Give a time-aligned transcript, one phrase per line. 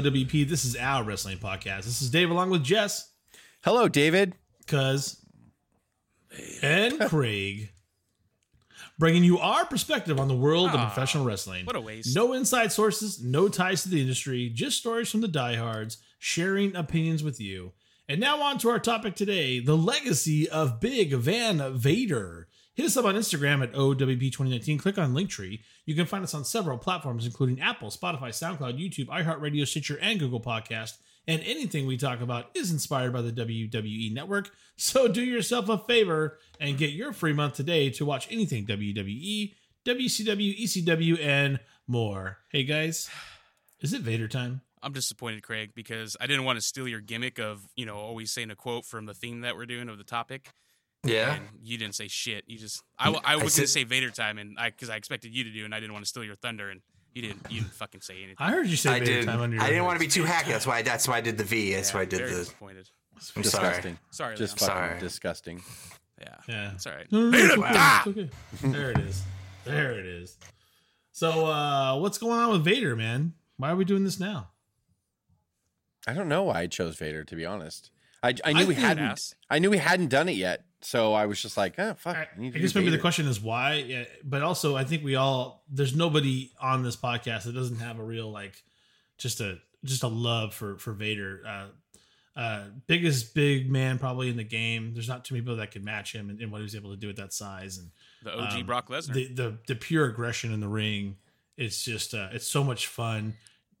[0.00, 0.48] welcome to the OWP.
[0.48, 1.84] This is our wrestling podcast.
[1.84, 3.12] This is Dave along with Jess,
[3.62, 4.34] Hello, David.
[4.66, 5.22] Cuz,
[6.62, 7.70] and Craig,
[8.98, 11.66] bringing you our perspective on the world of professional wrestling.
[11.66, 12.14] what a waste.
[12.14, 17.22] No inside sources, no ties to the industry, just stories from the diehards, sharing opinions
[17.22, 17.72] with you.
[18.08, 22.39] And now on to our topic today: the legacy of Big Van Vader.
[22.80, 24.78] Hit us up on Instagram at OWP2019.
[24.78, 25.60] Click on Linktree.
[25.84, 30.18] You can find us on several platforms, including Apple, Spotify, SoundCloud, YouTube, iHeartRadio, Stitcher, and
[30.18, 30.96] Google Podcast.
[31.28, 34.52] And anything we talk about is inspired by the WWE Network.
[34.78, 39.52] So do yourself a favor and get your free month today to watch anything WWE,
[39.84, 42.38] WCW, ECW, and more.
[42.50, 43.10] Hey guys,
[43.82, 44.62] is it Vader time?
[44.82, 48.32] I'm disappointed, Craig, because I didn't want to steal your gimmick of, you know, always
[48.32, 50.54] saying a quote from the theme that we're doing of the topic.
[51.04, 51.34] Yeah.
[51.34, 52.44] And you didn't say shit.
[52.46, 54.96] You just, I, I was going said- to say Vader time, and I, because I
[54.96, 56.80] expected you to do, and I didn't want to steal your thunder, and
[57.14, 58.36] you didn't, you didn't fucking say anything.
[58.38, 59.26] I heard you say I Vader did.
[59.26, 60.46] time under your I didn't want to be too hacky.
[60.48, 60.82] That's why.
[60.82, 61.72] That's why I did the V.
[61.74, 62.36] That's Yeah, why I did very the.
[62.38, 62.88] disappointed.
[63.36, 63.98] I'm disgusting.
[64.10, 64.70] Sorry, Just Leon.
[64.76, 65.00] fucking Sorry.
[65.00, 65.62] disgusting.
[66.20, 66.34] Yeah.
[66.48, 66.72] Yeah.
[66.74, 67.10] It's all right.
[67.10, 68.02] No, no, no, it's okay, Ah!
[68.06, 68.30] it's okay.
[68.62, 69.22] There it is.
[69.64, 70.36] There it is.
[71.12, 73.32] So, uh, what's going on with Vader, man?
[73.56, 74.50] Why are we doing this now?
[76.06, 77.90] I don't know why I chose Vader to be honest.
[78.22, 79.04] I, I knew I we hadn't.
[79.04, 79.34] Ass.
[79.50, 82.16] I knew we hadn't done it yet, so I was just like, oh fuck.
[82.16, 84.84] I, I, need I guess do maybe the question is why, yeah, but also I
[84.84, 88.62] think we all there's nobody on this podcast that doesn't have a real like
[89.18, 91.42] just a just a love for for Vader.
[91.46, 91.66] Uh,
[92.36, 94.94] uh, biggest big man probably in the game.
[94.94, 96.90] There's not too many people that can match him and, and what he was able
[96.90, 97.90] to do at that size and
[98.22, 99.12] The OG Um, Brock Lesnar.
[99.12, 101.16] the, the the pure aggression in the ring.
[101.56, 103.34] It's just uh, it's so much fun.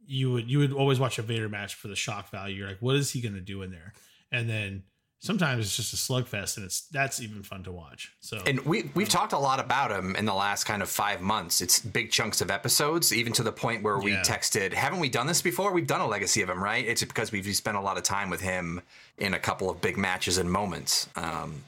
[0.06, 2.56] You would you would always watch a Vader match for the shock value.
[2.56, 3.94] You're like, what is he going to do in there?
[4.32, 4.82] And then
[5.20, 8.12] sometimes it's just a slugfest, and it's that's even fun to watch.
[8.20, 11.20] So And we we've talked a lot about him in the last kind of five
[11.20, 11.60] months.
[11.60, 14.22] It's big chunks of episodes, even to the point where we Yeah.
[14.22, 15.72] texted, "Haven't we done this before?
[15.72, 18.30] We've done a legacy of him, right?" It's because we've spent a lot of time
[18.30, 18.82] with him
[19.18, 21.08] in a couple of big matches and moments.
[21.16, 21.62] Um,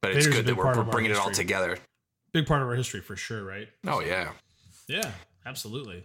[0.00, 1.78] but it's Vader's good that we're, we're bringing it all together.
[2.32, 3.68] big part of our history for sure, right?
[3.86, 4.32] Oh yeah.
[4.88, 5.12] Yeah,
[5.46, 6.04] absolutely.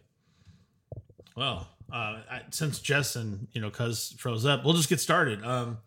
[1.35, 5.43] Well, uh, I, since Jess and you know Cuz froze up, we'll just get started.
[5.43, 5.77] Um,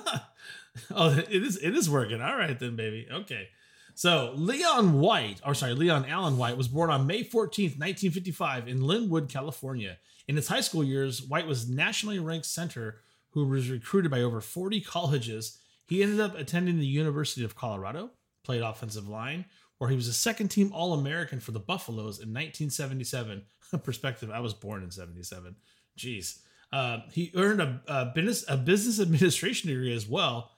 [0.90, 2.20] oh, it is it is working.
[2.20, 3.06] All right then, baby.
[3.10, 3.48] Okay.
[3.94, 8.80] So Leon White, or sorry, Leon Allen White, was born on May 14th, 1955, in
[8.80, 9.98] Lynwood, California.
[10.26, 13.00] In his high school years, White was nationally ranked center
[13.30, 15.58] who was recruited by over 40 colleges.
[15.86, 18.10] He ended up attending the University of Colorado,
[18.44, 19.46] played offensive line,
[19.78, 23.42] where he was a second team All American for the Buffaloes in 1977.
[23.82, 25.56] Perspective, I was born in 77.
[25.98, 26.38] Jeez.
[26.72, 30.50] Uh, he earned a, a, business, a business administration degree as well.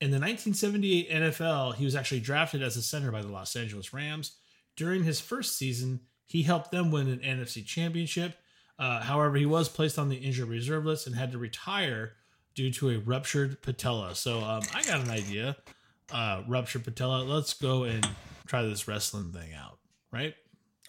[0.00, 3.92] In the 1978 NFL, he was actually drafted as a center by the Los Angeles
[3.92, 4.36] Rams.
[4.76, 8.34] During his first season, he helped them win an NFC championship.
[8.78, 12.14] Uh, however, he was placed on the injured reserve list and had to retire
[12.54, 14.14] due to a ruptured patella.
[14.14, 15.56] So um, I got an idea.
[16.10, 17.22] Uh, ruptured patella.
[17.22, 18.06] Let's go and
[18.46, 19.78] try this wrestling thing out,
[20.10, 20.34] right?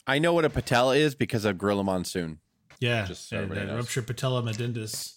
[0.05, 2.39] I know what a patella is because of Gorilla Monsoon.
[2.83, 5.13] Yeah, Just so yeah, everybody that ruptured patella medindus.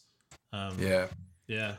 [0.53, 1.09] Um, Yeah.
[1.49, 1.75] yeah.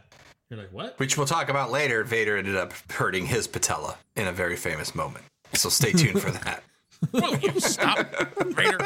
[0.49, 0.99] You're like, what?
[0.99, 2.03] Which we'll talk about later.
[2.03, 5.23] Vader ended up hurting his patella in a very famous moment.
[5.53, 6.63] So stay tuned for that.
[7.13, 8.05] Will you stop,
[8.47, 8.79] Vader?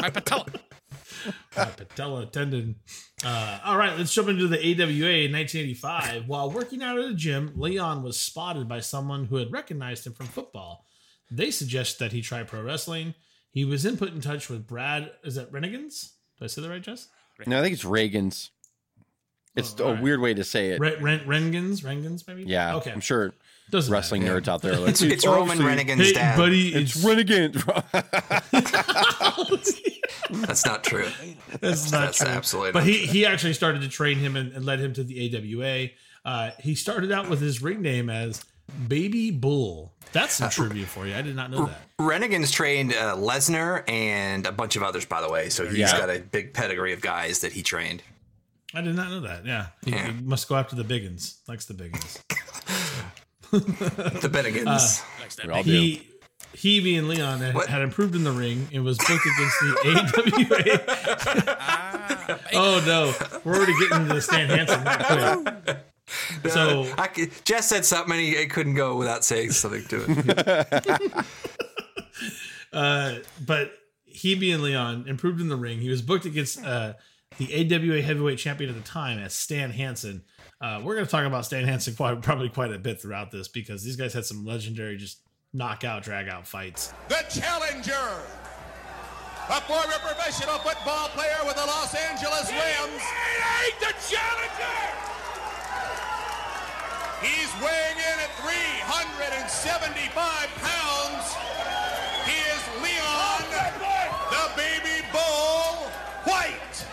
[0.00, 0.46] My patella.
[1.56, 2.76] uh, patella tendon.
[3.22, 6.28] Uh, all right, let's jump into the AWA in 1985.
[6.28, 10.14] While working out at a gym, Leon was spotted by someone who had recognized him
[10.14, 10.86] from football.
[11.30, 13.14] They suggested that he try pro wrestling.
[13.50, 15.10] He was then put in touch with Brad.
[15.24, 16.12] Is that Renegans?
[16.38, 17.08] Did I say that right, Jess?
[17.46, 18.50] No, I think it's Reagan's.
[19.56, 20.02] It's Oh, a alright.
[20.02, 20.80] weird way to say it.
[20.80, 21.82] Ren- Ren- Rengans?
[21.82, 22.44] Rengans, maybe?
[22.44, 22.92] yeah, Okay.
[22.92, 23.32] I'm sure
[23.70, 24.40] Doesn't wrestling matter.
[24.40, 26.36] nerds out there like It's, it's "Oh, Roman see, Rennigan's Hey, dad.
[26.36, 27.54] buddy, It's it's, Renegade.
[30.30, 31.08] That's not true.
[31.60, 32.26] That's not That's true.
[32.28, 35.02] absolutely But not he he actually started to train him and, and led him to
[35.04, 35.88] the AWA.
[36.24, 38.44] Uh, he started out with his ring name as
[38.88, 39.94] Baby Bull.
[40.12, 41.14] That's some trivia for you.
[41.14, 41.80] I did not know that.
[41.98, 45.48] Rennigan's trained uh, Lesnar and a bunch of others, by the way.
[45.50, 45.98] So he's Yeah.
[45.98, 48.02] got a big pedigree of guys that he trained.
[48.74, 49.44] I did not know that.
[49.46, 50.06] Yeah, he, Yeah.
[50.12, 51.38] he must go after the biggins.
[51.48, 52.18] Likes the biggins.
[53.50, 55.02] The Bennigan's.
[55.20, 55.70] Likes that We all big- do.
[55.72, 56.04] He
[56.54, 60.80] he being Leon had, had improved in the ring and was booked against the
[61.46, 61.54] AWA.
[61.58, 63.14] Ah, oh no,
[63.44, 65.78] we're already getting into the Stan Hansen that quick.
[66.48, 70.04] So I could, Jess said something and he, he couldn't go without saying something to
[70.08, 71.26] it.
[72.70, 73.72] Uh, but
[74.04, 75.78] he being Leon improved in the ring.
[75.78, 76.92] He was booked against uh,
[77.38, 80.22] the AWA heavyweight champion at the time as Stan Hansen.
[80.60, 83.48] Uh, we're going to talk about Stan Hansen quite, probably quite a bit throughout this
[83.48, 85.22] because these guys had some legendary just
[85.54, 86.92] knockout, drag out fights.
[87.08, 88.22] the challenger
[89.50, 93.02] a former professional football player with the Los Angeles Rams.
[93.80, 95.17] the challenger!
[97.20, 100.14] He's weighing in at 375
[100.62, 101.34] pounds.
[102.22, 103.42] He is Leon,
[104.30, 105.90] the baby bull,
[106.22, 106.86] White.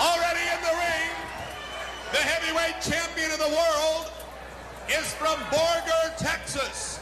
[0.00, 1.14] Already in the ring,
[2.10, 4.10] the heavyweight champion of the world
[4.88, 6.98] is from Borger, Texas,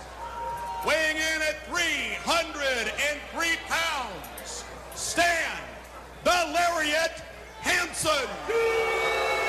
[0.86, 4.64] weighing in at 303 pounds.
[4.94, 5.56] Stan,
[6.24, 7.22] the Lariat
[7.62, 9.43] Hansen.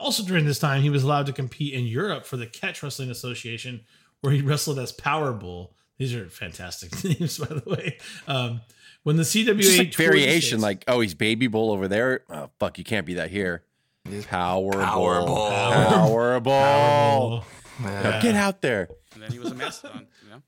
[0.00, 0.06] Get ready.
[0.06, 3.10] Also, during this time, he was allowed to compete in Europe for the Catch Wrestling
[3.10, 3.80] Association,
[4.20, 5.74] where he wrestled as Power Bull.
[5.98, 7.98] These are fantastic names, by the way.
[8.26, 8.62] Um,
[9.02, 11.88] when the CWA Just like toured the variation, States- like oh, he's baby bull over
[11.88, 12.24] there.
[12.30, 13.64] Oh fuck, you can't be that here.
[14.28, 15.50] Power, Power bull, bull.
[15.50, 16.52] power bull.
[16.52, 17.44] Power Bull.
[17.82, 18.88] Now get out there.
[19.14, 20.06] And then he was a mastodon.
[20.24, 20.42] You know?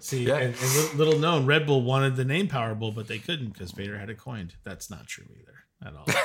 [0.00, 0.36] See, Yeah.
[0.38, 3.72] and, and little known, Red Bull wanted the name Power Bull, but they couldn't because
[3.72, 4.54] Vader had it coined.
[4.64, 6.06] That's not true either at all.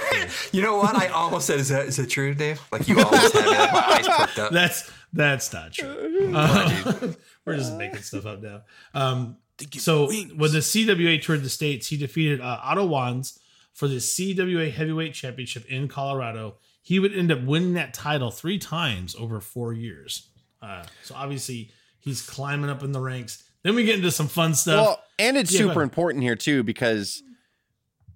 [0.52, 0.96] You know what?
[0.96, 3.52] I almost said, "Is that is that true, Dave?" Like you almost had me.
[3.52, 4.52] My eyes perked up.
[4.52, 6.32] that's that's not true.
[6.36, 7.14] Uh,
[7.46, 8.62] we're just making stuff up now.
[8.94, 9.38] Um,
[9.74, 13.40] so when the CWA toured the states, he defeated uh, Otto Wanz
[13.74, 16.56] for the CWA Heavyweight Championship in Colorado.
[16.82, 20.28] He would end up winning that title three times over four years.
[20.62, 23.44] Uh, so obviously he's climbing up in the ranks.
[23.64, 24.86] Then we get into some fun stuff.
[24.86, 27.22] Well, and it's Yeah, super important here too because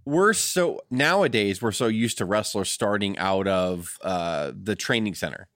[0.06, 5.48] we're so nowadays we're so used to wrestlers starting out of uh, the training center.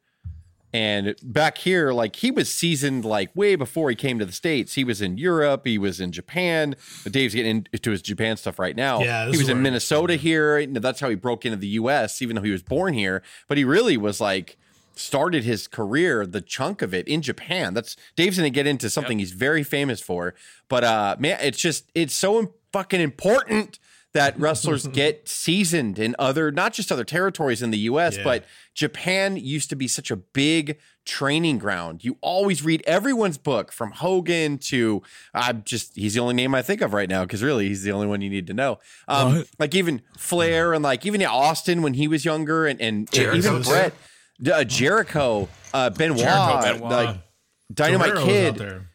[0.74, 4.74] And back here, like he was seasoned like way before he came to the States.
[4.74, 6.75] He was in Europe, he was in Japan.
[7.09, 9.01] Dave's getting into his Japan stuff right now.
[9.01, 10.59] Yeah, he was in Minnesota here.
[10.59, 13.24] You know, That's how he broke into the US, even though he was born here.
[13.47, 14.57] But he really was like
[14.97, 17.74] started his career, the chunk of it in Japan.
[17.74, 20.33] That's Dave's gonna get into something he's very famous for.
[20.68, 23.80] But uh man, it's just it's so fucking important
[24.15, 28.23] that wrestlers get seasoned in other not just other territories in the US, Yeah.
[28.23, 32.03] but Japan used to be such a big training ground.
[32.03, 35.03] You always read everyone's book from Hogan to
[35.33, 37.91] I'm just he's the only name I think of right now because really he's the
[37.91, 38.79] only one you need to know.
[39.07, 43.61] Um, like even Flair and like even Austin when he was younger and and, even.
[43.61, 43.94] Brett,
[44.51, 46.91] uh, Jericho, uh, Benoit, Jericho, Benoit.
[46.91, 47.18] like
[47.73, 48.89] Dynamite Guerrero was out Kid, there.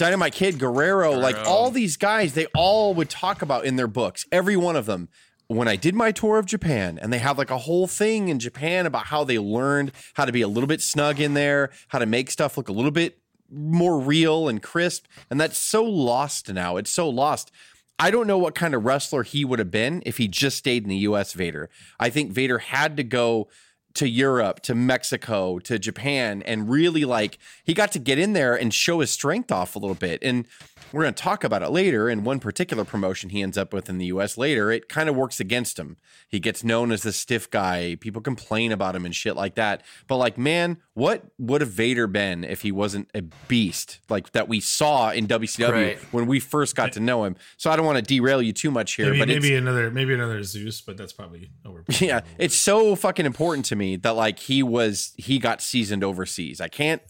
[0.00, 4.24] Dynamite Kid, Guerrero, like all these guys, they all would talk about in their books,
[4.32, 5.10] every one of them.
[5.46, 8.38] When I did my tour of Japan, and they have like a whole thing in
[8.38, 11.98] Japan about how they learned how to be a little bit snug in there, how
[11.98, 13.18] to make stuff look a little bit
[13.52, 15.04] more real and crisp.
[15.28, 16.78] And that's so lost now.
[16.78, 17.52] It's so lost.
[17.98, 20.82] I don't know what kind of wrestler he would have been if he just stayed
[20.82, 21.68] in the US, Vader.
[21.98, 23.48] I think Vader had to go
[23.94, 28.54] to Europe, to Mexico, to Japan, and really like he got to get in there
[28.54, 30.22] and show his strength off a little bit.
[30.22, 30.46] And
[30.92, 32.08] we're going to talk about it later.
[32.08, 35.16] In one particular promotion he ends up with in the US later, it kind of
[35.16, 35.96] works against him.
[36.28, 37.96] He gets known as the stiff guy.
[38.00, 39.82] People complain about him and shit like that.
[40.06, 44.48] But like, man, what would have Vader been if he wasn't a beast like that
[44.48, 45.98] we saw in WCW Right.
[46.12, 47.36] when we first got to know him?
[47.56, 49.90] So I don't want to derail you too much here, Maybe, but it's, maybe another
[49.90, 51.84] maybe another Zeus, but that's probably over.
[52.00, 56.60] yeah, it's so fucking important to me that like he was he got seasoned overseas.
[56.60, 57.02] I can't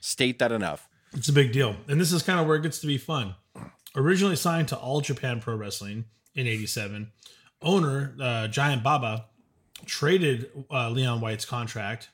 [0.00, 0.88] state that enough.
[1.16, 1.76] It's a big deal.
[1.88, 3.34] And this is kind of where it gets to be fun.
[3.96, 6.04] Originally signed to All Japan Pro Wrestling
[6.34, 7.10] in 87,
[7.62, 9.24] owner uh, Giant Baba
[9.86, 12.10] traded uh, Leon White's contract,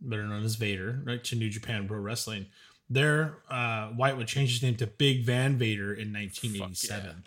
[0.00, 2.46] better known as Vader, right, to New Japan Pro Wrestling.
[2.90, 7.24] There, uh, White would change his name to Big Van Vader in 1987.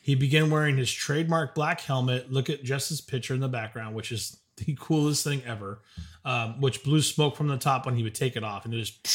[0.00, 2.32] He began wearing his trademark black helmet.
[2.32, 5.82] Look at just Jess's picture in the background, which is the coolest thing ever,
[6.24, 8.64] um, which blew smoke from the top when he would take it off.
[8.64, 9.06] And it just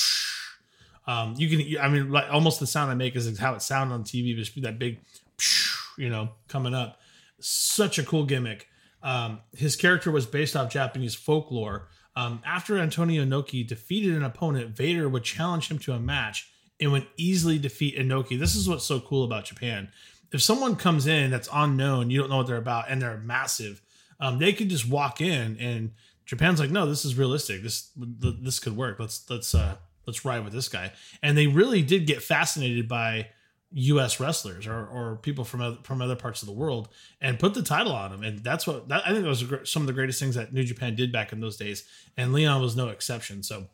[1.07, 3.93] um, you can, I mean, like almost the sound I make is how it sounded
[3.93, 4.35] on TV.
[4.35, 4.99] Just that big,
[5.97, 6.99] you know, coming up.
[7.39, 8.67] Such a cool gimmick.
[9.01, 11.87] Um, his character was based off Japanese folklore.
[12.15, 16.49] Um, after Antonio Inoki defeated an opponent, Vader would challenge him to a match
[16.79, 18.37] and would easily defeat Inoki.
[18.37, 19.89] This is what's so cool about Japan.
[20.33, 23.81] If someone comes in that's unknown, you don't know what they're about, and they're massive,
[24.19, 25.91] um, they could just walk in and
[26.25, 27.63] Japan's like, no, this is realistic.
[27.63, 28.99] This this could work.
[28.99, 30.93] Let's let's uh, let's ride with this guy.
[31.21, 33.27] And they really did get fascinated by
[33.71, 34.19] U.S.
[34.19, 36.87] wrestlers or, or people from other, from other parts of the world
[37.19, 38.23] and put the title on them.
[38.23, 40.63] And that's what that, I think that was some of the greatest things that New
[40.63, 41.83] Japan did back in those days.
[42.15, 43.43] And Leon was no exception.
[43.43, 43.67] So,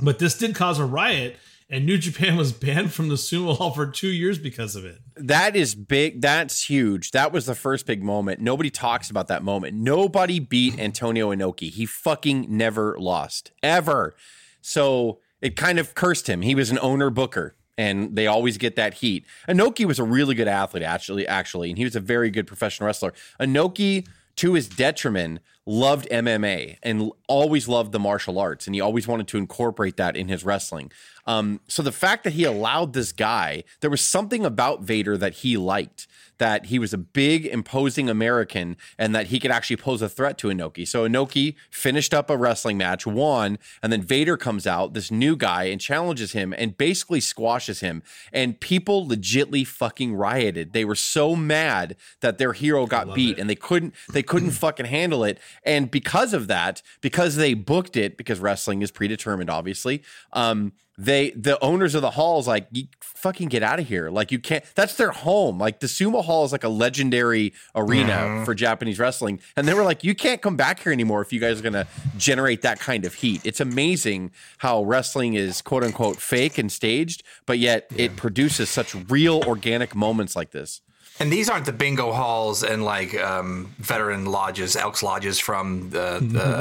[0.00, 1.36] but this did cause a riot,
[1.68, 4.98] and New Japan was banned from the Sumo Hall for two years because of it.
[5.16, 6.20] That is big.
[6.20, 7.10] That's huge.
[7.10, 8.40] That was the first big moment.
[8.40, 9.74] Nobody talks about that moment.
[9.74, 11.70] Nobody beat Antonio Inoki.
[11.70, 14.14] He fucking never lost ever.
[14.60, 16.42] So it kind of cursed him.
[16.42, 17.54] He was an owner booker.
[17.78, 19.26] and they always get that heat.
[19.46, 22.86] Inoki was a really good athlete, actually, actually, and he was a very good professional
[22.86, 23.12] wrestler.
[23.38, 29.08] Inoki, to his detriment, loved MMA and always loved the martial arts, and he always
[29.08, 30.90] wanted to incorporate that in his wrestling.
[31.26, 35.34] Um, so the fact that he allowed this guy, there was something about Vader that
[35.34, 36.06] he liked
[36.38, 40.36] that he was a big, imposing American and that he could actually pose a threat
[40.38, 40.86] to Inoki.
[40.86, 45.36] So Inoki finished up a wrestling match, won, and then Vader comes out, this new
[45.36, 48.02] guy, and challenges him and basically squashes him.
[48.32, 50.72] And people legitly fucking rioted.
[50.72, 53.40] They were so mad that their hero got beat it.
[53.40, 55.38] and they couldn't they couldn't fucking handle it.
[55.64, 61.30] And because of that, because they booked it, because wrestling is predetermined, obviously, um, they
[61.30, 64.10] the owners of the halls like you fucking get out of here.
[64.10, 65.58] Like you can't that's their home.
[65.58, 69.40] Like the sumo hall is like a legendary arena for japanese wrestling.
[69.56, 71.74] And they were like you can't come back here anymore if you guys are going
[71.74, 71.86] to
[72.16, 73.42] generate that kind of heat.
[73.44, 78.94] It's amazing how wrestling is quote unquote fake and staged but yet it produces such
[79.10, 80.80] real organic moments like this
[81.18, 86.18] And these aren't the bingo halls and like um, veteran lodges, Elks lodges from the,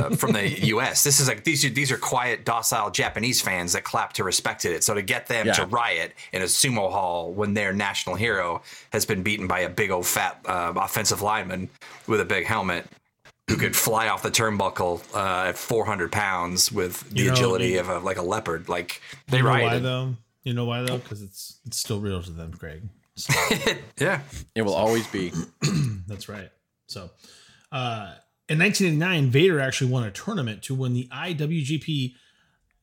[0.09, 1.03] the from the U.S.
[1.03, 4.71] This is like these are these are quiet, docile Japanese fans that clap to respected
[4.71, 4.83] it.
[4.83, 9.05] So to get them to riot in a sumo hall when their national hero has
[9.05, 11.69] been beaten by a big old fat uh, offensive lineman
[12.07, 12.85] with a big helmet
[13.49, 17.67] who could fly off the turnbuckle uh, at 400 pounds with the You know, agility
[17.71, 18.69] you- of a, like a leopard.
[18.69, 20.15] Like they You know why though?
[20.43, 20.97] You know why though?
[20.97, 22.83] Because it's it's still real to them, Craig.
[23.17, 23.33] So,
[23.99, 24.21] yeah.
[24.55, 25.31] it will always be
[26.07, 26.49] that's right.
[26.87, 27.09] So,
[27.71, 28.13] uh,
[28.49, 32.13] in 1989, Vader actually won a tournament to win the IWGP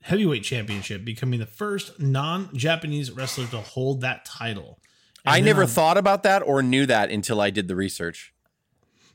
[0.02, 4.80] Heavyweight Championship, becoming the first non-Japanese wrestler to hold that title.
[5.24, 8.34] And i never on- thought about that or knew that until i did the research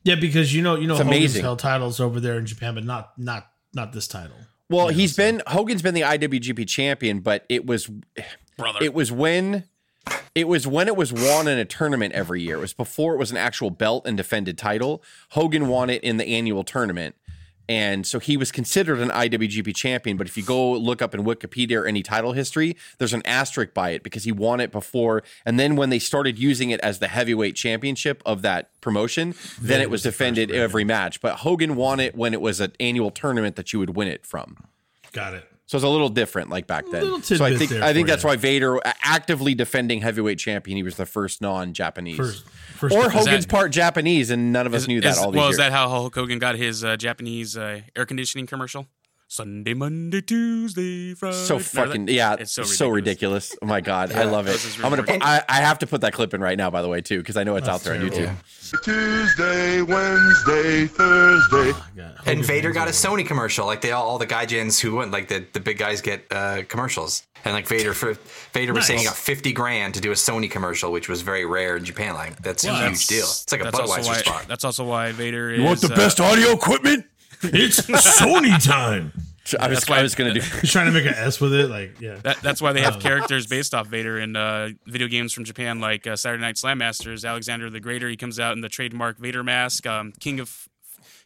[0.04, 1.42] Yeah, because you know, you know, It's Hogan's amazing.
[1.42, 4.38] held titles over there in Japan, but not not not this title.
[4.70, 7.90] Well, Yeah, he's so- been Hogan's been the IWGP champion, but it was
[8.58, 8.80] Brother.
[8.82, 9.66] it was when
[10.36, 12.58] it was when it was won in a tournament every year.
[12.58, 15.04] It was before it was an actual belt and defended title.
[15.30, 17.16] Hogan won it in the annual tournament.
[17.70, 21.24] And so he was considered an IWGP champion, but if you go look up in
[21.24, 25.24] Wikipedia or any title history, there's an asterisk by it because he won it before.
[25.46, 29.82] And then when they started using it as the heavyweight championship of that promotion, then
[29.82, 31.20] it was defended every match.
[31.20, 34.26] But Hogan won it when it was an annual tournament that you would win it
[34.26, 34.58] from.
[35.12, 35.52] Got it.
[35.68, 37.22] So it's a little different, like back then.
[37.24, 38.30] So I think I think that's you.
[38.30, 40.78] why Vader uh, actively defending heavyweight champion.
[40.78, 43.10] He was the first non-Japanese, First, first or.
[43.10, 45.48] Hogan's that- part Japanese, and none of us Is- knew that is- all these well,
[45.48, 45.56] years.
[45.56, 48.88] is that how Hulk Hogan got his uh, Japanese uh, air conditioning commercial?
[49.30, 51.36] Sunday, Monday, Tuesday, Friday.
[51.36, 52.12] so Remember fucking that?
[52.14, 53.54] yeah, It's so, so ridiculous.
[53.62, 54.52] Oh my god, I love it.
[54.52, 55.04] this I'm gonna.
[55.04, 57.18] Put, I, I have to put that clip in right now, by the way, too,
[57.18, 58.00] because I know it's out there on.
[58.10, 58.34] YouTube.
[58.84, 61.74] Tuesday, Wednesday, Thursday.
[61.96, 62.92] Yeah, And Vader got a.
[62.92, 66.02] Sony commercial, like they all, all the gaijins who went, like the, the big guys
[66.02, 68.14] get uh, commercials, and like Vader, for,
[68.54, 71.46] Vader was saying he got fifty grand to do a Sony commercial, which was very
[71.46, 72.14] rare in Japan.
[72.16, 73.26] Like that's a Well, huge deal.
[73.26, 74.46] It's like a that's also Budweiser why, spot.
[74.48, 75.84] That's also why Vader is.
[75.84, 77.06] uh, audio equipment?
[77.44, 79.12] It's Sony time.
[79.62, 80.42] I was, That's why- I was gonna do.
[80.42, 82.16] He's trying to make an S with it, like yeah.
[82.24, 85.46] That, that's why they have Um, characters based off Vader in uh, video games from
[85.46, 87.24] Japan, like uh, Saturday Night Slam Masters.
[87.24, 89.88] Alexander the Greater, he comes out in the trademark Vader mask.
[89.88, 90.68] Um, King of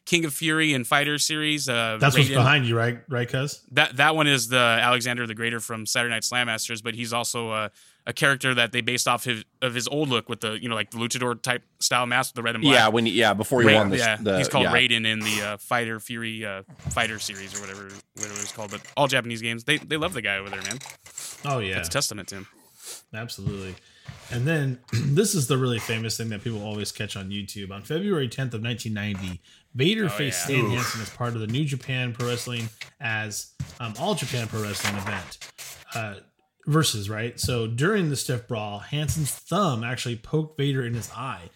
[0.06, 1.68] King of Fury and Fighter series.
[1.68, 3.00] Uh, That's what's behind you, right?
[3.10, 3.62] Right, Cuz?
[3.72, 7.14] That that one is the Alexander the Greater from Saturday Night Slam Masters, but he's
[7.14, 7.70] also uh,
[8.08, 10.76] a character that they based off his, of his old look with the you know
[10.76, 12.74] like the luchador type style mask with the red and black.
[12.74, 14.74] Yeah, when he- yeah before he Ra- won this, yeah, the, he's called yeah.
[14.74, 17.84] Raiden in the uh, Fighter Fury uh, Fighter series or whatever
[18.16, 18.72] whatever it's called.
[18.72, 20.80] But all Japanese games, they they love the guy over there, man.
[21.46, 22.48] Oh yeah, it's testament to him.
[23.14, 23.76] absolutely.
[24.32, 27.72] And then this is the really famous thing that people always catch on YouTube.
[27.72, 29.42] On February 10th of 1990,
[29.76, 30.58] Vader faced yeah.
[30.58, 34.64] Stan Hansen as part of the New Japan Pro Wrestling as um, All Japan Pro
[34.64, 35.38] Wrestling event.
[35.94, 36.16] Uh,
[36.66, 37.40] versus right.
[37.40, 41.50] So during the stiff brawl, Hansen's thumb actually poked Vader in his eye.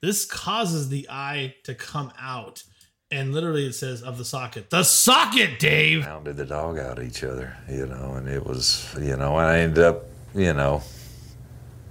[0.00, 2.62] This causes the eye to come out,
[3.10, 6.04] and literally it says of the socket, the socket, Dave.
[6.04, 9.58] pounded the dog out each other, you know, and it was, you know, and I
[9.58, 10.82] ended up, you know,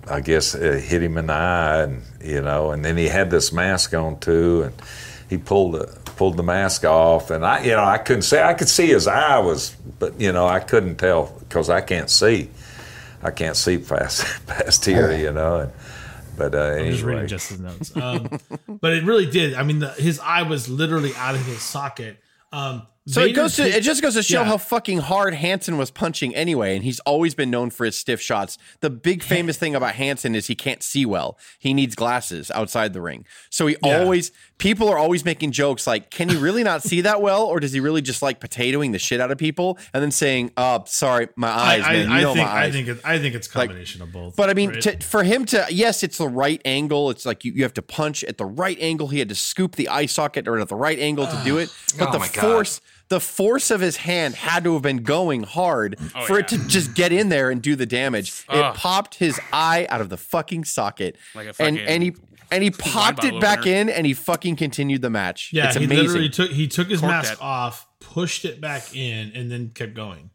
[0.10, 3.30] I guess it hit him in the eye, and you know, and then he had
[3.30, 4.74] this mask on too, and
[5.30, 8.54] he pulled the pulled the mask off, and I, you know, I couldn't see, I
[8.54, 12.50] could see his eye was, but you know, I couldn't tell because I can't see,
[13.22, 15.72] I can't see past past here, you know, and,
[16.38, 17.96] but uh, I'm just reading Justin's notes.
[17.96, 18.40] Um,
[18.80, 19.56] but it really did.
[19.56, 22.18] I mean, the, his eye was literally out of his socket.
[22.54, 24.46] Um, So it goes to it just goes to show Yeah.
[24.48, 28.22] how fucking hard Hansen was punching anyway, and he's always been known for his stiff
[28.22, 28.58] shots.
[28.82, 31.38] The big famous thing about Hansen is he can't see well.
[31.58, 33.26] He needs glasses outside the ring.
[33.50, 34.00] So he Yeah.
[34.02, 37.60] always people are always making jokes like, "Can he really not see that well, or
[37.62, 40.80] does he really just like potatoing the shit out of people?" And then saying, "Uh,
[40.86, 42.10] sorry, my eyes, I, man.
[42.10, 44.36] You I know think my I think it, I think it's a combination of both.
[44.36, 44.82] But I mean, right?
[44.82, 47.10] to, for him to, yes, it's the right angle.
[47.10, 49.08] It's like you, you have to punch at the right angle.
[49.08, 51.70] He had to scoop the eye socket or at the right angle to do it.
[51.98, 52.42] But Oh the my God.
[53.10, 56.48] Force, the force of his hand had to have been going hard Oh, for it
[56.50, 58.44] to just get in there and do the damage.
[58.50, 58.76] Ugh.
[58.76, 61.18] It popped his eye out of the fucking socket.
[61.36, 62.14] Like a and, fucking and he
[62.52, 63.74] and he popped it back opener.
[63.76, 65.52] in and he fucking continued the match.
[65.54, 66.06] yeah, it's he amazing.
[66.06, 67.44] literally took he took his Corked mask that.
[67.44, 70.32] off, pushed it back in, and then kept going.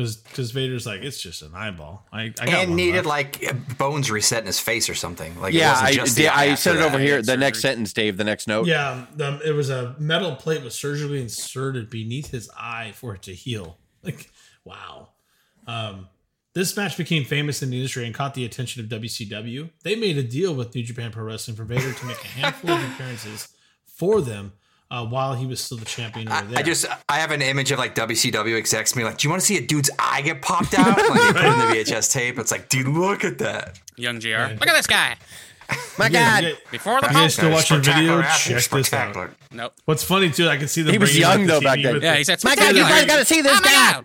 [0.00, 2.06] Because because Vader's like it's just an eyeball.
[2.10, 3.42] I, I got and needed left.
[3.42, 5.38] like bones reset in his face or something.
[5.38, 7.16] Like it yeah, wasn't I, just the did, I said it over here.
[7.16, 8.16] Yeah, The next sentence, Dave.
[8.16, 8.66] The next note.
[8.66, 13.22] Yeah, um, it was a metal plate was surgically inserted beneath his eye for it
[13.22, 13.76] to heal.
[14.02, 14.30] Like,
[14.64, 15.10] wow.
[15.66, 16.08] Um,
[16.54, 19.68] this match became famous in the industry and caught the attention of WCW.
[19.82, 22.70] They made a deal with New Japan Pro Wrestling for Vader to make a handful
[22.70, 23.48] of appearances
[23.84, 24.52] for them
[24.90, 26.58] uh, while he was still the champion over there.
[26.58, 29.40] I just I have an image of like WCW execs being like, "Do you want
[29.40, 32.38] to see a dude's eye get popped out?" Like they put in the VHS tape.
[32.38, 33.78] It's like, dude, look at that.
[33.96, 34.28] Young JR.
[34.58, 35.16] Look at this guy.
[35.98, 36.44] My Yeah, God.
[36.48, 36.54] yeah.
[36.72, 38.22] Before the You guys still watching video?
[38.22, 39.30] Check this out.
[39.52, 39.72] Nope.
[39.84, 40.92] What's funny too, I can see them.
[40.92, 42.00] He was young, though, TV back then.
[42.02, 43.92] Yeah, he said, My God, you guys got to see this my guy.
[43.92, 44.04] God.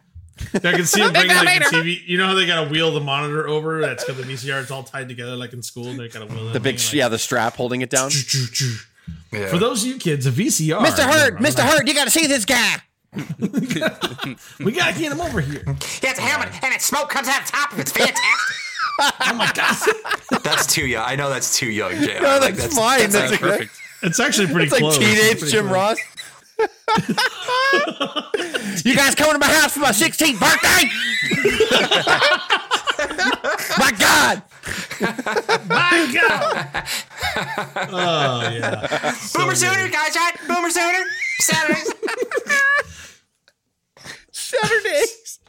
[0.65, 2.01] I can see them bringing like the TV.
[2.05, 3.81] You know how they got to wheel the monitor over?
[3.81, 4.61] That's got the VCR.
[4.61, 5.85] It's all tied together like in school.
[5.85, 6.53] They got to wheel it.
[6.53, 8.11] The big, yeah, the strap holding it down.
[9.31, 9.47] Yeah.
[9.47, 10.79] For those of you kids, a VCR.
[10.85, 11.03] Mr.
[11.03, 11.59] Herd, Yeah, Mr.
[11.59, 12.75] Herd, you got to see this guy.
[13.39, 15.63] we gotta get him over here.
[16.01, 17.83] He has a helmet and its smoke comes out of the top of it.
[17.83, 18.55] It's fantastic.
[18.97, 19.75] Oh my god,
[20.41, 21.03] that's too young.
[21.05, 22.17] I know that's too young, Jay.
[22.21, 22.99] No, that's fine.
[23.09, 23.71] That's, That's a- perfect.
[24.03, 24.97] it's actually pretty It's like close.
[24.97, 25.97] teenage It's Jim close.
[26.57, 26.57] Ross.
[28.85, 30.89] you guys coming to my house for my 16th birthday?
[33.91, 34.41] My God.
[35.67, 36.87] My god.
[37.91, 39.15] oh yeah.
[39.33, 40.33] Boomer Sooner, guys, right?
[40.47, 41.03] Boomer Sooner.
[41.39, 41.93] Saturdays.
[44.31, 45.39] Saturdays.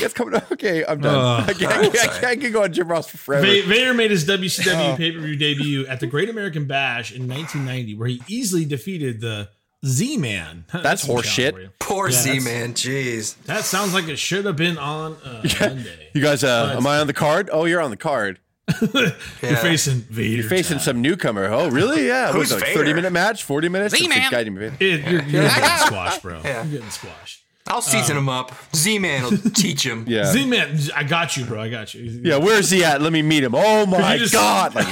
[0.00, 0.40] Yes, coming.
[0.52, 1.14] Okay, I'm done.
[1.14, 3.46] Oh, I, can't, I, can't, I can go on Jim Ross for forever.
[3.46, 4.96] Va- Vader made his WCW Oh.
[4.96, 9.20] pay per view debut at the Great American Bash in 1990, where he easily defeated
[9.20, 9.48] the
[9.84, 10.64] Z Man.
[10.72, 11.54] That's some horse challenge shit.
[11.54, 11.70] for you.
[11.78, 12.74] Poor Yeah, Z Man.
[12.74, 13.36] Jeez.
[13.44, 16.10] That sounds like it should have been on uh, Monday.
[16.14, 17.50] You guys, uh, But- am I on the card?
[17.52, 18.38] Oh, you're on the card.
[18.80, 19.10] You're
[19.56, 20.36] facing Vader.
[20.40, 20.84] You're facing time.
[20.84, 21.44] some newcomer.
[21.52, 22.06] Oh, really?
[22.06, 22.32] Yeah.
[22.32, 22.78] Who's it, like Vader?
[22.80, 23.44] 30 minute match?
[23.44, 23.94] 40 minutes?
[23.94, 24.16] Z-Man.
[24.18, 24.76] It's a guy named Vader.
[24.80, 26.40] It, you're, you're getting squashed, bro.
[26.42, 26.62] Yeah.
[26.62, 27.42] You're getting squashed.
[27.66, 28.52] I'll season him up.
[28.74, 30.06] Z man will teach him.
[30.08, 30.24] Yeah.
[30.24, 31.60] Z Man, I got you, bro.
[31.60, 32.04] I got you.
[32.24, 33.02] Yeah, where's he at?
[33.02, 33.54] Let me meet him.
[33.54, 34.74] Oh my just- God.
[34.74, 34.86] Like,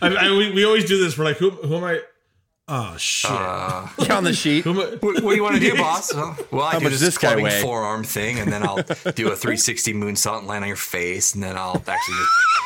[0.00, 1.16] I, I, we, we always do this.
[1.18, 2.00] We're like, who, who am I?
[2.68, 3.30] Oh shit.
[3.30, 4.64] you're on the sheet.
[4.64, 4.96] who am I?
[4.96, 6.12] What, what do you want to do, boss?
[6.12, 7.62] Well, well, I How do much this, does this guy clubbing weigh?
[7.62, 11.42] forearm thing, and then I'll do a 360 moonsault and land on your face, and
[11.44, 12.16] then I'll actually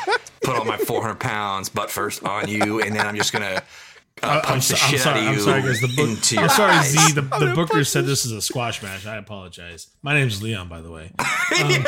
[0.07, 3.63] just put all my 400 pounds butt first on you, and then I'm just gonna
[4.23, 5.81] uh, punch so- the shit sorry, out of I'm you sorry, guys.
[5.83, 6.91] The book, into your I'm sorry, eyes.
[6.93, 7.13] Z.
[7.13, 9.05] The, the booker said this is a squash match.
[9.07, 9.89] I apologize.
[10.03, 11.13] My name's Leon, by the way.
[11.19, 11.85] Tom,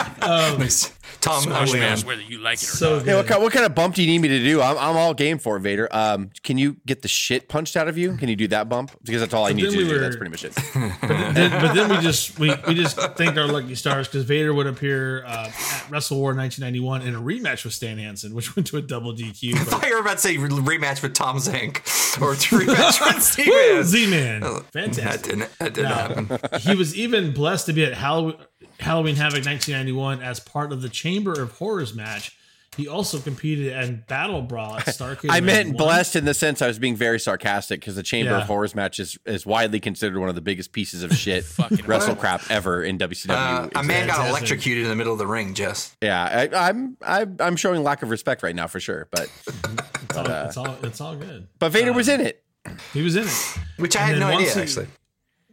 [0.00, 1.80] I Squash win.
[1.80, 3.04] match, whether you like it or So not.
[3.04, 4.62] Hey, what, kind, what kind of bump do you need me to do?
[4.62, 5.86] I'm, I'm all game for it, Vader.
[5.90, 8.16] Um, can you get the shit punched out of you?
[8.16, 8.92] Can you do that bump?
[9.04, 9.92] Because that's all I need to we do.
[9.92, 10.54] were- That's pretty much it.
[11.34, 14.66] Then- but then we just we, we just thanked our lucky stars because Vader would
[14.66, 18.78] appear uh, at Wrestle War 1991 in a rematch with Stan Hansen, which went to
[18.78, 19.54] a double DQ.
[19.54, 21.78] I But thought you were about to say rematch with Tom Zenk
[22.22, 23.84] or to rematch with Steve.
[23.84, 25.22] Z Man, That fantastic.
[25.24, 26.60] didn't, that didn't happen.
[26.60, 28.36] he was even blessed to be at Halloween,
[28.80, 32.36] Halloween Havoc 1991 as part of the Chamber of Horrors match.
[32.76, 35.26] He also competed in Battle Brawl at Starcade.
[35.30, 35.76] I meant 91.
[35.76, 38.42] blessed in the sense I was being very sarcastic because the Chamber Yeah.
[38.42, 41.84] of Horrors match is, is widely considered one of the biggest pieces of shit Fucking
[41.84, 43.30] wrestle crap ever in WCW.
[43.30, 45.96] Uh, a man got electrocuted in the middle of the ring, Jess.
[46.00, 49.08] yeah, I, am I'm I, I'm showing lack of respect right now for sure.
[49.10, 49.28] But
[50.10, 51.48] It's all, it's all, it's all good.
[51.58, 52.42] but Vader was in it.
[52.92, 53.58] He was in it.
[53.78, 54.86] Which I And had no idea, he- actually.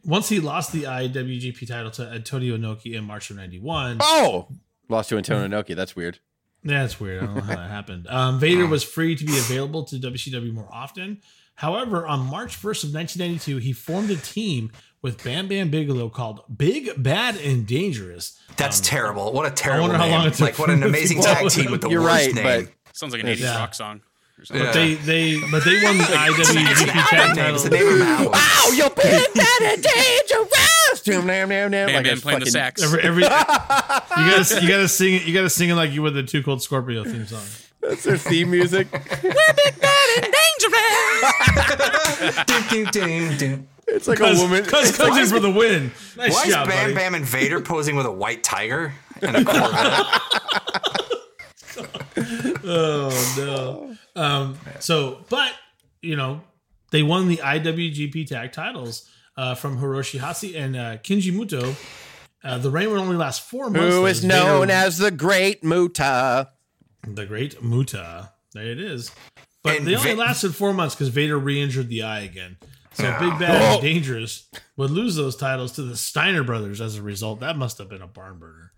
[0.07, 3.97] Once he lost the IWGP title to Antonio Inoki in March of 91.
[4.01, 4.47] Oh,
[4.89, 5.75] lost to Antonio Inoki.
[5.75, 6.19] That's weird.
[6.63, 7.21] That's weird.
[7.23, 8.07] I don't know how that happened.
[8.07, 11.21] Um, Vader was free to be available to WCW more often.
[11.55, 16.41] However, on March 1st of 1992, he formed a team with Bam Bam Bigelow called
[16.55, 18.39] Big Bad and Dangerous.
[18.57, 19.33] That's terrible.
[19.33, 20.13] What a terrible wonder how name.
[20.13, 22.01] long it took like what an for them to amazing tag team with the You're
[22.01, 22.69] worst right, name.
[22.93, 23.57] Sounds like an 80s Yeah.
[23.59, 24.01] rock song.
[24.39, 24.71] Or something.
[24.71, 26.03] They they but they won the
[26.37, 27.55] It's an IWGP album tag name.
[27.55, 28.29] It's the name of an.
[28.33, 31.01] Oh, you're big bad and dangerous.
[31.03, 31.87] Damn, damn, damn, damn.
[31.87, 32.83] Bam Like Bam a playing the fucking- sax.
[32.83, 36.13] Every, every you gotta you gotta sing it you gotta sing it like you would
[36.13, 37.43] the Two Cold Scorpio theme song.
[37.81, 38.91] That's their theme music.
[38.91, 39.33] Dangerous.
[42.45, 43.67] Ding, ding, ding, ding.
[43.87, 44.65] It's like a woman.
[44.65, 45.91] Cuz comes in for the win.
[46.17, 46.93] Nice Why is Bam buddy.
[46.93, 50.05] Bam and Vader posing with a white tiger and a Corvette?
[52.67, 53.33] Oh
[54.15, 54.21] no.
[54.21, 55.51] Um, so, but
[56.01, 56.41] you know,
[56.91, 61.75] they won the IWGP Tag Titles uh, from Hiroshi Hase and uh, Keiji Muto.
[62.43, 63.79] Uh, the reign would only last four months.
[63.79, 66.49] Who though, is known as the Great Muta?
[67.05, 68.31] the Great Muta?
[68.53, 69.11] There it is.
[69.63, 72.57] But And they only Va- lasted four months because Vader re-injured the eye again.
[72.93, 73.19] So Yeah.
[73.19, 77.39] Big Bad and Dangerous would lose those titles to the Steiner brothers as a result.
[77.41, 78.71] That must have been a barn burner.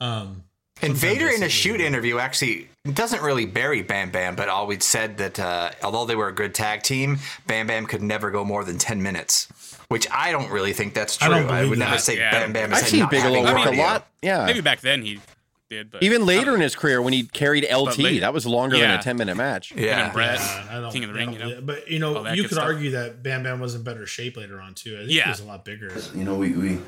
[0.00, 0.44] Um,
[0.80, 4.84] And Sometimes Vader in a shoot interview actually doesn't really bury Bam Bam, but always
[4.84, 8.44] said that uh, although they were a good tag team, Bam Bam could never go
[8.44, 9.48] more than 10 minutes,
[9.88, 11.34] which I don't really think that's I true.
[11.34, 13.42] don't I, believe would never say Yeah, Bam don't- Bam I've is seen not Bigelow
[13.44, 14.06] having work a lot.
[14.22, 14.46] Yeah.
[14.46, 15.20] Maybe back then he
[15.68, 18.78] did, but Even later in his career, when he carried LT, late- that was longer
[18.78, 19.72] than a 10 minute match.
[19.76, 20.12] Yeah.
[20.12, 21.60] Brett, Yeah, I don't, King of the I Ring, don't you know.
[21.60, 22.64] But you know, you could stuff.
[22.64, 24.94] argue that Bam Bam was in better shape later on too.
[24.94, 25.24] I think Yeah.
[25.24, 25.92] he was a lot bigger.
[26.14, 26.78] You know, we, we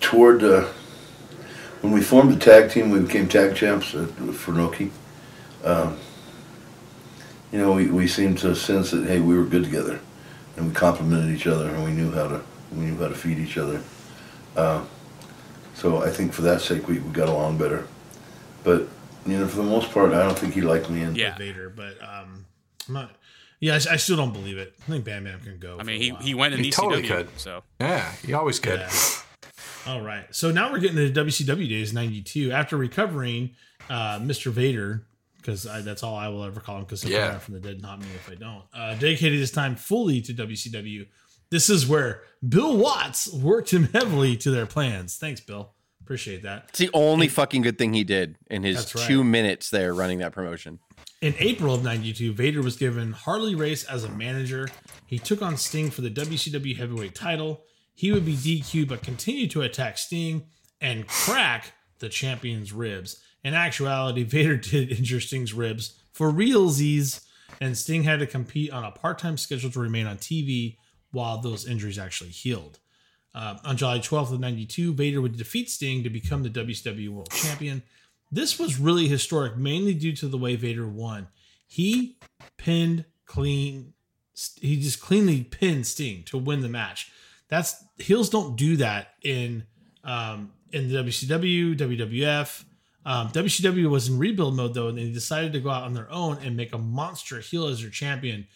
[0.00, 0.66] toward uh,
[1.80, 4.90] when we formed the tag team, we became tag champs at, for Noki.
[5.64, 5.98] Um,
[7.52, 10.00] you know, we, we seemed to sense that hey, we were good together,
[10.56, 13.38] and we complimented each other, and we knew how to we knew how to feed
[13.38, 13.82] each other.
[14.56, 14.84] Uh,
[15.74, 17.86] so I think for that sake, we, we got along better.
[18.62, 18.86] But
[19.26, 21.02] you know, for the most part, I don't think he liked me.
[21.02, 21.36] And Yeah.
[21.36, 22.44] Vader, but um,
[22.88, 23.10] I'm not.
[23.58, 24.74] Yeah, I, I still don't believe it.
[24.82, 25.76] I think Bam Bam can go.
[25.78, 26.22] I mean, he, while.
[26.22, 27.28] he went in He ECW, totally could.
[27.38, 28.80] so Yeah, he always could.
[28.80, 28.90] Yeah.
[29.86, 30.24] All right.
[30.30, 32.52] So now we're getting to WCW days, 92.
[32.52, 33.50] After recovering
[33.88, 34.50] uh, Mr.
[34.52, 35.06] Vader,
[35.38, 37.38] because that's all I will ever call him, because he'll Yeah.
[37.38, 41.06] from the dead, not me if I don't, uh, dedicated his time fully to WCW.
[41.50, 45.16] This is where Bill Watts worked him heavily to their plans.
[45.16, 45.72] Thanks, Bill.
[46.02, 46.66] Appreciate that.
[46.70, 49.04] It's the only fucking good thing he did in his right.
[49.06, 50.78] two minutes there running that promotion.
[51.20, 54.68] In April of 92, Vader was given Harley Race as a manager.
[55.06, 57.62] He took on Sting for the WCW heavyweight title.
[58.00, 60.44] He would be DQ'd but continued to attack Sting
[60.80, 63.22] and crack the champion's ribs.
[63.44, 67.26] In actuality, Vader did injure Sting's ribs for realsies,
[67.60, 70.78] and Sting had to compete on a part time schedule to remain on TV
[71.12, 72.78] while those injuries actually healed.
[73.34, 77.30] Uh, on July 12th of 92, Vader would defeat Sting to become the WCW World
[77.32, 77.82] Champion.
[78.32, 81.28] This was really historic, mainly due to the way Vader won.
[81.66, 82.16] He
[82.56, 83.92] pinned clean,
[84.58, 87.12] he just cleanly pinned Sting to win the match.
[87.50, 89.64] That's heels don't do that in
[90.04, 92.64] um, in the WCW, WWF.
[93.04, 96.10] Um, WCW was in rebuild mode though, and they decided to go out on their
[96.10, 98.46] own and make a monster heel as their champion.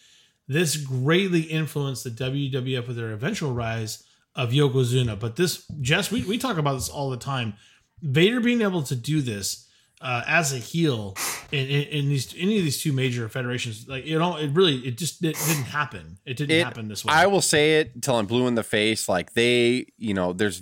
[0.47, 4.03] This greatly influenced the WWF with their eventual rise
[4.35, 5.19] of Yokozuna.
[5.19, 7.55] But this, Jess, we, we talk about this all the time.
[8.01, 9.64] Vader being able to do this
[10.01, 11.15] uh, as a heel
[11.51, 14.77] in, in, in these any of these two major federations, like you know, it really
[14.79, 16.17] it just it didn't happen.
[16.25, 17.13] It didn't It- happen this way.
[17.13, 19.07] I will say it until I'm blue in the face.
[19.09, 20.61] Like they, you know, there's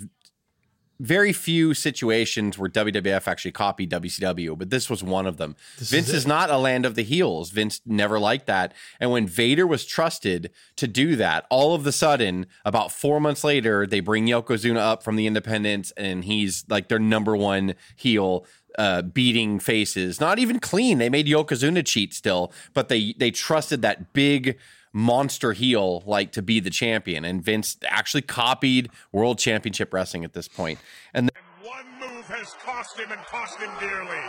[1.00, 5.56] very few situations where WWF actually copied WCW, but this was one of them.
[5.76, 7.50] This Vince is is, not a land of the heels.
[7.50, 8.72] Vince never liked that.
[9.00, 13.42] And when Vader was trusted to do that, all of a sudden, about four months
[13.42, 18.46] later, they bring Yokozuna up from the independents, and he's like their number one heel.
[18.76, 20.98] Uh, beating faces, not even clean.
[20.98, 24.58] They made Yokozuna cheat still, but they they trusted that big
[24.94, 27.24] monster heel like to be the champion.
[27.24, 30.78] And Vince actually copied World Championship Wrestling at this point.
[31.12, 31.30] And
[31.62, 34.22] One move has cost him and cost him dearly.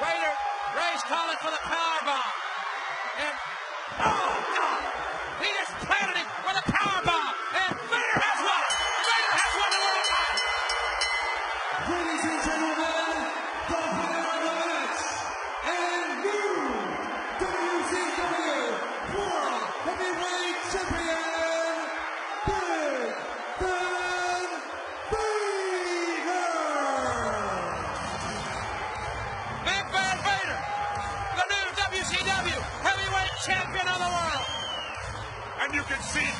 [0.00, 0.34] Raider,
[0.76, 2.32] Ray's calling for the power bomb.
[3.20, 3.36] And
[4.00, 4.80] oh God,
[5.44, 6.15] he just planted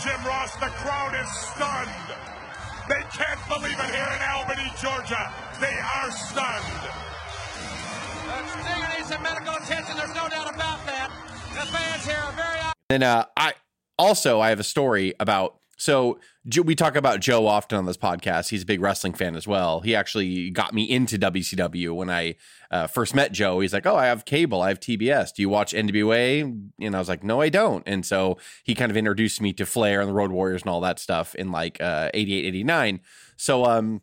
[0.06, 1.90] Jim Ross, the crowd is stunned.
[2.88, 5.32] They can't believe it here in Albany, Georgia.
[5.60, 6.64] They are stunned.
[8.46, 9.96] Stinger needs some medical attention.
[9.96, 11.10] There's no doubt about that.
[11.54, 12.72] The fans here are very.
[12.88, 13.54] then uh, I
[13.98, 15.56] also I have a story about.
[15.76, 16.18] So
[16.64, 18.48] we talk about Joe often on this podcast.
[18.48, 19.80] He's a big wrestling fan as well.
[19.80, 22.36] He actually got me into WCW when I
[22.70, 23.60] uh, first met Joe.
[23.60, 24.62] He's like, "Oh, I have cable.
[24.62, 25.34] I have TBS.
[25.34, 28.90] Do you watch NWA?" And I was like, "No, I don't." And so he kind
[28.90, 31.80] of introduced me to Flair and the Road Warriors and all that stuff in like
[31.80, 33.00] uh, 88, 89.
[33.36, 34.00] So um,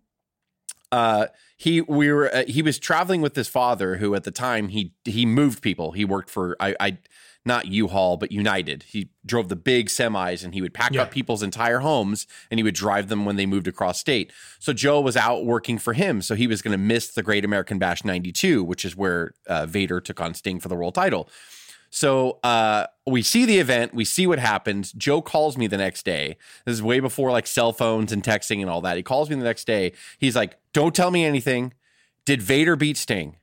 [0.92, 1.26] uh
[1.58, 4.94] he we were uh, he was traveling with his father who at the time he
[5.06, 6.98] he moved people he worked for i i
[7.46, 8.84] not U-Haul, but United.
[8.84, 11.02] He drove the big semis and he would pack Yeah.
[11.04, 14.32] up people's entire homes and he would drive them when they moved across state.
[14.60, 16.22] So Joe was out working for him.
[16.22, 19.66] So he was going to miss the Great American Bash 92, which is where uh,
[19.66, 21.30] Vader took on Sting for the world title.
[21.90, 24.92] So uh, we see the event, we see what happens.
[24.94, 26.38] Joe calls me the next day.
[26.66, 28.98] This is way before like cell phones and texting and all that.
[28.98, 29.92] He calls me the next day.
[30.18, 31.74] He's like, "Don't tell me anything.
[32.26, 33.36] Did Vader beat Sting?"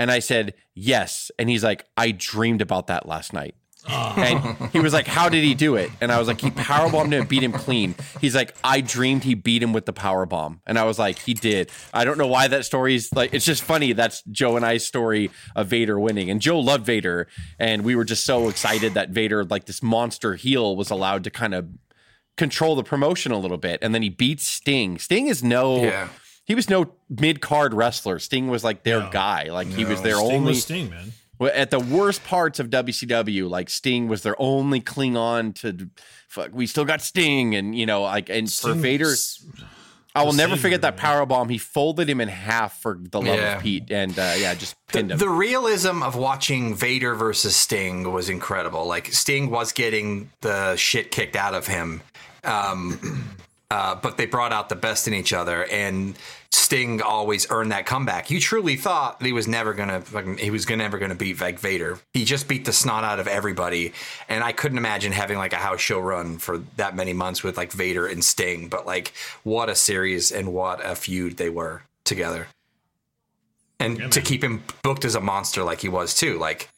[0.00, 3.54] And I said, "Yes." And he's like, "I dreamed about that last night."
[3.86, 4.14] Oh.
[4.16, 7.12] And he was like, "How did he do it?" And I was like, "He powerbombed
[7.12, 10.24] him and beat him clean." He's like, "I dreamed he beat him with the power
[10.24, 13.34] bomb," and I was like, "He did." I don't know why that story's like.
[13.34, 13.92] It's just funny.
[13.92, 18.06] That's Joe and I's story of Vader winning, and Joe loved Vader, and we were
[18.06, 21.68] just so excited that Vader, like this monster heel, was allowed to kind of
[22.38, 24.98] control the promotion a little bit, and then he beats Sting.
[24.98, 25.82] Sting is no.
[25.82, 26.08] Yeah.
[26.44, 28.18] He was no mid card wrestler.
[28.18, 29.10] Sting was like their No.
[29.10, 29.44] guy.
[29.50, 31.12] Like he was their Sting only was Sting, man.
[31.54, 35.88] at the worst parts of WCW, like Sting was their only Klingon to
[36.28, 36.50] fuck.
[36.52, 39.14] We still got Sting, and you know, like, and for Vader,
[40.14, 41.48] I will never forget that power bomb.
[41.48, 43.56] He folded him in half for the love Yeah.
[43.56, 45.18] of Pete, and uh, yeah, just The, pinned him.
[45.18, 48.86] the realism of watching Vader versus Sting was incredible.
[48.86, 52.02] Like Sting was getting the shit kicked out of him,
[52.42, 52.98] um,
[53.70, 56.16] uh, but they brought out the best in each other, and
[56.50, 58.30] Sting always earned that comeback.
[58.30, 61.60] You truly thought he was never gonna, fucking- he was gonna, never gonna beat like
[61.60, 61.98] Vader.
[62.12, 63.92] He just beat the snot out of everybody,
[64.28, 67.56] and I couldn't imagine having like a house show run for that many months with
[67.56, 68.68] like Vader and Sting.
[68.68, 69.12] But like,
[69.44, 72.48] what a series and what a feud they were together
[73.78, 76.68] and to keep him booked as a monster like he was too like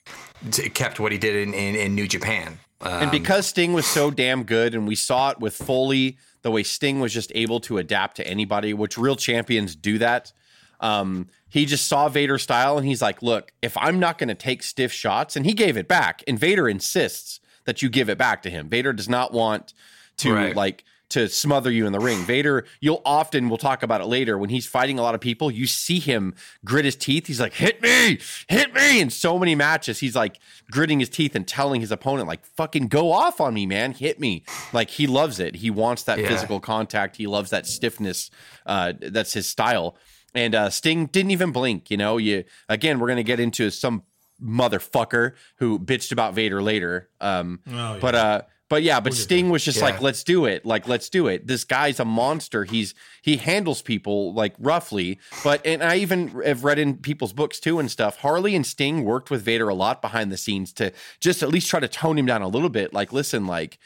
[0.51, 3.87] t- kept what he did in, in, in new japan um, and because Sting was
[3.87, 7.61] so damn good, and we saw it with Foley, the way Sting was just able
[7.61, 10.33] to adapt to anybody, which real champions do that.
[10.81, 14.35] Um, he just saw Vader's style, and he's like, "Look, if I'm not going to
[14.35, 18.19] take stiff shots," and he gave it back, and Vader insists that you give it
[18.19, 18.69] back to him.
[18.69, 19.73] Vader does not want
[20.19, 20.57] to Right.
[20.57, 22.18] like to smother you in the ring.
[22.25, 25.51] Vader, you'll often we'll talk about it later when he's fighting a lot of people,
[25.51, 27.27] you see him grit his teeth.
[27.27, 28.18] He's like, "Hit me.
[28.48, 30.38] Hit me." In so many matches, he's like
[30.70, 33.92] gritting his teeth and telling his opponent like, "Fucking go off on me, man.
[33.92, 35.57] Hit me." Like he loves it.
[35.57, 36.29] He wants that Yeah.
[36.29, 37.16] physical contact.
[37.16, 38.31] He loves that stiffness.
[38.66, 39.96] Uh that's his style.
[40.35, 42.16] And uh Sting didn't even blink, you know.
[42.18, 44.03] You again, we're going to get into some
[44.42, 47.09] motherfucker who bitched about Vader later.
[47.20, 47.98] Um Oh, yeah.
[48.01, 48.42] but uh
[48.73, 49.85] but yeah, but Sting was just Yeah.
[49.85, 50.65] like, let's do it.
[50.65, 51.47] Like, let's do it.
[51.47, 52.65] This guy's a monster.
[52.65, 57.61] He's he handles people like roughly, but and I even have read in people's books
[57.61, 58.17] too and stuff.
[58.21, 61.69] Harley and Sting worked with Vader a lot behind the scenes to just at least
[61.69, 62.95] try to tone him down a little bit.
[62.95, 63.79] Like, listen, like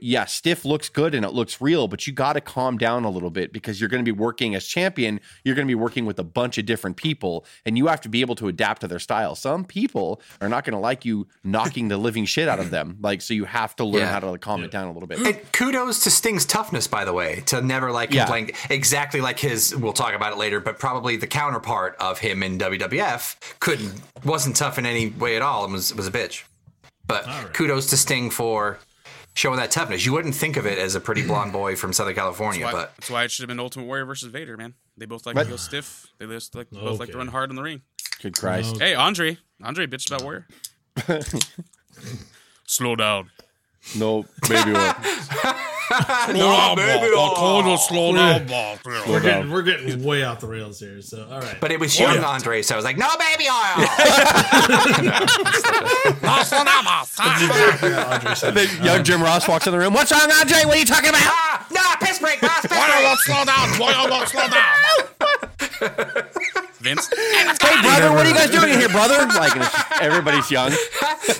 [0.00, 3.10] yeah, stiff looks good and it looks real, but you got to calm down a
[3.10, 5.20] little bit because you're going to be working as champion.
[5.44, 8.08] You're going to be working with a bunch of different people, and you have to
[8.08, 9.34] be able to adapt to their style.
[9.34, 12.98] Some people are not going to like you knocking the living shit out of them,
[13.00, 13.32] like so.
[13.34, 14.10] You have to learn Yeah.
[14.12, 15.18] how to calm it down a little bit.
[15.26, 18.24] and kudos to sting's toughness by the way to never like Yeah.
[18.26, 22.42] complain exactly like his we'll talk about it later but probably the counterpart of him
[22.42, 26.44] in wwf couldn't wasn't tough in any way at all and was, was a bitch
[27.06, 28.78] but kudos to sting for
[29.34, 32.14] showing that toughness you wouldn't think of it as a pretty blonde boy from southern
[32.14, 34.74] california That's why, but that's why it should have been Ultimate Warrior versus Vader, man.
[34.96, 36.06] They both like But- to go stiff.
[36.18, 37.82] They just like both like to run hard in the ring.
[38.22, 38.78] Good Christ!
[38.78, 40.46] Hey, Andre, Andre bitched about Warrior.
[42.66, 43.30] Slow down.
[43.96, 44.96] No, baby, what?
[45.90, 46.78] Slow down, boss.
[46.78, 48.78] I told you slow down, boss.
[48.84, 51.00] We're getting we're getting way off the rails here.
[51.02, 51.56] So all right.
[51.60, 53.86] but it was oh, young andre so i was like no baby oil
[54.86, 56.19] Slow down,
[57.48, 58.42] boss.
[58.42, 59.94] Yeah, Then young Jim Ross walks in the room.
[59.94, 60.64] What's wrong, Andre?
[60.64, 61.22] What are you talking about?
[61.22, 63.04] ah, no piss break boss piss Why break.
[63.04, 63.68] won't slow down?
[63.78, 66.26] Why won't slow down?
[66.80, 67.68] Vince, hey, let's go.
[67.68, 69.26] Hey, brother, what are you guys doing in here, brother?
[69.26, 70.70] Like, and it's- everybody's young.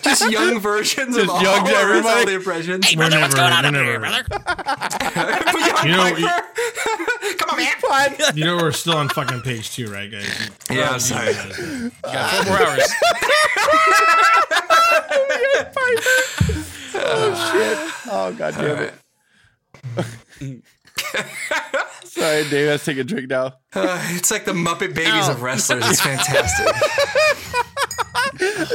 [0.03, 2.25] just young versions of Just all, young to all everybody.
[2.27, 4.25] the impressions Hey, brother, what's We're going on up never- here, we're brother?
[5.83, 6.43] You know, Piper.
[7.39, 10.51] come on man You know we're still on fucking page two, right, guys?
[10.71, 11.29] Yeah, I'm sorry.
[11.33, 12.93] You got four more hours.
[17.03, 17.79] Oh shit!
[18.12, 18.94] Oh god damn it.
[22.05, 22.68] Sorry, Dave.
[22.68, 23.55] Let's take a drink now.
[23.73, 25.88] Uh, it's like the Muppet Babies of wrestlers.
[25.88, 26.66] It's fantastic.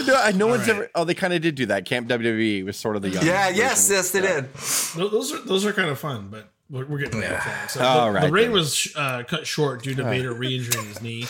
[0.05, 0.89] No, no one's ever.
[0.93, 1.85] Oh, they kind of did do that.
[1.85, 3.25] Camp WWE was sort of the young.
[3.25, 3.57] yeah, version.
[3.57, 4.53] yes, yes, they did.
[4.53, 7.69] Those are those are kind of fun, but we're, we're getting off track.
[7.71, 11.01] So All the, right, the reign was uh, cut short due to Vader re-injuring his
[11.01, 11.25] knee.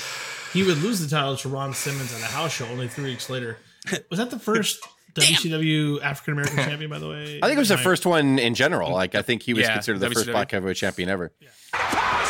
[0.51, 3.29] He would lose the title to Ron Simmons at a house show only three weeks
[3.29, 3.57] later.
[4.09, 4.79] Was that the first
[5.15, 6.89] WCW African American champion?
[6.89, 8.91] By the way, I think it was the first one in general.
[8.91, 11.31] Like, I think he was Yeah, considered the first black heavyweight champion ever.
[11.71, 12.24] Power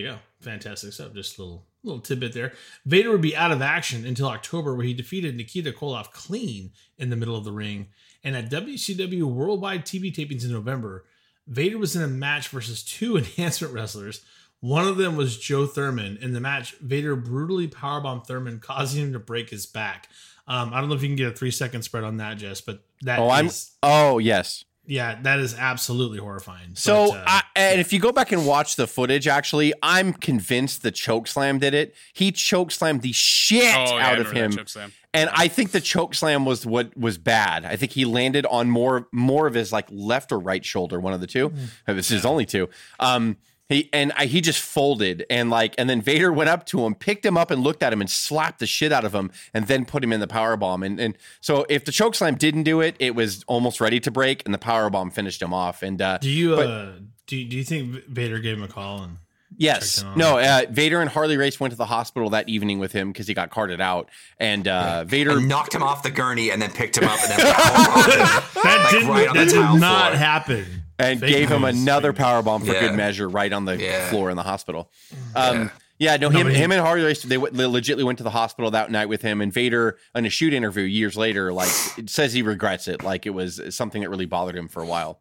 [0.00, 0.18] you go.
[0.40, 1.14] Fantastic stuff.
[1.14, 2.52] Just a little little tidbit there.
[2.84, 7.10] Vader would be out of action until October, where he defeated Nikita Koloff clean in
[7.10, 7.88] the middle of the ring.
[8.22, 11.06] And at WCW Worldwide TV tapings in November,
[11.46, 14.20] Vader was in a match versus two enhancement wrestlers.
[14.60, 16.18] One of them was Joe Thurman.
[16.20, 20.08] In the match, Vader brutally powerbombed Thurman, causing him to break his back.
[20.46, 22.60] Um, I don't know if you can get a three second spread on that, Jess,
[22.60, 23.48] but that Oh, I'm.
[23.82, 24.64] Oh, yes.
[24.90, 26.74] Yeah, that is absolutely horrifying.
[26.74, 30.12] So, But, uh, I, and if you go back and watch the footage, actually, I'm
[30.12, 31.94] convinced the choke slam did it.
[32.12, 34.90] He choke slammed the shit Oh, yeah, out of him, chokeslam.
[35.14, 37.64] and I think the choke slam was what was bad.
[37.64, 41.12] I think he landed on more more of his like left or right shoulder, one
[41.12, 41.50] of the two.
[41.50, 41.94] Mm-hmm.
[41.96, 42.68] This is only two.
[42.98, 43.36] Um,
[43.70, 46.94] he and I, he just folded and like, and then Vader went up to him,
[46.94, 49.66] picked him up, and looked at him and slapped the shit out of him, and
[49.66, 50.82] then put him in the power bomb.
[50.82, 54.10] And and so if the choke slam didn't do it, it was almost ready to
[54.10, 55.82] break, and the power bomb finished him off.
[55.82, 56.90] And uh, do you but- uh,
[57.26, 59.16] do do you think Vader gave him a call and
[59.56, 59.96] Yes.
[59.96, 62.78] checked in on No, uh, Vader and Harley Race went to the hospital that evening
[62.78, 64.08] with him because he got carted out.
[64.38, 65.32] And uh, Vader.
[65.38, 68.62] And knocked him off the gurney and then picked him up and then powerbombed him,
[68.62, 70.16] that like, didn't right that did not floor.
[70.18, 70.79] happen.
[71.00, 71.80] And Fake gave him news.
[71.82, 72.80] another power bomb for Yeah.
[72.80, 74.08] good measure right on the Yeah.
[74.10, 74.90] floor in the hospital.
[75.34, 76.16] Um, yeah.
[76.16, 78.24] no, No, him, but he- him and Harley Race, they, w- they legitimately went to
[78.24, 79.40] the hospital that night with him.
[79.40, 83.02] And Vader, in a shoot interview years later, like it says he regrets it.
[83.02, 85.20] Like it was something that really bothered him for a while.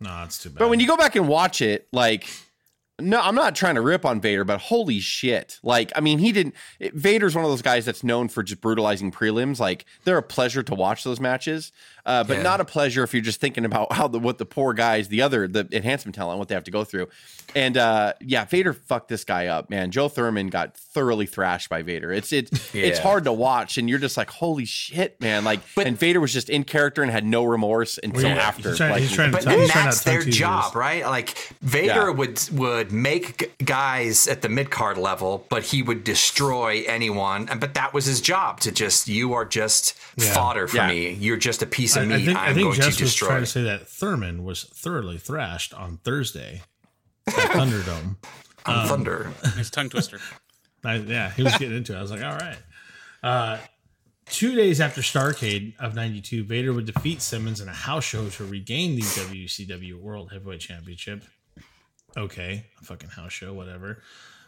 [0.00, 0.58] No, it's too bad.
[0.58, 2.28] But when you go back and watch it, like,
[3.00, 5.58] no, I'm not trying to rip on Vader, but holy shit.
[5.62, 6.54] Like, I mean, he didn't.
[6.78, 9.58] it- Vader's one of those guys that's known for just brutalizing prelims.
[9.58, 11.72] Like, they're a pleasure to watch those matches,
[12.06, 12.42] uh, but Yeah.
[12.44, 15.22] not a pleasure if you're just thinking about how the what the poor guys, the
[15.22, 17.08] other, the enhancement talent, what they have to go through.
[17.56, 19.90] And uh, yeah, Vader fucked this guy up, man.
[19.90, 22.12] Joe Thurman got thoroughly thrashed by Vader.
[22.12, 25.42] It's it's it's hard to watch, and you're just like, holy shit, man.
[25.44, 28.68] Like, But- and Vader was just in character and had no remorse until yeah, after.
[28.70, 31.04] he's trying- like, he's trying to But He's and trying that's to their job, right?
[31.04, 32.10] Like Vader Yeah.
[32.10, 32.40] would
[32.84, 37.48] would make g- guys at the mid card level, but he would destroy anyone.
[37.48, 40.32] And but that was his job to just you are just Yeah.
[40.34, 40.88] fodder for Yeah.
[40.88, 41.10] me.
[41.12, 42.24] You're just a piece of I meat.
[42.26, 45.18] think, I'm I think going Jess to was trying to say that Thurman was thoroughly
[45.18, 46.62] thrashed on Thursday
[47.26, 48.16] at Thunderdome.
[48.66, 49.32] I'm Um, thunder.
[49.56, 50.18] His tongue twister.
[50.84, 51.98] I, yeah, he was getting into it.
[51.98, 52.58] I was like, all right.
[53.22, 53.58] Uh,
[54.26, 58.44] two days after Starrcade of 92, Vader would defeat Simmons in a house show to
[58.44, 61.24] regain the WCW World Heavyweight Championship.
[62.16, 64.02] Okay, a fucking house show, whatever.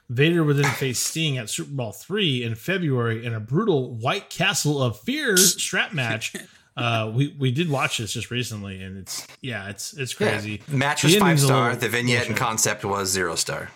[0.09, 4.31] Vader would then face Sting at Super Brawl three in February in a brutal White
[4.31, 6.33] Castle of Fear strap match.
[6.79, 10.33] Uh, we we did watch this just recently, and it's yeah, it's it's Yeah.
[10.33, 10.61] crazy.
[10.69, 11.75] Match was five star.
[11.75, 13.71] The vignette and concept was zero star.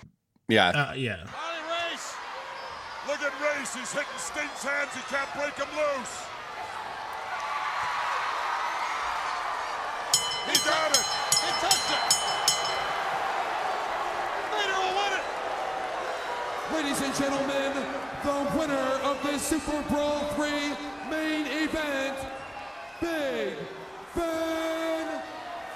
[0.49, 0.69] yeah.
[0.69, 2.15] Uh, yeah, Race.
[3.09, 3.75] Look at Race.
[3.75, 4.91] He's hitting Sting's hands.
[4.93, 6.27] He can't break him loose.
[10.45, 11.07] He got it.
[11.41, 12.03] He touched it.
[14.53, 15.25] Vader will win it.
[16.73, 17.85] Ladies and gentlemen,
[18.25, 20.47] the winner of this Super Brawl 3
[21.11, 22.17] main event,
[23.01, 23.55] Big
[24.15, 25.23] Van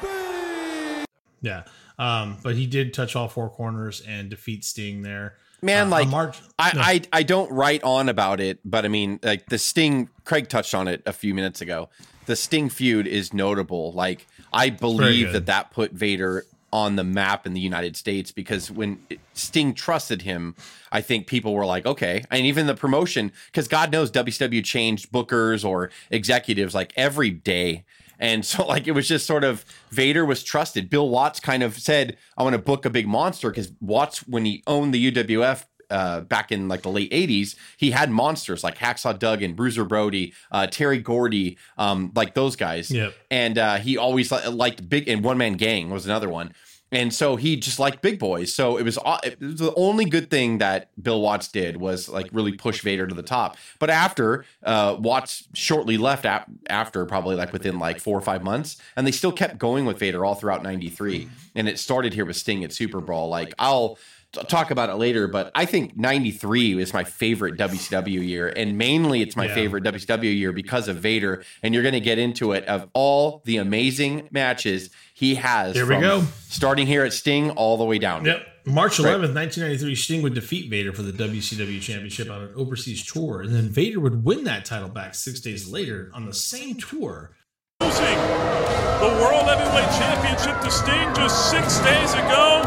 [0.02, 1.06] Big.
[1.40, 1.64] yeah.
[1.98, 5.34] Um, but he did touch all four corners and defeat Sting there.
[5.62, 6.80] Man, Uh, like on March, I, no.
[6.80, 10.08] I I don't write on about it, but I mean, like the Sting.
[10.24, 11.88] Craig touched on it a few minutes ago.
[12.26, 13.92] The Sting feud is notable.
[13.92, 16.44] Like I believe that that put Vader
[16.74, 18.98] on the map in the United States because when
[19.32, 20.56] Sting trusted him,
[20.90, 25.12] I think people were like, okay, and even the promotion because God knows WCW changed
[25.12, 27.84] bookers or executives like every day.
[28.18, 30.90] And so, like, it was just sort of Vader was trusted.
[30.90, 34.44] Bill Watts kind of said, I want to book a big monster because Watts, when
[34.44, 38.78] he owned the UWF uh, back in like the late 80s, he had monsters like
[38.78, 42.90] Hacksaw Duggan, Bruiser Brody, uh, Terry Gordy, um, like those guys.
[42.90, 43.14] Yep.
[43.30, 46.52] And uh, he always li- liked big, and One Man Gang was another one.
[46.94, 48.54] And so he just liked big boys.
[48.54, 52.08] So it was, aw- it was the only good thing that Bill Watts did was
[52.08, 53.56] like really push Vader to the top.
[53.78, 58.42] But after uh, Watts shortly left ap- after probably like within like four or five
[58.42, 61.28] months, and they still kept going with Vader all throughout '93.
[61.54, 63.28] And it started here with Sting at Super Brawl.
[63.28, 63.98] Like I'll
[64.34, 69.22] talk about it later, but I think '93 is my favorite WCW year, and mainly
[69.22, 69.54] it's my Yeah.
[69.54, 71.42] favorite WCW year because of Vader.
[71.62, 75.74] And you're going to get into it of all the amazing matches he has.
[75.76, 76.24] Here we go.
[76.48, 78.24] Starting here at Sting all the way down.
[78.24, 78.46] Yep.
[78.66, 83.42] March 11th, 1993, Sting would defeat Vader for the WCW Championship on an overseas tour,
[83.42, 87.32] and then Vader would win that title back six days later on the same tour.
[87.80, 92.62] losing the World Heavyweight Championship to Sting just six days ago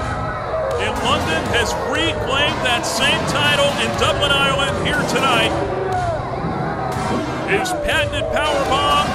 [0.81, 5.53] in London, has reclaimed that same title in Dublin, Ireland here tonight.
[7.49, 9.07] His patented power bomb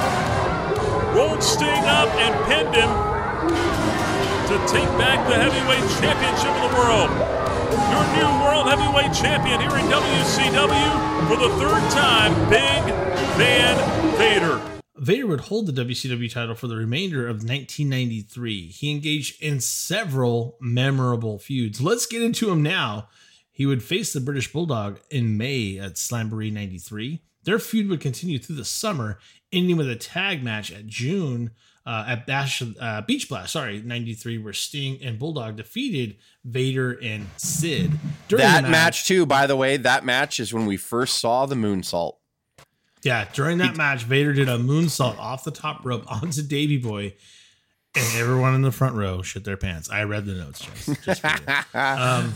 [1.15, 3.13] rolled Sting up and pinned him
[4.47, 7.09] to to take back the heavyweight championship of the world.
[7.89, 12.83] Your new world heavyweight champion here in WCW for the third time, Big
[13.35, 14.72] Van Vader.
[15.03, 18.67] Vader would hold the WCW title for the remainder of 1993.
[18.67, 21.81] He engaged in several memorable feuds.
[21.81, 23.09] Let's get into them now.
[23.51, 27.21] He would face the British Bulldog in May at Slamboree 93.
[27.43, 29.19] Their feud would continue through the summer,
[29.51, 31.51] ending with a tag match at June
[31.85, 37.27] uh, at Bash, uh, Beach Blast, sorry, 93, where Sting and Bulldog defeated Vader and
[37.35, 37.91] Sid.
[38.29, 41.45] During that the match too, by the way, that match is when we first saw
[41.45, 42.13] the moonsault.
[43.03, 47.13] Yeah, during that match, Vader did a moonsault off the top rope onto Davy Boy,
[47.95, 49.89] and everyone in the front row shit their pants.
[49.89, 51.53] I read the notes, just, just for you.
[51.79, 52.33] Um,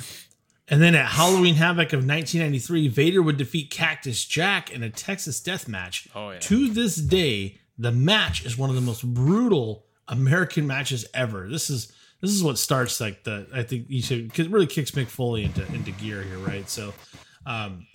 [0.70, 5.39] and then at Halloween Havoc of 1993, Vader would defeat Cactus Jack in a Texas
[5.39, 6.09] death match.
[6.13, 6.39] Oh, yeah.
[6.39, 11.47] To this day, the match is one of the most brutal American matches ever.
[11.47, 11.91] This is
[12.22, 15.07] this is what starts like the I think you should because it really kicks Mick
[15.07, 16.68] Foley into into gear here, right?
[16.70, 16.93] So,
[17.45, 17.86] um,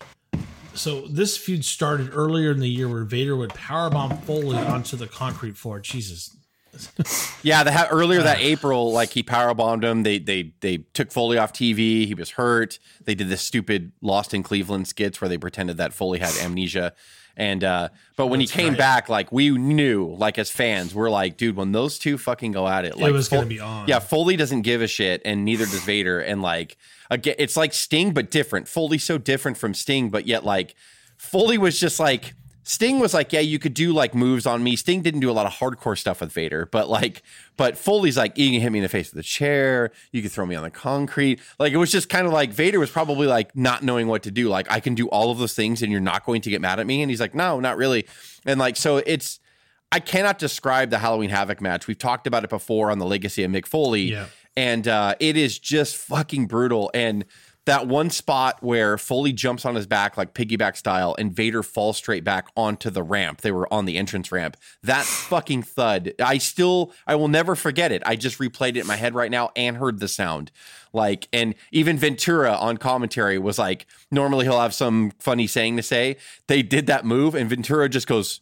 [0.74, 5.06] so this feud started earlier in the year where Vader would powerbomb Foley onto the
[5.06, 5.80] concrete floor.
[5.80, 6.36] Jesus,
[7.42, 8.40] Yeah, the, earlier that ah.
[8.40, 10.02] April, like he power bombed him.
[10.02, 12.06] They they they took Foley off TV.
[12.06, 12.78] He was hurt.
[13.04, 16.94] They did this stupid Lost in Cleveland skits where they pretended that Foley had amnesia.
[17.36, 18.78] And uh but when he came right.
[18.78, 22.68] back, like we knew, like as fans, we're like, dude, when those two fucking go
[22.68, 23.88] at it, like it was gonna be on.
[23.88, 26.20] Yeah, Foley doesn't give a shit, and neither does Vader.
[26.20, 26.76] And like
[27.10, 28.68] again, it's like Sting, but different.
[28.68, 30.74] Foley's so different from Sting, but yet like
[31.16, 32.34] Foley was just like
[32.64, 34.76] Sting was like, yeah, you could do like moves on me.
[34.76, 37.22] Sting didn't do a lot of hardcore stuff with Vader, but like,
[37.56, 39.90] but Foley's like, you can hit me in the face with a chair.
[40.12, 41.40] You can throw me on the concrete.
[41.58, 44.30] Like, it was just kind of like Vader was probably like not knowing what to
[44.30, 44.48] do.
[44.48, 46.78] Like, I can do all of those things and you're not going to get mad
[46.78, 47.02] at me.
[47.02, 48.06] And he's like, no, not really.
[48.46, 49.40] And like, so it's,
[49.90, 51.86] I cannot describe the Halloween Havoc match.
[51.86, 54.04] We've talked about it before on the Legacy of Mick Foley.
[54.12, 54.26] Yeah.
[54.56, 56.90] And uh, it is just fucking brutal.
[56.94, 57.24] And
[57.66, 61.96] that one spot where Foley jumps on his back like piggyback style and Vader falls
[61.96, 63.40] straight back onto the ramp.
[63.40, 64.56] They were on the entrance ramp.
[64.82, 66.14] That fucking thud.
[66.22, 68.02] I still I will never forget it.
[68.04, 70.50] I just replayed it in my head right now and heard the sound.
[70.92, 75.82] Like and even Ventura on commentary was like normally he'll have some funny saying to
[75.82, 76.16] say.
[76.48, 78.40] They did that move and Ventura just goes,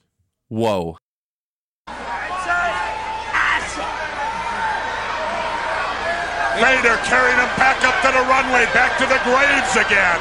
[0.48, 0.96] "Whoa."
[6.60, 10.20] Vader carrying him back up to the runway, back to the graves again.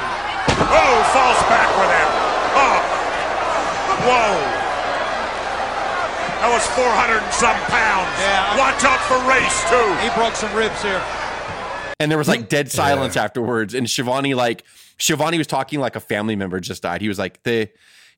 [0.72, 2.10] Oh, falls back with him.
[2.56, 2.80] Oh,
[4.08, 4.34] whoa.
[6.40, 8.08] That was 400 and some pounds.
[8.18, 8.58] Yeah.
[8.58, 9.92] Watch out for race, too.
[10.00, 11.04] He broke some ribs here.
[12.00, 13.74] And there was like dead silence afterwards.
[13.74, 14.64] And Schiavone, like
[14.98, 17.02] Schiavone was talking like a family member just died.
[17.02, 17.70] He was like the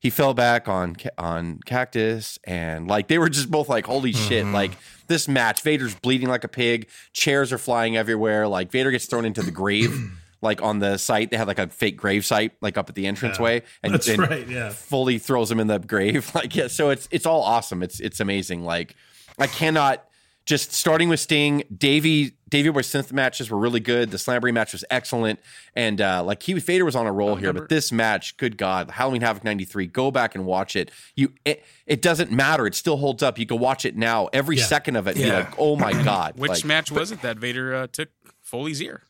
[0.02, 4.44] he fell back on on cactus, and like they were just both like, holy shit!
[4.44, 4.52] Mm-hmm.
[4.52, 4.72] Like
[5.06, 6.88] this match, Vader's bleeding like a pig.
[7.12, 8.48] Chairs are flying everywhere.
[8.48, 9.96] Like Vader gets thrown into the grave.
[10.44, 13.06] Like on the site, they had like a fake grave site, like up at the
[13.06, 14.70] entranceway, and That's and right, yeah.
[14.70, 16.32] Foley throws him in the grave.
[16.34, 17.80] Like yeah, so it's it's all awesome.
[17.80, 18.64] It's it's amazing.
[18.64, 18.96] Like
[19.38, 20.04] I cannot
[20.44, 24.10] just starting with Sting, Davey Davey Boy Smith matches were really good.
[24.10, 25.40] The Slamboree match was excellent,
[25.74, 27.52] and uh, like he Vader was on a roll here.
[27.52, 29.86] But this match, good God, Halloween Havoc '93.
[29.86, 30.90] Go back and watch it.
[31.16, 32.66] You it, it doesn't matter.
[32.66, 33.38] It still holds up.
[33.38, 34.28] You can watch it now.
[34.32, 34.64] Every Yeah.
[34.64, 35.38] second of it, you're Yeah.
[35.38, 36.36] like, oh my God.
[36.38, 38.08] Which Like, match was it that Vader uh, took
[38.42, 39.02] Foley's ear?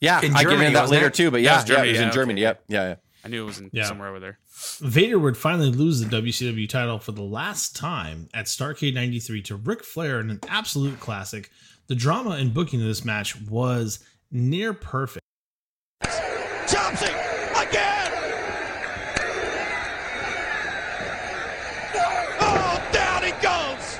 [0.00, 1.14] Yeah, In I get into that later it?
[1.14, 1.30] too.
[1.32, 2.14] But That yeah, was yeah, Germany, it was yeah, in okay.
[2.14, 2.40] Germany.
[2.40, 2.94] Yep, yeah, yeah.
[3.24, 3.84] I knew it was in Yeah.
[3.84, 4.38] somewhere over there.
[4.80, 9.56] Vader would finally lose the WCW title for the last time at Starrcade 93 to
[9.56, 11.50] Ric Flair in an absolute classic.
[11.88, 13.98] The drama and booking of this match was
[14.30, 15.24] near perfect.
[16.04, 17.06] Chopsy
[17.56, 18.12] again.
[22.40, 23.98] Oh, down he goes.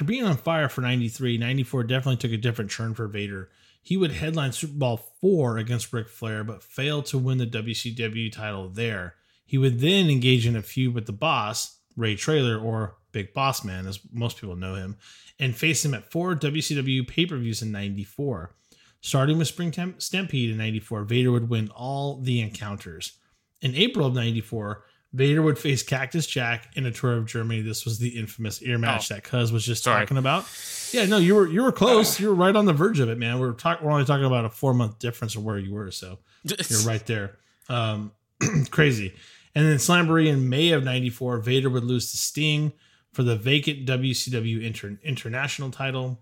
[0.00, 3.50] After being on fire for 93, 94 definitely took a different turn for Vader.
[3.82, 8.32] He would headline Super Brawl 4 against Ric Flair, but failed to win the WCW
[8.32, 9.16] title there.
[9.44, 13.62] He would then engage in a feud with the boss, Ray Traylor, or Big Boss
[13.62, 14.96] Man, as most people know him,
[15.38, 18.54] and face him at four WCW pay per views in 94.
[19.02, 23.18] Starting with Spring Stampede in 94, Vader would win all the encounters.
[23.60, 24.82] In April of 94,
[25.12, 27.62] Vader would face Cactus Jack in a tour of Germany.
[27.62, 29.14] This was the infamous ear match Oh.
[29.16, 30.02] that Cuz was just Sorry.
[30.02, 30.46] talking about.
[30.92, 32.20] Yeah, no, you were you were close.
[32.20, 33.38] You were right on the verge of it, man.
[33.40, 36.18] We're talking we're only talking about a four month difference of where you were, so
[36.44, 37.38] you're right there.
[37.68, 38.12] Um,
[38.70, 39.12] crazy.
[39.54, 42.72] And then Slamboree in May of '94, Vader would lose to Sting.
[43.12, 46.20] for the vacant WCW inter- International title.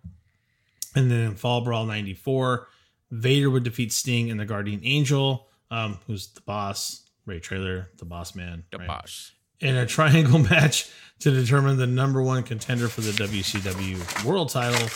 [0.95, 2.66] And then in Fall Brawl 94,
[3.11, 8.05] Vader would defeat Sting and the Guardian Angel, um, who's the boss, Ray Traylor, the
[8.05, 8.64] boss man.
[8.70, 8.89] The right?
[8.89, 9.33] boss.
[9.61, 14.89] in a triangle match to determine the number one contender for the WCW World title.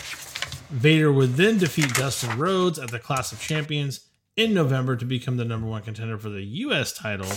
[0.70, 4.06] Vader would then defeat Dustin Rhodes at the Clash of Champions
[4.36, 6.92] in November to become the number one contender for the U.S.
[6.92, 7.30] title.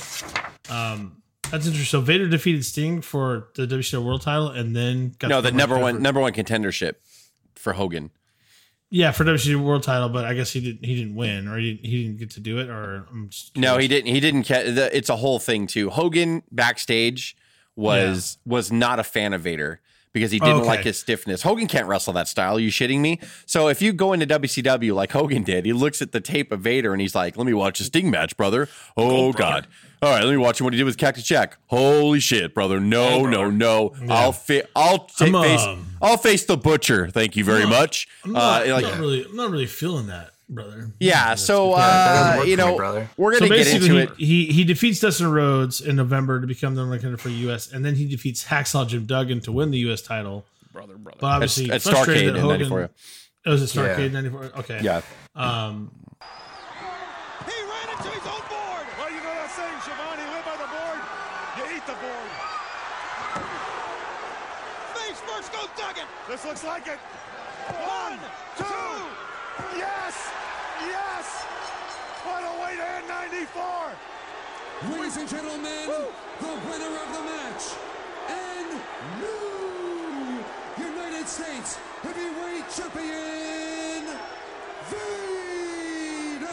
[0.70, 1.22] Um,
[1.52, 1.86] that's interesting.
[1.86, 5.78] So Vader defeated Sting for the WCW World title, and then got No, the number
[5.78, 6.94] one number one contendership
[7.56, 8.12] for Hogan.
[8.90, 10.10] Yeah, for WCW World title.
[10.10, 10.86] But I guess he didn't.
[10.86, 13.56] He didn't win, or he didn't, he didn't get to do it, or I'm just
[13.58, 14.14] No, he didn't.
[14.14, 14.44] He didn't.
[14.44, 15.90] Ca- the, it's a whole thing too.
[15.90, 17.36] Hogan backstage
[17.76, 19.82] was was not a fan of Vader
[20.16, 20.66] because he didn't Okay.
[20.68, 21.44] like his stiffness.
[21.44, 22.56] Hogan can't wrestle that style.
[22.56, 23.20] Are you shitting me?
[23.46, 26.62] So if you go into WCW like Hogan did, he looks at the tape of
[26.62, 28.68] Vader and he's like, "Let me watch a Sting match, brother.
[28.98, 29.68] Oh God."
[30.02, 31.58] All right, let me watch him what he did with Cactus Jack.
[31.68, 32.80] Holy shit, brother!
[32.80, 33.94] No, no, no.
[34.10, 35.66] I'll fa- I'll face.
[36.02, 37.10] I'll face the butcher.
[37.10, 38.08] Thank you very I'm not- much.
[38.24, 39.26] I'm not, Uh, I'm like- not really.
[39.26, 40.92] I'm not really feeling that, brother.
[41.00, 41.36] yeah.
[41.36, 43.10] So Yeah, that uh, work you know, brother.
[43.18, 44.48] we're gonna get basically, into he, it.
[44.50, 47.72] he he defeats Dustin Rhodes in November to become the number one contender for U.S.
[47.72, 50.02] and then he defeats Hacksaw Jim Duggan to win the U.S.
[50.02, 50.46] title.
[50.72, 51.18] Brother, brother.
[51.22, 52.60] But obviously, At- at frustrated Starrcade that in Hogan.
[52.70, 52.88] 94, yeah.
[53.48, 54.22] Oh, was it Starrcade Yeah.
[54.22, 54.44] '94?
[54.60, 54.80] Okay.
[54.82, 55.02] Yeah.
[55.36, 55.92] Um,
[57.46, 58.86] He ran into his own board.
[73.36, 76.06] Ladies and gentlemen, Woo!
[76.40, 77.64] the winner of the match
[78.30, 78.70] and
[79.20, 80.44] new
[80.78, 84.06] United States Heavyweight Champion,
[84.90, 86.46] Vader.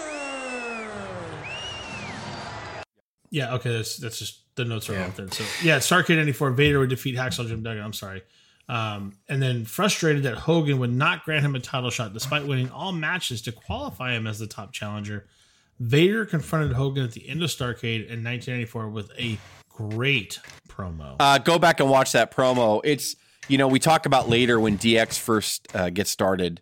[3.30, 5.06] Yeah, okay, that's that's just the notes are yeah.
[5.06, 5.30] off there.
[5.30, 7.84] So yeah, Starrcade '94, Vader would defeat Hacksaw Jim Duggan.
[7.84, 8.22] I'm sorry.
[8.68, 12.70] Um, and then frustrated that Hogan would not grant him a title shot despite winning
[12.70, 15.28] all matches to qualify him as the top challenger.
[15.82, 19.36] Vader confronted Hogan at the end of Starrcade in 1994 with a
[19.68, 21.16] great promo.
[21.18, 22.80] Uh, go back and watch that promo.
[22.84, 23.16] It's
[23.48, 26.60] you know we talk about later when DX first uh, gets started.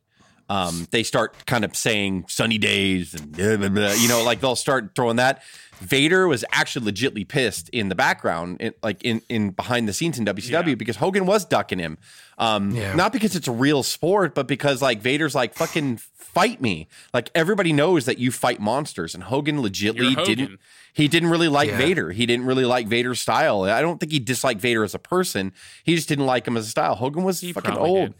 [0.51, 4.41] Um, they start kind of saying sunny days and blah, blah, blah, you know like
[4.41, 5.43] they'll start throwing that.
[5.81, 10.19] Vader was actually legitly pissed in the background, in, like in, in behind the scenes
[10.19, 11.97] in WCW, because Hogan was ducking him.
[12.37, 12.95] Um, Yeah.
[12.95, 16.87] Not because it's a real sport, but because like Vader's like fucking fight me.
[17.15, 20.25] Like everybody knows that you fight monsters, and Hogan legitly Hogan.
[20.25, 20.61] didn't.
[20.93, 21.79] He didn't really like Yeah.
[21.79, 22.11] Vader.
[22.11, 23.63] He didn't really like Vader's style.
[23.63, 25.53] I don't think he disliked Vader as a person.
[25.85, 26.97] He just didn't like him as a style.
[26.97, 28.09] Hogan was He fucking old.
[28.11, 28.15] did.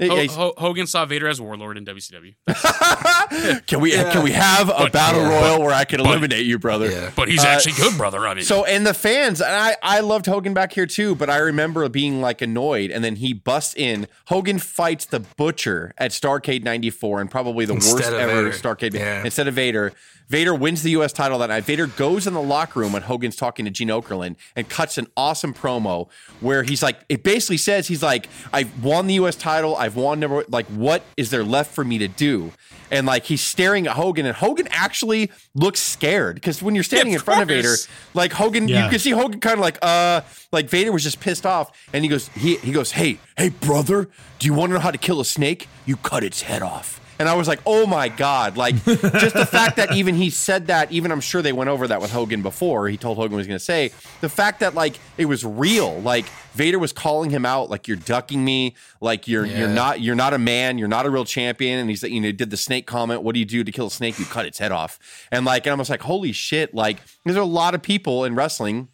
[0.00, 2.34] Yeah, Ho- he's- Ho- Hogan saw Vader as Warlord in WCW,
[3.66, 5.40] can we can we have a But- battle yeah.
[5.40, 6.90] royal where I can eliminate you, brother?
[6.90, 7.10] Yeah.
[7.14, 8.26] but he's Uh, actually good, brother.
[8.26, 11.28] I mean, So and the fans, and I I loved Hogan back here too, but
[11.30, 14.06] I remember being like annoyed, and then he busts in.
[14.26, 18.52] Hogan fights the Butcher at Starrcade '94, and probably the Instead worst ever Vader.
[18.56, 19.24] Starrcade Yeah.
[19.24, 19.92] instead of Vader.
[20.28, 21.12] Vader wins the U.S.
[21.12, 21.64] title that night.
[21.64, 25.08] Vader goes in the locker room when Hogan's talking to Gene Okerlund and cuts an
[25.16, 29.34] awesome promo where he's like, it basically says he's like, I've won the U.S.
[29.34, 32.52] title, I've won number, like, what is there left for me to do?
[32.92, 37.08] And like he's staring at Hogan, and Hogan actually looks scared because when you're standing
[37.08, 37.74] Yeah, in of front of Vader,
[38.14, 38.84] like Hogan, Yeah.
[38.84, 40.20] you can see Hogan kind of like, uh,
[40.52, 44.08] like Vader was just pissed off, and he goes, he he goes, hey, hey, brother,
[44.40, 45.68] do you want to know how to kill a snake?
[45.86, 46.99] You cut its head off.
[47.20, 50.68] And I was like, oh my god, like just the fact that even he said
[50.68, 52.88] that, even I'm sure they went over that with Hogan before.
[52.88, 53.90] He told Hogan what he was going to say
[54.22, 57.98] the fact that like it was real, like Vader was calling him out, like you're
[57.98, 61.78] ducking me, like you're you're not you're not a man, you're not a real champion.
[61.78, 63.22] And he's like, you know did the snake comment.
[63.22, 64.18] What do you do to kill a snake?
[64.18, 64.98] You cut its head off.
[65.30, 66.74] And like, and I was like, holy shit!
[66.74, 68.88] Like there's a lot of people in wrestling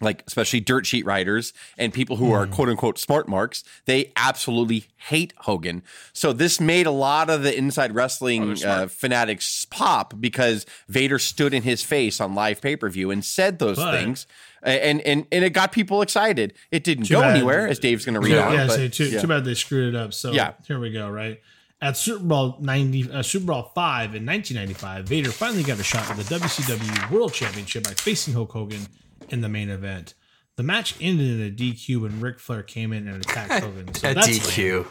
[0.00, 4.86] like especially dirt sheet writers and people who are quote unquote smart marks, they absolutely
[4.96, 5.82] hate Hogan.
[6.12, 11.54] So this made a lot of the inside wrestling uh, fanatics pop because Vader stood
[11.54, 14.26] in his face on live pay per view and said those But- things.
[14.66, 16.54] And, and and it got people excited.
[16.70, 17.36] It didn't go bad.
[17.36, 18.54] anywhere, as Dave's going to read yeah, on.
[18.54, 19.20] yeah, but- say, too, yeah.
[19.20, 20.14] too bad they screwed it up.
[20.14, 20.52] So Yeah.
[20.66, 21.10] here we go.
[21.10, 21.42] Right
[21.82, 25.78] at Super Brawl ninety, uh, Super Brawl five in nineteen ninety five, Vader finally got
[25.78, 28.86] a shot at the WCW World Championship by facing Hulk Hogan
[29.28, 30.14] in the main event.
[30.56, 33.92] The match ended in a DQ when Ric Flair came in and attacked Hogan.
[33.94, 34.86] So A that's DQ.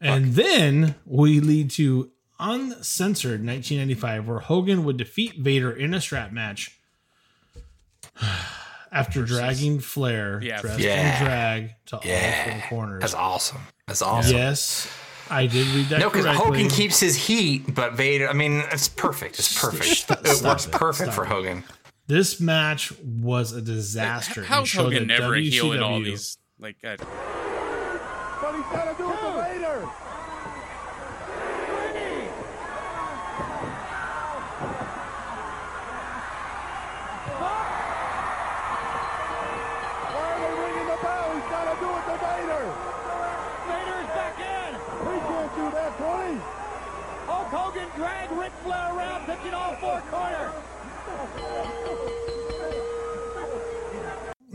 [0.00, 2.10] And then we lead to
[2.40, 6.76] uncensored 1995, where Hogan would defeat Vader in a strap match
[8.92, 10.60] after dragging Flair Yeah.
[10.60, 11.18] dressed Yeah.
[11.20, 13.00] in drag to all four corners.
[13.00, 13.60] That's awesome.
[13.86, 14.36] That's awesome.
[14.36, 14.88] Yes,
[15.30, 16.26] I did read that No, because.
[16.36, 18.28] Hogan keeps his heat, but Vader.
[18.28, 19.38] I mean, it's perfect.
[19.38, 20.10] It's perfect.
[20.10, 20.72] It works it.
[20.72, 21.28] perfect Stop for it.
[21.28, 21.64] Hogan.
[22.06, 24.40] This match was a disaster.
[24.40, 26.38] and how's showed Hogan never a heel in all WCW these?
[26.58, 26.96] Like, uh,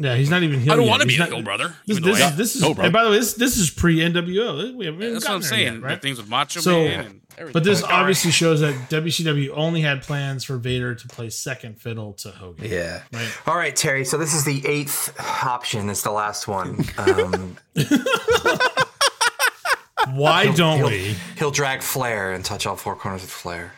[0.01, 0.59] Yeah, he's not even.
[0.61, 0.89] Heel I don't yet.
[0.91, 1.75] want to be He's a not- heel brother.
[1.85, 2.61] This, even though this, is this is.
[2.61, 2.85] Go, bro.
[2.85, 4.73] and by the way, this this is pre NWO.
[4.75, 5.65] We haven't That's what I'm saying.
[5.65, 6.01] yet, The right?
[6.01, 7.53] things with Macho So- Man and everything.
[7.53, 11.79] But this Oh, obviously shows that WCW only had plans for Vader to play second
[11.81, 12.69] fiddle to Hogan.
[12.71, 13.01] Yeah.
[13.11, 13.27] Right.
[13.47, 14.05] All right, Terry.
[14.05, 15.13] So this is the eighth
[15.45, 15.89] option.
[15.89, 16.85] It's the last one.
[16.97, 17.57] Um,
[20.13, 21.15] Why don't he'll, we?
[21.37, 23.73] He'll drag Flair and touch all four corners with Flair.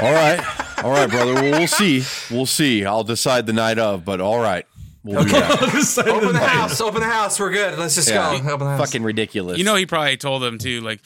[0.00, 0.40] All right.
[0.84, 1.32] All right, brother.
[1.34, 2.02] Well, we'll see.
[2.30, 2.84] We'll see.
[2.84, 4.66] I'll decide the night of, but all right.
[5.02, 5.62] We'll do that.
[6.06, 6.80] Open the house.
[6.80, 7.40] Open the house.
[7.40, 7.78] We're good.
[7.78, 8.38] Let's just Yeah.
[8.42, 8.50] go.
[8.52, 8.80] Open the house.
[8.90, 9.56] Fucking ridiculous.
[9.58, 11.00] You know, he probably told them to like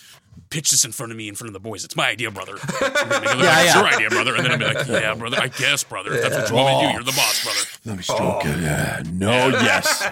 [0.50, 1.84] pitch this in front of me, in front of the boys.
[1.84, 2.54] It's my idea, brother.
[2.80, 4.34] I'm gonna make it look Yeah, it's your idea, brother.
[4.34, 5.36] And then I'll be like, yeah, brother.
[5.40, 6.12] I guess, brother.
[6.14, 7.60] If that's what you want me to do, you're the boss, brother.
[7.84, 8.56] Let me stroke it.
[8.56, 8.60] Oh.
[8.60, 9.02] Yeah.
[9.12, 10.08] No, yes.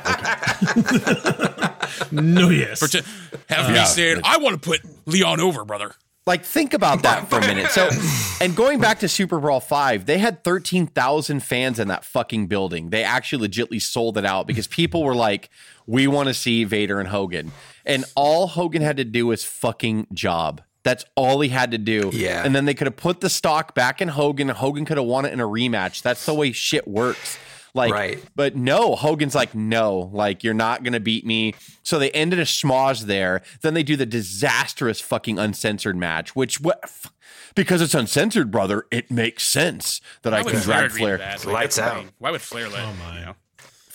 [2.12, 2.78] No, yes.
[2.80, 3.06] Pretend,
[3.48, 3.80] have Yeah.
[3.82, 5.94] me saying, I want to put Leon over, brother.
[6.26, 7.70] Like, think about that for a minute.
[7.70, 7.88] So,
[8.44, 12.90] and going back to Super Brawl 5, they had 13,000 fans in that fucking building.
[12.90, 15.50] They actually legitly sold it out because people were like,
[15.86, 17.52] we want to see Vader and Hogan.
[17.84, 20.62] And all Hogan had to do was fucking job.
[20.82, 22.10] That's all he had to do.
[22.12, 22.44] Yeah.
[22.44, 24.48] And then they could have put the stock back in Hogan.
[24.48, 26.02] Hogan could have won it in a rematch.
[26.02, 27.38] That's the way shit works.
[27.74, 28.22] Like, Right.
[28.34, 31.54] but no, Hogan's like, no, like you're not gonna beat me.
[31.82, 33.42] So they ended a schmoz there.
[33.62, 37.12] Then they do the disastrous fucking uncensored match, which what f-
[37.54, 41.18] because it's uncensored, brother, it makes sense that I Why would can drag Flair.
[41.18, 41.44] that?
[41.46, 41.96] Lights out.
[41.96, 42.10] lame.
[42.18, 42.84] Why would Flair let?
[42.84, 43.18] Oh my.
[43.18, 43.36] You know?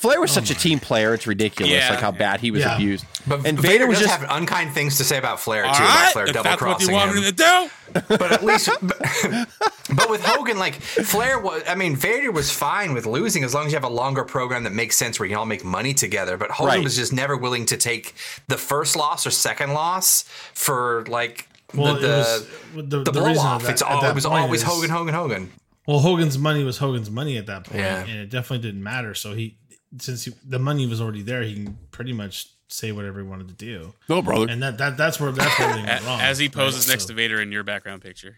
[0.01, 1.89] Flair was oh such a team player, it's ridiculous, Yeah.
[1.91, 2.75] like how bad he was Yeah.
[2.75, 3.05] abused.
[3.27, 5.69] But and Vader, Vader was does just have unkind things to say about Flair too.
[5.69, 7.17] All about Flair if double that's what you crossing want him.
[7.17, 7.69] me to do.
[8.17, 8.97] but at least, but,
[9.95, 13.67] but with Hogan, like Flair was, I mean, Vader was fine with losing as long
[13.67, 15.93] as you have a longer program that makes sense where you can all make money
[15.93, 16.35] together.
[16.37, 16.83] But Hogan Right.
[16.83, 18.15] was just never willing to take
[18.47, 20.23] the first loss or second loss
[20.55, 22.47] for like Well, the the,
[22.81, 23.61] the- the the blow off.
[23.63, 25.51] that- it's all, it was always is- Hogan, Hogan, Hogan.
[25.87, 28.01] Well, Hogan's money was Hogan's money at that point, Yeah.
[28.01, 29.13] and it definitely didn't matter.
[29.15, 29.57] So he,
[29.99, 33.47] since he, the money was already there, he can pretty much say whatever he wanted
[33.49, 33.93] to do.
[34.07, 34.47] No, brother.
[34.49, 36.21] And that, that that's where that's where everything went wrong.
[36.21, 36.93] As he poses right?
[36.93, 38.37] next So- to Vader in your background picture,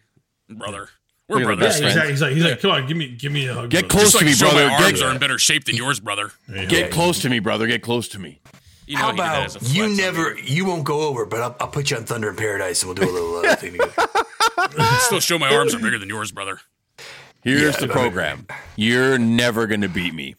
[0.50, 0.90] brother.
[1.30, 1.80] We're at the brothers.
[1.80, 2.10] Yeah, friend.
[2.10, 3.70] he's like, he's like, come on, give me, give me a hug.
[3.70, 4.68] Get brother." close Just to like me, brother.
[4.68, 6.32] my arms Get, are in better shape than yours, brother.
[6.68, 7.66] get close to me, brother.
[7.66, 8.42] Get close to me.
[8.86, 10.46] You know How he did that about you never, Vader.
[10.48, 12.96] you won't go over, but I'll, I'll put you on Thunder in Paradise and we'll
[13.06, 13.94] do a little uh, thing together.
[15.00, 16.60] Still show my arms are bigger than yours, brother.
[17.42, 18.46] Here's Yeah, the program.
[18.76, 20.36] You're never gonna beat me.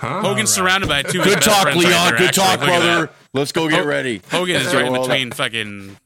[0.00, 1.22] Hogan's surrounded by two.
[1.22, 2.08] Good talk, friends right Leon.
[2.10, 2.44] there, Good actually.
[2.44, 3.10] talk, Look brother.
[3.32, 4.22] Let's go get Ho- ready.
[4.30, 5.96] Hogan is right in between fucking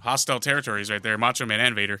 [0.00, 1.18] hostile territories right there.
[1.18, 2.00] Macho Man and Vader.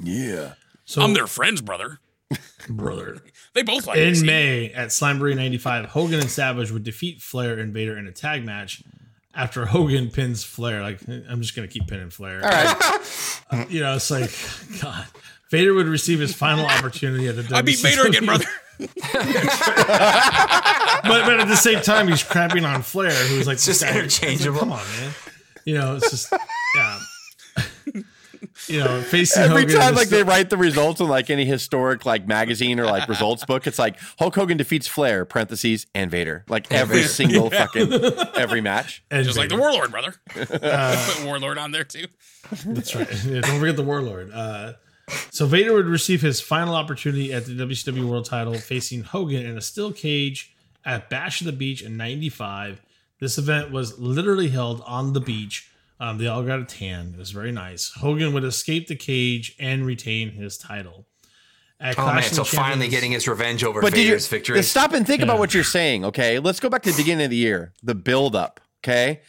[0.00, 0.54] Yeah.
[0.84, 1.98] So, I'm their friends, brother.
[2.68, 3.22] brother.
[3.54, 4.26] They both like In.
[4.26, 8.44] May at Slamboree 95, Hogan and Savage would defeat Flair and Vader in a tag
[8.44, 8.82] match
[9.34, 10.82] after Hogan pins Flair.
[10.82, 12.42] Like, I'm just going to keep pinning Flair.
[12.42, 12.98] All right.
[13.68, 14.30] You know, it's like,
[14.80, 15.06] God.
[15.52, 18.46] Vader would receive his final opportunity at the I beat Vader again, brother.
[18.78, 18.88] but,
[21.04, 24.58] but at the same time, he's crapping on Flair, who's like, It's just guy- interchangeable.
[24.60, 25.12] Come on, man.
[25.64, 26.32] You know, it's just,
[26.74, 26.98] yeah.
[28.66, 31.44] you know, facing Every Hogan time, like still- they write the results in like any
[31.44, 36.10] historic like magazine or like results book, it's like Hulk Hogan defeats Flair (parentheses) and
[36.10, 36.44] Vader.
[36.48, 37.92] Like every single fucking
[38.34, 39.04] every match.
[39.10, 40.14] and Just like the Warlord, brother.
[40.30, 42.06] Put Warlord on there too.
[42.66, 43.06] That's right.
[43.24, 44.32] Yeah, don't forget the Warlord.
[44.32, 44.72] Uh,
[45.30, 49.56] so Vader would receive his final opportunity at the WCW World Title, facing Hogan in
[49.56, 52.80] a steel cage at Bash of the Beach in '95.
[53.20, 55.70] This event was literally held on the beach.
[56.00, 57.12] Um, they all got a tan.
[57.14, 57.92] It was very nice.
[57.94, 61.06] Hogan would escape the cage and retain his title.
[61.78, 62.14] At Oh man!
[62.14, 64.62] Clash of So finally getting his revenge over But did you Vader's victory.
[64.62, 65.24] stop and think Yeah.
[65.26, 66.04] about what you're saying?
[66.04, 68.60] Okay, let's go back to the beginning of the year, the build up.
[68.84, 69.20] Okay,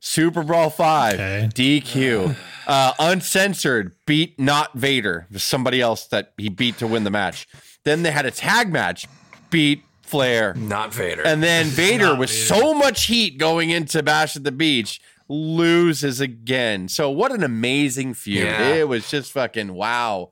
[0.00, 1.48] Super Brawl Five, Okay.
[1.54, 2.36] DQ,
[2.66, 7.46] uh, uncensored, beat not Vader, somebody else that he beat to win the match.
[7.84, 9.06] Then they had a tag match,
[9.50, 11.22] beat Flair, Not Vader.
[11.26, 12.42] and then Vader with Vader.
[12.60, 16.88] so much heat going into Bash at the Beach loses again.
[16.88, 18.44] So what an amazing feud.
[18.44, 18.74] Yeah.
[18.74, 20.30] It was just fucking wow.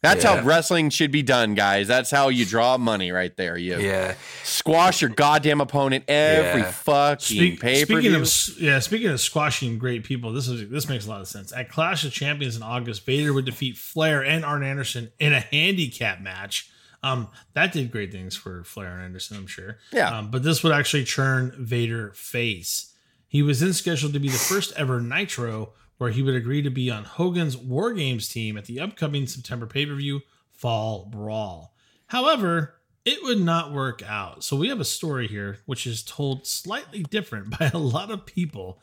[0.00, 1.88] That's how wrestling should be done, guys.
[1.88, 3.56] That's how you draw money right there.
[3.58, 4.14] You yeah.
[4.44, 6.70] squash your goddamn opponent every Yeah.
[6.70, 10.88] fucking Speak, pay per speaking of yeah, speaking of squashing great people, this is this
[10.88, 11.52] makes a lot of sense.
[11.52, 15.40] At Clash of Champions in August, Vader would defeat Flair and Arn Anderson in a
[15.40, 16.70] handicap match.
[17.02, 19.78] Um, that did great things for Flair and Anderson, I'm sure.
[19.92, 20.16] Yeah.
[20.16, 22.92] Um, but this would actually turn Vader face.
[23.28, 26.70] He was then scheduled to be the first ever Nitro, where he would agree to
[26.70, 30.22] be on Hogan's War Games team at the upcoming September pay per view
[30.52, 31.74] Fall Brawl.
[32.06, 32.74] However,
[33.04, 34.44] it would not work out.
[34.44, 38.26] So we have a story here which is told slightly different by a lot of
[38.26, 38.80] people.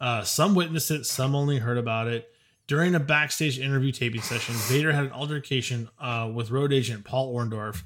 [0.00, 2.30] Uh, some witnessed it, some only heard about it.
[2.66, 7.32] During a backstage interview taping session, Vader had an altercation uh, with road agent Paul
[7.32, 7.82] Orndorff.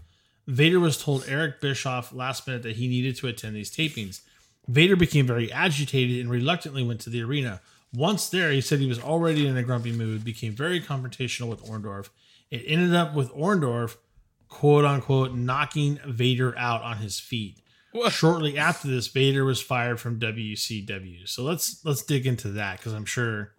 [0.46, 4.22] Vader was told Eric Bischoff last minute that he needed to attend these tapings.
[4.68, 7.60] Vader became very agitated and reluctantly went to the arena.
[7.92, 11.64] Once there, he said he was already in a grumpy mood, became very confrontational with
[11.64, 12.10] Orndorff.
[12.50, 13.96] It ended up with Orndorff,
[14.48, 17.60] quote unquote, knocking Vader out on his feet.
[18.08, 21.28] Shortly after this, Vader was fired from WCW.
[21.28, 23.54] So let's let's dig into that because I'm sure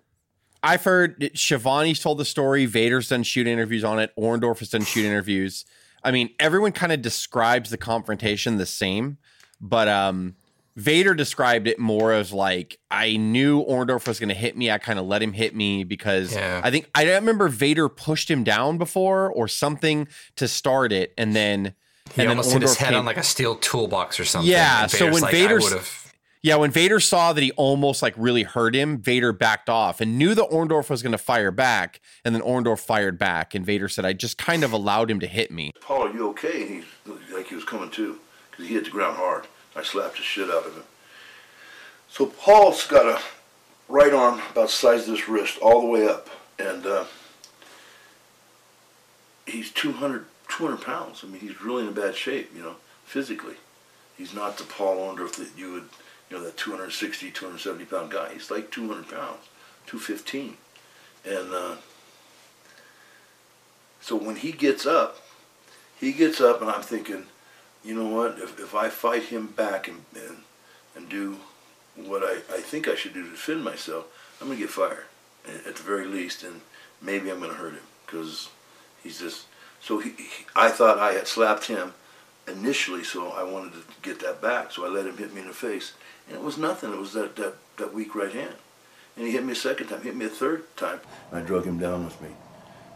[0.64, 2.66] I've heard that Schiavone's told the story.
[2.66, 4.12] Vader's done shoot interviews on it.
[4.18, 5.66] Orndorff has done shoot interviews.
[6.04, 9.18] I mean, everyone kind of describes the confrontation the same,
[9.60, 10.36] but um,
[10.76, 14.72] Vader described it more as like I knew Orndorff was going to hit me.
[14.72, 16.62] I kind of let him hit me because Yeah.
[16.64, 20.08] I think I remember Vader pushed him down before or something
[20.38, 21.74] to start it, and then
[22.14, 24.50] He and then almost hit his head came- on like a steel toolbox or something.
[24.52, 25.98] Yeah, so when like, Vader's- I would have.
[26.44, 30.18] Yeah, when Vader saw that he almost like really hurt him, Vader backed off and
[30.18, 33.88] knew that Orndorff was going to fire back, and then Orndorff fired back, and Vader
[33.88, 36.64] said, "I just kind of allowed him to hit me." Paul, are you okay?
[36.64, 36.70] And
[37.28, 38.18] he like he was coming to
[38.50, 39.46] because he hit the ground hard.
[39.76, 40.84] I slapped the shit out of him.
[42.10, 43.22] So Paul's got a
[43.88, 47.06] right arm about the size of this wrist all the way up, and uh,
[49.46, 51.24] he's 200, 200 pounds.
[51.24, 53.56] I mean, he's really in bad shape, you know, physically.
[54.18, 55.90] He's not the Paul Orndorff that you would,
[56.30, 58.34] you know, that 260, 270 pound guy.
[58.34, 59.48] He's like 200 pounds,
[59.88, 60.58] 215.
[61.26, 61.76] And uh,
[64.00, 65.18] so when he gets up,
[66.00, 67.26] he gets up, and I'm thinking,
[67.84, 68.40] you know what?
[68.40, 70.38] If, if I fight him back and, and
[70.96, 71.38] and do
[71.96, 74.06] what I, I think I should do to defend myself,
[74.40, 75.06] I'm gonna get fired
[75.46, 76.62] at the very least, and
[77.02, 78.50] maybe I'm gonna hurt him because
[79.04, 79.46] he's just.
[79.82, 81.94] So he, he, I thought I had slapped him
[82.48, 84.72] initially, so I wanted to get that back.
[84.72, 85.94] So I let him hit me in the face,
[86.28, 86.94] and it was nothing.
[86.94, 88.56] It was that that, that weak right hand,
[89.16, 91.00] and he hit me a second time, hit me a third time.
[91.32, 92.30] I drug him down with me,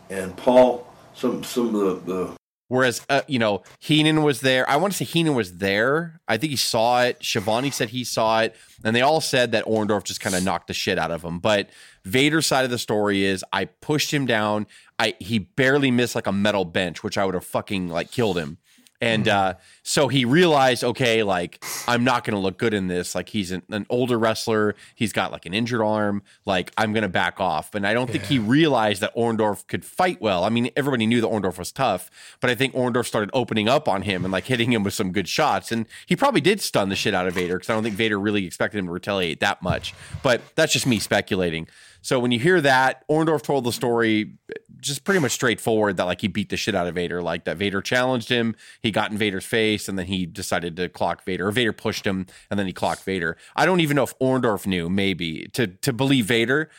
[0.09, 2.35] and Paul, some some of the, the
[2.67, 4.67] Whereas, uh, you know, Heenan was there.
[4.67, 6.19] I want to say Heenan was there.
[6.27, 7.23] I think he saw it.
[7.23, 10.67] Schiavone said he saw it, and they all said that Orndorff just kind of knocked
[10.67, 11.37] the shit out of him.
[11.37, 11.69] But
[12.05, 14.65] Vader's side of the story is, I pushed him down.
[14.97, 18.37] I he barely missed like a metal bench, which I would have fucking like killed
[18.37, 18.57] him.
[19.05, 19.53] And uh,
[19.83, 23.13] so he realized, okay, like I'm not going to look good in this.
[23.13, 24.75] Like he's an, an older wrestler.
[24.95, 26.23] He's got like an injured arm.
[26.45, 27.75] Like I'm going to back off.
[27.75, 30.43] And I don't think he realized that Orndorff could fight well.
[30.43, 33.87] I mean, everybody knew that Orndorff was tough, but I think Orndorff started opening up
[33.87, 35.71] on him and like hitting him with some good shots.
[35.71, 38.19] And he probably did stun the shit out of Vader because I don't think Vader
[38.19, 39.93] really expected him to retaliate that much.
[40.23, 41.67] But that's just me speculating.
[42.05, 44.35] So when you hear that, Orndorff told the story
[44.79, 47.57] just pretty much straightforward that like he beat the shit out of Vader, like that
[47.57, 51.47] Vader challenged him, he got in Vader's face, and then he decided to clock Vader,
[51.47, 53.37] or Vader pushed him, and then he clocked Vader.
[53.55, 56.69] I don't even know if Orndorff knew, maybe to to believe Vader.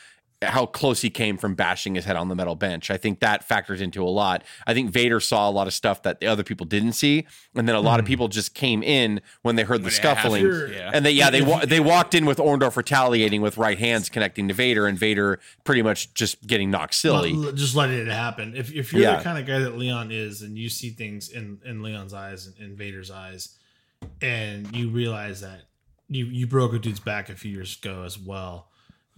[0.43, 2.91] How close he came from bashing his head on the metal bench.
[2.91, 4.43] I think that factors into a lot.
[4.67, 7.25] I think Vader saw a lot of stuff that the other people didn't see,
[7.55, 8.09] and then a lot of mm.
[8.09, 10.91] people just came in when they heard the When it scuffling, happened, yeah.
[10.93, 14.47] and they yeah they wa- they walked in with Orndorff retaliating with right hands connecting
[14.47, 17.35] to Vader, and Vader pretty much just getting knocked silly.
[17.35, 18.55] Well, just letting it happen.
[18.55, 19.17] If, if you're Yeah.
[19.17, 22.45] the kind of guy that Leon is, and you see things in in Leon's eyes
[22.45, 23.55] and in Vader's eyes,
[24.21, 25.61] and you realize that
[26.09, 28.67] you you broke a dude's back a few years ago as well,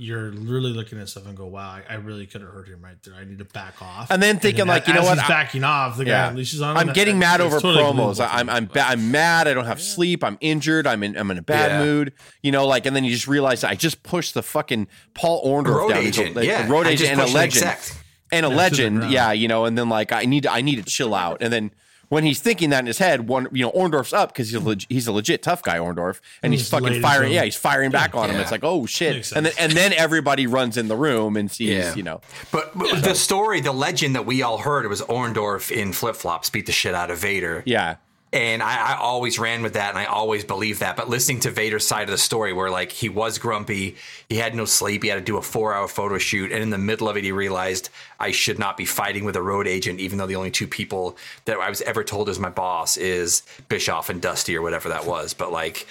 [0.02, 2.82] you're really looking at stuff and go, "Wow, I, I really could have hurt him
[2.82, 3.16] right there.
[3.16, 5.18] I need to back off." And then thinking, like, you know what?
[5.18, 5.97] He's I- backing off.
[5.97, 6.78] The guy unleashes on him.
[6.78, 7.95] I'm getting that- mad it's over totally promos.
[8.16, 8.28] believable.
[8.32, 9.50] I'm I'm ba- I'm mad.
[9.50, 10.24] I don't have sleep.
[10.24, 10.88] I'm injured.
[10.88, 11.84] I'm in I'm in a bad Yeah.
[11.86, 12.14] mood.
[12.41, 15.76] You know, like, and then you just realize I just pushed the fucking Paul Orndorff
[15.76, 16.04] Road down.
[16.04, 16.68] He's a- agent, a yeah.
[16.70, 17.97] road I agent and a pushed an legend, exec.
[18.32, 19.12] and a Yeah, legend.
[19.12, 21.72] Yeah, you know, and then like I need I need to chill out, and then.
[22.10, 24.60] When he's thinking that in his head, one you know Orndorff's up because he's a
[24.60, 27.32] leg- he's a legit tough guy, Orndorff, and he's He's fucking firing.
[27.32, 28.36] Yeah, he's firing back on him.
[28.36, 28.41] Yeah.
[28.41, 31.70] It's like oh shit, and then and then everybody runs in the room and sees
[31.70, 31.95] Yeah.
[31.95, 35.72] you know But, but the story, the legend that we all heard it was Orndorff
[35.72, 37.62] in flip flops beat the shit out of Vader.
[37.66, 37.95] yeah
[38.32, 40.96] And I, I always ran with that and I always believed that.
[40.96, 43.96] But listening to Vader's side of the story, where like he was grumpy,
[44.28, 46.52] he had no sleep, he had to do a four hour photo shoot.
[46.52, 49.42] And in the middle of it, he realized I should not be fighting with a
[49.42, 52.50] road agent, even though the only two people that I was ever told as my
[52.50, 55.34] boss is Bischoff and Dusty or whatever that was.
[55.34, 55.88] But like,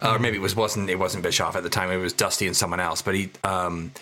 [0.00, 1.90] or maybe it was wasn't it wasn't Bischoff at the time.
[1.90, 3.02] It was Dusty and someone else.
[3.02, 3.92] But he um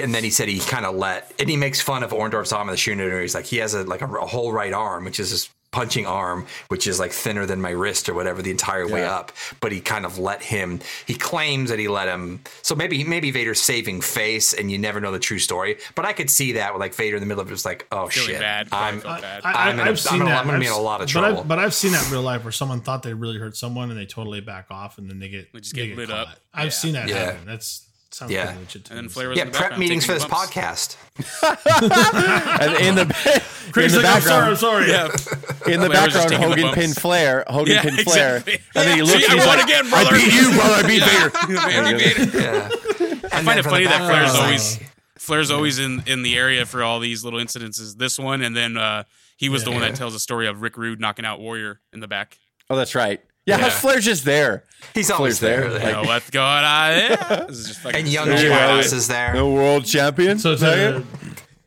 [0.00, 2.68] and then he said he kind of let and he makes fun of Orndorff's arm
[2.68, 3.22] in the shooting interview.
[3.22, 6.46] He's like he has a like a, a whole right arm, which is punching arm,
[6.68, 9.30] which is like thinner than my wrist or whatever the entire way up.
[9.60, 10.80] But he kind of let him.
[11.06, 12.40] He claims that he let him.
[12.62, 15.76] So maybe maybe Vader's saving face, and you never know the true story.
[15.94, 17.86] But I could see that with like Vader in the middle of it was like,
[17.92, 18.68] oh Feeling shit, bad.
[18.72, 19.42] I'm Felt bad.
[19.44, 20.38] I, I'm in a- have I'm seen in a- that.
[20.40, 21.40] I'm gonna be in a lot of but trouble.
[21.40, 23.90] I've, but I've seen that in real life where someone thought they really hurt someone
[23.90, 26.26] and they totally back off and then they get They just they get lit caught.
[26.28, 26.38] up.
[26.52, 26.70] I've Yeah.
[26.70, 27.16] seen that Yeah.
[27.26, 27.46] happen.
[27.46, 28.46] That's sounds Yeah.
[28.46, 28.90] pretty legit.
[28.90, 29.08] And then.
[29.08, 30.54] Flair was yeah in the prep meetings for this bumps.
[30.54, 30.96] podcast.
[32.60, 33.02] And in the
[33.76, 34.88] in the like, I'm sorry, I'm background, sorry.
[34.90, 35.04] Yeah.
[35.72, 36.74] in the Flair background, Hogan bumps.
[36.78, 37.44] pinned Flair.
[37.48, 38.54] Hogan Yeah, pinned Flair, exactly.
[38.74, 39.18] and then he looks.
[39.18, 40.10] See, and he's I like, again, brother.
[40.10, 40.74] I beat you, brother.
[40.74, 41.30] I beat Vader.
[41.34, 43.28] I beat Yeah.
[43.32, 44.80] I find it funny that Flair's always
[45.18, 47.96] Flair's always in in the area for all these little incidences.
[47.96, 49.04] This one, and then uh,
[49.36, 52.00] he was the one that tells the story of Rick Rude knocking out Warrior in
[52.00, 52.38] the back.
[52.68, 53.20] Oh, that's right.
[53.50, 53.70] Yeah, Yeah.
[53.70, 54.64] Flair's just there.
[54.94, 55.78] He's always Flair's there.
[55.78, 55.88] there.
[55.88, 56.92] You know, what's going on?
[56.96, 57.44] Yeah.
[57.48, 58.78] This is just fucking And young There you go.
[58.78, 59.34] Is there.
[59.36, 60.38] The world champion.
[60.38, 61.06] So Second.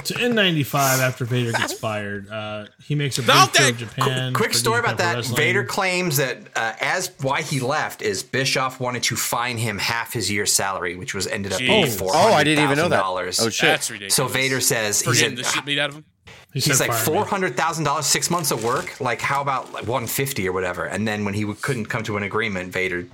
[0.04, 3.58] to, to N95 after Vader gets fired, uh, he makes a brief Okay.
[3.60, 4.34] tour of Japan.
[4.34, 5.16] Quick story about that.
[5.16, 5.38] Wrestling.
[5.38, 10.12] Vader claims that uh, as why he left is Bischoff wanted to fine him half
[10.12, 11.98] his year's salary, which was ended up being Jeez.
[11.98, 13.04] four Oh, I didn't even know that.
[13.06, 13.62] Oh shit.
[13.62, 14.16] That's ridiculous.
[14.16, 16.06] So Vader says for he getting said, the shit beat out of him.
[16.54, 19.00] He he's said like four hundred thousand dollars, six months of work.
[19.02, 20.86] Like how about like one fifty or whatever?
[20.86, 23.08] And then when he couldn't come to an agreement, Vader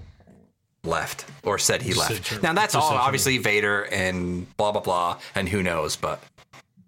[0.84, 2.26] left or said he left.
[2.26, 2.44] said.
[2.44, 6.22] Now that's Just all obviously Vader and blah blah blah, and who knows, but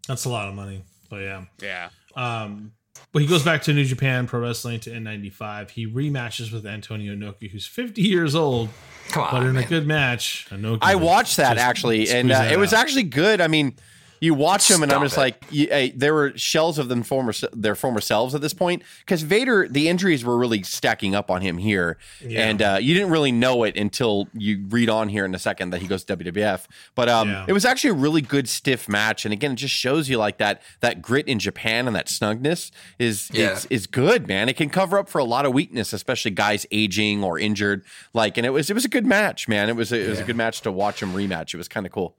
[0.08, 0.84] That's a lot of money.
[1.10, 1.46] But yeah.
[1.62, 1.90] Yeah.
[2.16, 2.74] Um,
[3.14, 5.70] but he goes back to New Japan Pro Wrestling to N95.
[5.72, 8.70] He rematches with Antonio Inoki, who's 50 years old,
[9.10, 9.32] come on.
[9.32, 9.64] but in man.
[9.64, 10.48] a good match.
[10.50, 12.82] Inoki I watched that actually, and uh, it was out.
[12.82, 13.42] actually good.
[13.42, 13.76] I mean,
[14.22, 15.20] you watch them, and I'm just it.
[15.20, 18.84] like, you, eh, there were shells of them former their former selves at this point
[19.00, 22.48] because Vader, the injuries were really stacking up on him here, Yeah.
[22.48, 25.72] and uh, you didn't really know it until you read on here in a second
[25.72, 26.68] that he goes to WWF.
[26.96, 27.46] But um, Yeah.
[27.48, 30.38] it was actually a really good stiff match, and again, it just shows you like
[30.38, 32.70] that that grit in Japan and that snugness
[33.00, 33.54] is Yeah.
[33.54, 34.48] is, is good, man.
[34.50, 37.84] It can cover up for a lot of weakness, especially guys aging or injured.
[38.14, 39.68] Like, and it was it was a good match, man.
[39.68, 41.56] It was a, it was a good match to watch him rematch.
[41.56, 42.16] It was kind of cool.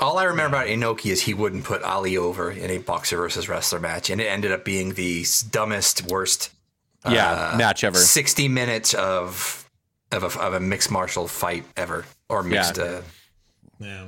[0.00, 3.48] All I remember about Inoki is he wouldn't put Ali over in a boxer versus
[3.48, 6.50] wrestler match, and it ended up being the dumbest, worst
[7.08, 7.98] Yeah, match ever.
[7.98, 9.68] sixty minutes of
[10.12, 12.76] of a, of a mixed martial fight ever, or mixed.
[12.78, 12.84] Yeah.
[12.84, 13.02] Uh,
[13.80, 14.06] Yeah.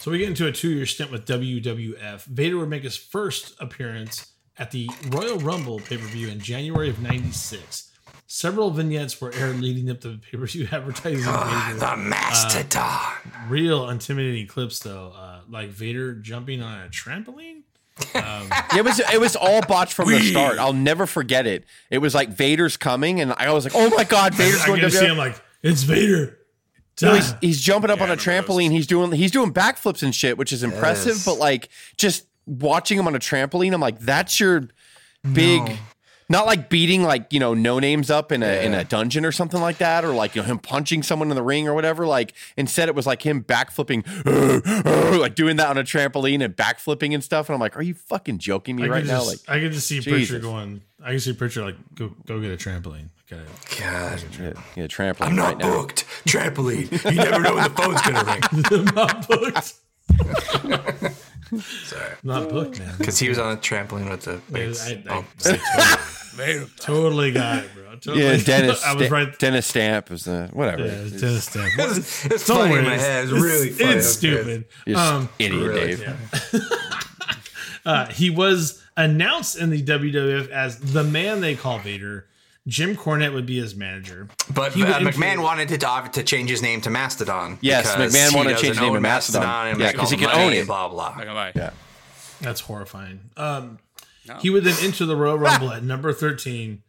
[0.00, 2.24] So we get into a two-year stint with WWF.
[2.26, 7.90] Vader would make his first appearance at the Royal Rumble pay-per-view in January of '96.
[8.26, 11.18] Several vignettes were aired leading up to the pay-per-view advertising.
[11.24, 11.78] Vader.
[11.78, 13.12] the Mastodon.
[13.48, 17.62] Real intimidating clips, though, uh, like Vader jumping on a trampoline.
[18.14, 20.58] Um, It was it was all botched from the start.
[20.58, 21.64] I'll never forget it.
[21.90, 24.80] It was like Vader's coming, and I was like, "Oh my god, Vader's I going
[24.80, 26.38] can to see him like it's Vader.
[27.02, 28.68] No, he's, he's jumping up Yeah, on a trampoline.
[28.68, 28.72] those.
[28.72, 31.14] He's doing he's doing backflips and shit, which is impressive.
[31.14, 31.24] Yes.
[31.24, 34.68] But like just watching him on a trampoline, I'm like, that's your
[35.32, 35.62] big.
[36.28, 39.32] Not like beating like you know no names up in a in a dungeon or
[39.32, 42.06] something like that, or like you know him punching someone in the ring or whatever.
[42.06, 44.04] Like instead, it was like him backflipping,
[45.20, 47.48] like doing that on a trampoline and backflipping and stuff.
[47.48, 49.24] And I'm like, are you fucking joking me I right can now?
[49.24, 50.80] just, Like I can just see Prichard going.
[51.04, 53.08] I can see Prichard like go go get a trampoline.
[53.28, 53.48] Got it.
[53.80, 55.72] God, yeah, yeah, trampoline I'm not right now.
[55.80, 56.04] booked.
[56.26, 56.90] Trampoline.
[57.10, 58.42] You never know when the phone's gonna ring.
[58.88, 59.74] I'm not booked.
[61.60, 62.94] Sorry, Not booked, man.
[62.98, 64.40] because he was on a trampoline with the.
[64.50, 64.88] I, weights.
[64.88, 67.84] I, Oh, I totally, totally got it, bro.
[68.00, 68.24] Totally.
[68.24, 68.84] Yeah, Dennis.
[68.86, 69.38] I was right.
[69.38, 70.84] Dennis Stamp was the whatever.
[70.84, 71.72] Yeah, it's Dennis Stamp.
[71.78, 73.24] it's it's Don't funny worry, in my head.
[73.24, 73.92] It's it's- really funny.
[73.94, 74.64] It's stupid.
[74.84, 76.14] You're Um, idiot, really, Dave.
[77.86, 82.26] uh, he was announced in the WWF as the man they call Vader.
[82.66, 84.28] Jim Cornette would be his manager.
[84.52, 87.58] But uh, intro- McMahon wanted to, to to change his name to Mastodon.
[87.60, 89.66] Yes, because McMahon he wanted to change his name own to Mastodon.
[89.68, 90.66] and Yeah, make 'cause he all can the own it.
[90.66, 91.14] Blah blah.
[91.22, 91.56] Not.
[91.56, 91.70] Yeah.
[92.40, 93.20] That's horrifying.
[93.36, 93.78] Um,
[94.40, 96.82] He would then enter the Royal Rumble at number 13,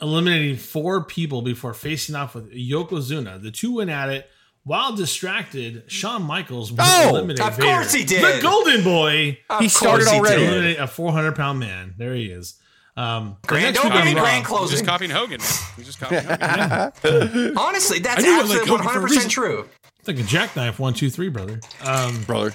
[0.00, 3.42] eliminating four people before facing off with Yokozuna.
[3.42, 4.30] The two went at it.
[4.62, 7.68] While distracted, Shawn Michaels would Oh, eliminate of Vader.
[7.68, 8.20] course he did.
[8.22, 9.38] The Golden Boy.
[9.48, 10.40] Of He started course already.
[10.42, 10.48] did.
[10.52, 11.94] Eliminate a 400 pound man.
[11.98, 12.54] There he is.
[12.96, 14.74] Um, the Grand next week on opening, Raw- grand He's closing.
[14.78, 15.50] just copying Hogan, man.
[15.76, 17.56] He's just copying Hogan.
[17.58, 19.16] Honestly, that's knew I liked absolutely Hogan one hundred reason.
[19.16, 19.68] percent true.
[19.98, 20.78] It's like a jackknife.
[20.78, 21.60] One, two, three, brother.
[21.84, 22.54] Um, brother.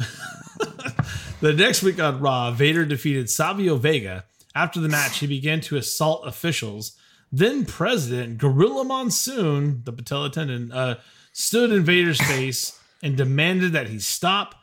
[1.40, 4.24] The next week on Raw, Vader defeated Savio Vega.
[4.54, 6.96] After the match, he began to assault officials.
[7.30, 11.00] Then President Gorilla Monsoon, the patella tendon, uh,
[11.34, 14.54] stood in Vader's face and demanded that he stop.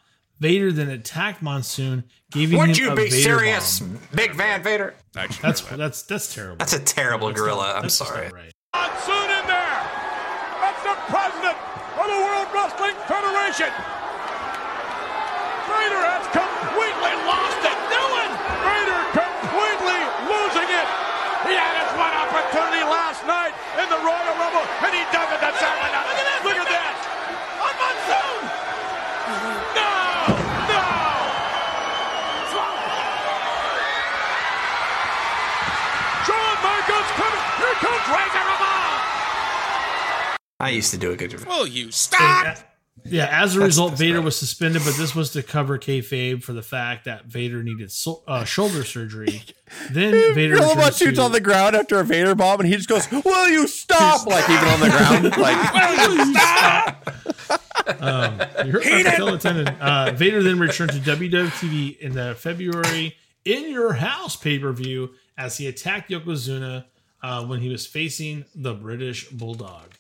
[0.42, 4.00] Vader then attacked Monsoon, giving Would him you be serious, bomb.
[4.16, 4.96] Big Van Vader?
[5.16, 6.58] Actually, That's that's that's terrible.
[6.58, 7.62] That's a terrible That's gorilla.
[7.62, 8.30] not- I'm that's sorry.
[8.34, 8.50] right.
[8.74, 9.80] Monsoon in there.
[10.66, 11.54] That's the president
[11.94, 13.70] of the World Wrestling Federation.
[15.70, 17.78] Vader has completely lost it.
[17.94, 18.32] Doing.
[18.66, 20.88] Vader completely losing it.
[21.46, 25.38] He had his one opportunity last night in the Royal Rumble, and he does it
[25.38, 26.06] to Saturday night.
[26.10, 26.42] Look at this!
[26.50, 26.98] Look at this!
[27.62, 28.42] On Monsoon!
[29.78, 29.90] No!
[30.70, 30.84] No!
[36.26, 37.44] Shawn Michaels coming!
[37.58, 39.00] Here comes Razor Ramon!
[40.62, 41.46] I used to do a good job.
[41.48, 42.58] Will you stop?
[43.04, 46.62] Yeah, as a result, Vader was suspended, but this was to cover kayfabe for the
[46.62, 49.42] fact that Vader needed so, uh, shoulder surgery.
[49.90, 52.76] Then Vader Robot returns shoots to- on the ground after a Vader bomb, and he
[52.76, 55.58] just goes, "Will you stop?" Like even on the ground, like
[58.02, 59.58] Um, you heard about the skeleton.
[59.68, 64.72] And, uh, Vader then returned to WWTV in the February In Your House pay per
[64.74, 66.86] view as he attacked Yokozuna
[67.24, 69.94] uh, when he was facing the British Bulldog.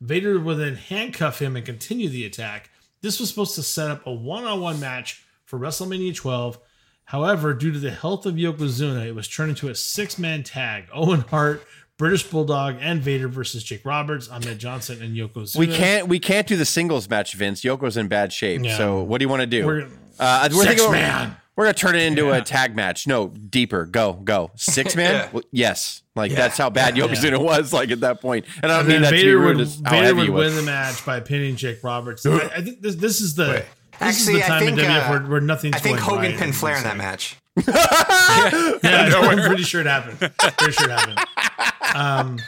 [0.00, 2.70] Vader would then handcuff him and continue the attack.
[3.02, 6.58] This was supposed to set up a one on one match for WrestleMania 12.
[7.04, 10.84] However, due to the health of Yokozuna, it was turned into a six man tag
[10.92, 11.64] Owen Hart,
[11.98, 15.56] British Bulldog, and Vader versus Jake Roberts, Ahmed Johnson, and Yokozuna.
[15.58, 17.62] we can't we can't do the singles match, Vince.
[17.62, 18.62] Yoko's in bad shape.
[18.64, 18.76] Yeah.
[18.76, 19.66] So what do you want to do?
[19.66, 19.86] We're-
[20.18, 21.36] uh, we're Six thinking- man.
[21.60, 22.36] We're gonna turn it into Yeah.
[22.38, 23.06] a tag match.
[23.06, 23.84] No, deeper.
[23.84, 24.50] Go, go.
[24.56, 25.12] Six man.
[25.12, 25.28] Yeah.
[25.30, 26.00] Well, yes.
[26.16, 26.38] Like Yeah.
[26.38, 27.04] that's how bad Yeah.
[27.04, 27.70] Yokozuna was.
[27.70, 28.46] Like at that point.
[28.62, 29.56] And I don't And mean then that to be Vader rude.
[29.58, 32.24] would, It's how Vader heavy would win the match by pinning Jake Roberts.
[32.24, 33.56] I, I think this, this is the Wait.
[33.56, 33.66] this
[34.00, 36.08] Actually, is the time I think in WWF uh, where, where nothing's I think going
[36.08, 36.40] Hogan right.
[36.40, 37.36] pinned Flair in that match.
[37.68, 40.18] Yeah, I'm pretty sure it happened.
[40.56, 41.94] Pretty sure it happened.
[41.94, 42.38] Um,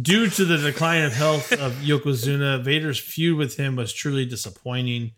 [0.00, 5.12] due to the decline of health of Yokozuna, Vader's feud with him was truly disappointing.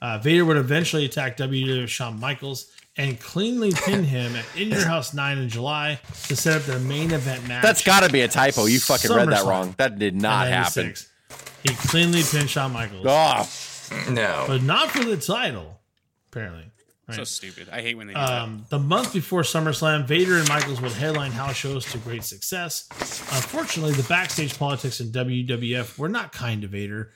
[0.00, 4.84] Uh, Vader would eventually attack WWF Shawn Michaels and cleanly pin him at In Your
[4.86, 7.62] House 9 in July to set up their main event match.
[7.62, 8.66] That's got to be a typo.
[8.66, 9.74] You fucking read that wrong.
[9.78, 10.94] That did not happen.
[11.62, 13.48] He cleanly pinned Shawn Michaels, Oh,
[14.10, 14.44] No.
[14.46, 15.80] but not for the title,
[16.30, 16.64] apparently.
[17.10, 17.68] So stupid.
[17.72, 18.42] I hate when they do that.
[18.42, 22.86] Um, the month before SummerSlam, Vader and Michaels would headline house shows to great success.
[23.32, 27.10] Unfortunately, the backstage politics in WWF were not kind to Vader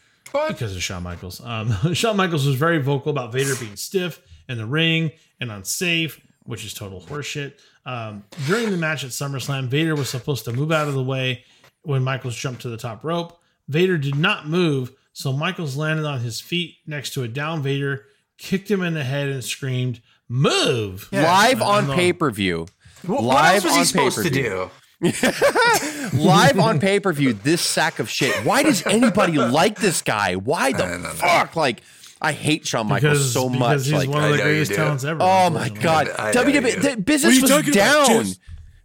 [0.48, 1.40] because of Shawn Michaels.
[1.44, 6.20] Um, Shawn Michaels was very vocal about Vader being stiff in the ring and unsafe,
[6.44, 7.54] which is total horseshit.
[7.84, 11.44] Um, during the match at SummerSlam, Vader was supposed to move out of the way
[11.82, 13.40] when Michaels jumped to the top rope.
[13.68, 18.06] Vader did not move, so Michaels landed on his feet next to a down Vader,
[18.38, 22.66] kicked him in the head, and screamed, "Move!" live on pay per view.
[23.04, 24.42] What, Live what else was he on supposed to pay-per-view.
[24.42, 24.70] do?
[26.12, 27.32] live on pay per view.
[27.32, 28.44] This sack of shit.
[28.44, 30.36] Why does anybody like this guy?
[30.36, 30.86] Why the
[31.16, 31.56] fuck?
[31.56, 31.82] Like,
[32.20, 33.84] I hate Shawn Michaels Because, so because much.
[33.84, 35.18] he's Like, one of the greatest talents ever.
[35.22, 38.26] oh my god, I WWE the business was are you talking about, down.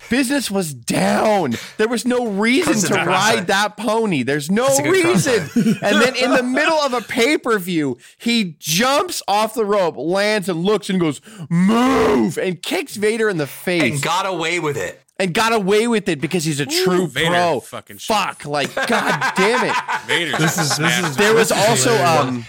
[0.09, 1.55] Business was down.
[1.77, 3.47] There was no reason to ride content.
[3.47, 4.23] that pony.
[4.23, 5.49] There's no That's a good reason.
[5.81, 9.97] and then in the middle of a pay per view, he jumps off the rope,
[9.97, 14.59] lands, and looks and goes, "Move!" and kicks Vader in the face And got away
[14.59, 15.01] with it.
[15.19, 17.59] And got away with it because he's a true Vader pro.
[17.59, 18.15] fucking shit.
[18.15, 19.75] Fuck, like god damn it.
[20.07, 20.37] Vader.
[20.37, 22.19] This is this is There was also hilarious.
[22.27, 22.45] um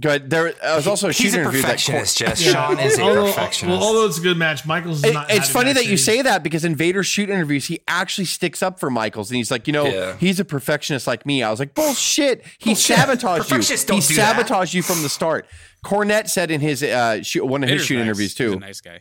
[0.00, 2.40] good there uh, was also a He's shooting a interview that perfectionist, Cor- Jess.
[2.40, 3.78] Shawn is a although, perfectionist.
[3.78, 5.30] Well, although it's a good match, Michaels is It- not.
[5.30, 8.62] it's funny it that you say that because in Vader's shoot interviews, he actually sticks
[8.62, 10.16] up for Michaels and he's like, you know, Yeah.
[10.16, 11.42] he's a perfectionist like me.
[11.44, 12.44] I was like, bullshit.
[12.58, 12.96] He Bullshit.
[12.96, 13.56] sabotaged you.
[13.56, 14.36] Perfectionists He don't do that.
[14.36, 15.46] sabotaged you from the start.
[15.84, 18.02] Cornette said in his uh, shoot, one of his shoot nice.
[18.04, 18.52] interviews He's too.
[18.54, 19.00] a nice guy.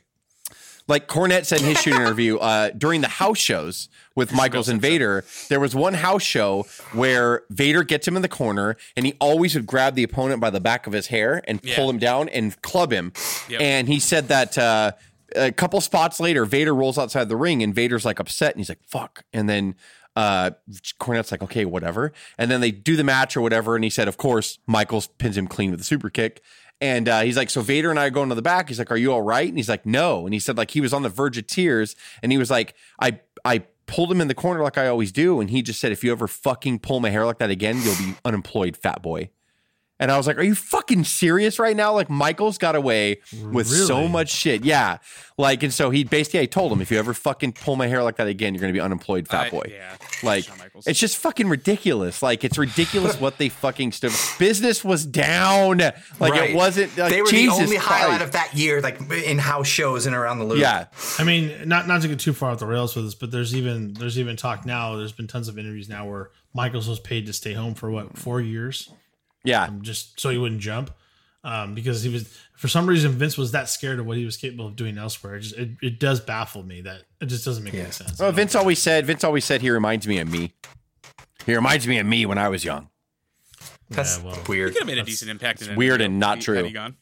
[0.88, 4.82] Like Cornette said in his shoot interview uh, during the house shows with Michaels and
[4.82, 9.14] Vader, there was one house show where Vader gets him in the corner and he
[9.20, 11.90] always would grab the opponent by the back of his hair and pull Yeah.
[11.90, 13.14] him down and club him.
[13.50, 13.62] Yep.
[13.62, 14.92] And he said that uh,
[15.36, 18.70] a couple spots later, Vader rolls outside the ring and Vader's like upset and he's
[18.70, 19.24] like, fuck.
[19.34, 19.76] And then
[20.16, 20.52] uh,
[21.00, 22.14] Cornette's like, okay, whatever.
[22.38, 23.76] And then they do the match or whatever.
[23.76, 26.42] And he said, of course, Michaels pins him clean with a super kick.
[26.82, 28.68] And uh, he's like, so Vader and I are going to the back.
[28.68, 29.48] He's like, are you all right?
[29.48, 30.26] And he's like, no.
[30.26, 31.96] And he said, like, he was on the verge of tears.
[32.22, 35.40] And he was like, I, I pulled him in the corner like I always do.
[35.40, 37.96] And he just said, if you ever fucking pull my hair like that again, you'll
[37.96, 39.30] be unemployed, fat boy.
[40.04, 41.94] And I was like, are you fucking serious right now?
[41.94, 44.66] Like, Michaels got away with so much shit.
[44.66, 44.98] Yeah.
[45.38, 48.04] Like, and so he basically, I told him, if you ever fucking pull my hair
[48.04, 49.64] like that again, you're going to be unemployed, fat I- boy.
[49.70, 49.96] yeah.
[50.22, 50.46] Like,
[50.86, 52.22] it's just fucking ridiculous.
[52.22, 54.12] Like, it's ridiculous what they fucking stood.
[54.40, 55.78] Business was down.
[56.20, 56.50] Like, Right.
[56.50, 56.98] it wasn't.
[56.98, 57.88] Like, they were Jesus the only Christ.
[58.04, 60.60] highlight of that year, like in house shows and around the loop.
[60.60, 60.88] Yeah.
[61.18, 63.56] I mean, not not to get too far off the rails with this, but there's
[63.56, 64.98] even there's even talk now.
[64.98, 68.18] There's been tons of interviews now where Michaels was paid to stay home for what
[68.18, 68.92] four years,
[69.44, 69.70] Yeah.
[69.82, 70.92] just so he wouldn't jump,
[71.44, 74.38] um, because he was for some reason Vince was that scared of what he was
[74.38, 75.36] capable of doing elsewhere.
[75.36, 78.20] It just it, it does baffle me that it just doesn't make any sense.
[78.20, 80.54] Well, Vince always said, Vince always said he reminds me of me.
[81.46, 82.88] He reminds me of me when I was young.
[83.90, 84.72] That's Yeah, well, weird.
[84.74, 85.62] Could have made a decent impact.
[85.62, 86.56] in weird and not true.
[86.56, 86.96] had he gone.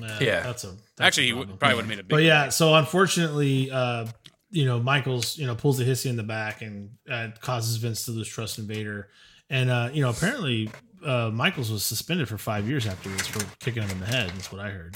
[0.00, 0.40] Yeah, Yeah.
[0.42, 2.08] that's a that's Actually, a he would, probably would have made a big.
[2.10, 4.06] But yeah, so unfortunately, uh,
[4.50, 8.04] you know, Michaels, you know, pulls the hissy in the back and uh, causes Vince
[8.06, 9.08] to lose trust in Vader.
[9.50, 10.70] And uh, you know, apparently,
[11.04, 14.30] uh, Michaels was suspended for five years after this for kicking him in the head.
[14.30, 14.94] That's what I heard.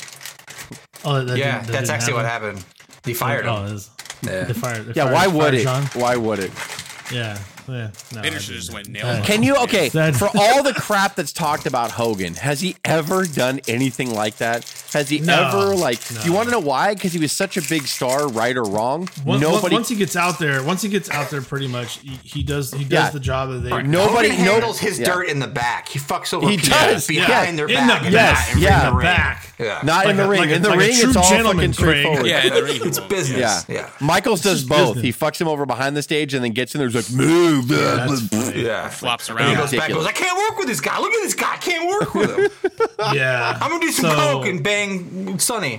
[1.05, 2.65] Oh, that, that yeah, didn't- that that's didn't actually what happened.
[3.05, 3.67] He fired Oh, him.
[3.67, 3.91] it is-
[4.23, 4.45] Yeah.
[4.45, 4.87] they fired.
[4.87, 5.63] they Yeah, fired- why fired would it?
[5.65, 5.83] John?
[5.95, 6.53] Why would it?
[7.13, 7.39] Yeah,
[7.69, 7.91] yeah.
[8.15, 9.57] No, Vader should just went nail Uh, Can you?
[9.57, 14.37] Okay, for all the crap that's talked about Hogan, has he ever done anything like
[14.39, 14.65] that?
[14.93, 15.99] Has he No, ever like?
[16.13, 16.23] no.
[16.23, 16.95] You want to know why?
[16.95, 19.09] Because he was such a big star, right or wrong.
[19.25, 19.75] Once, Nobody.
[19.75, 22.73] once he gets out there, once he gets out there, pretty much he, he does
[22.73, 23.11] he does Yeah.
[23.11, 23.71] the job that they.
[23.83, 25.07] Nobody- Hogan no- handles his yeah.
[25.07, 25.89] dirt in the back.
[25.89, 27.67] He fucks over He people does, behind yeah.
[27.67, 28.03] their In back.
[28.03, 28.91] the- yes, not in yeah.
[28.91, 29.49] the back.
[29.59, 29.81] Yeah.
[29.85, 30.41] not in the a- ring.
[30.41, 31.97] like in the like ring, true it's all gentleman, fucking Craig.
[32.03, 32.27] straightforward.
[32.27, 32.81] Yeah, in the ring.
[32.85, 33.39] It's business.
[33.39, 33.61] Yeah.
[33.69, 33.89] Yeah.
[34.01, 34.97] Michaels does both.
[34.97, 35.05] business.
[35.05, 36.89] He fucks him over behind the stage and then gets in there.
[36.89, 37.71] He's like, move.
[37.71, 38.89] Yeah.
[38.89, 39.57] Flops And he around.
[39.57, 40.99] goes back goes, I can't work with this guy.
[40.99, 41.53] Look at this guy.
[41.55, 42.49] I can't work with him.
[43.15, 44.82] Yeah, I'm going to do some coke and bang
[45.39, 45.79] Sonny.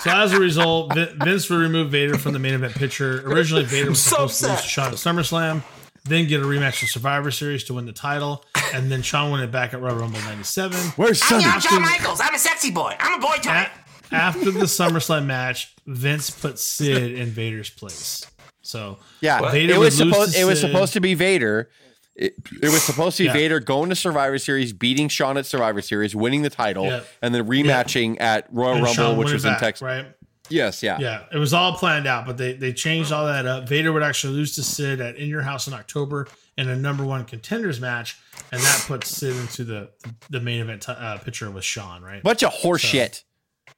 [0.00, 3.20] So as a result, Vince would remove Vader from the main event picture.
[3.28, 4.68] Originally, Vader was so supposed to lose to.
[4.68, 5.62] Shawn at SummerSlam,
[6.04, 9.40] then get a rematch of Survivor Series to win the title, and then Shawn win
[9.40, 10.78] it back at Royal Rumble '97.
[10.96, 11.42] Where's Sonny?
[11.60, 12.20] Shawn Michaels.
[12.22, 12.94] I'm a sexy boy.
[13.00, 13.50] I'm a boy toy.
[13.50, 13.70] A-
[14.14, 18.24] after the SummerSlam match, Vince put Sid in Vader's place.
[18.62, 20.36] So Yeah, Vader it was supposed.
[20.36, 21.70] It was supposed to be Vader.
[22.18, 23.32] It, it was supposed to be Yeah.
[23.32, 27.00] Vader going to Survivor Series, beating Shawn at Survivor Series, winning the title, Yeah.
[27.22, 29.82] and then rematching at Royal and Rumble, Shawn which was in Texas.
[29.82, 30.06] right?
[30.50, 30.96] Yes, yeah.
[30.98, 33.68] Yeah, it was all planned out, but they they changed all that up.
[33.68, 37.04] Vader would actually lose to Sid at In Your House in October in a number
[37.04, 38.16] one contenders match,
[38.50, 39.90] and that puts Sid into the
[40.30, 42.22] the main event t- uh, picture with Shawn, right?
[42.22, 43.24] Bunch of horse shit.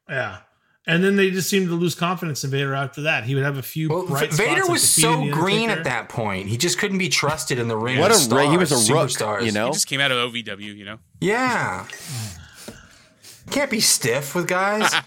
[0.09, 0.39] Yeah.
[0.87, 3.25] And then they just seemed to lose confidence in Vader after that.
[3.25, 6.09] He would have a few Well, bright Vader spots, like was so green at that
[6.09, 6.49] point.
[6.49, 7.99] He just couldn't be trusted in the ring.
[7.99, 9.45] What a ra- he was a stars, rook, superstars.
[9.45, 9.67] you know?
[9.67, 10.99] He just came out of OVW, you know.
[11.21, 11.87] Yeah.
[13.51, 14.93] Can't be stiff with guys.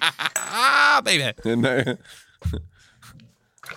[0.55, 1.33] Ah, baby.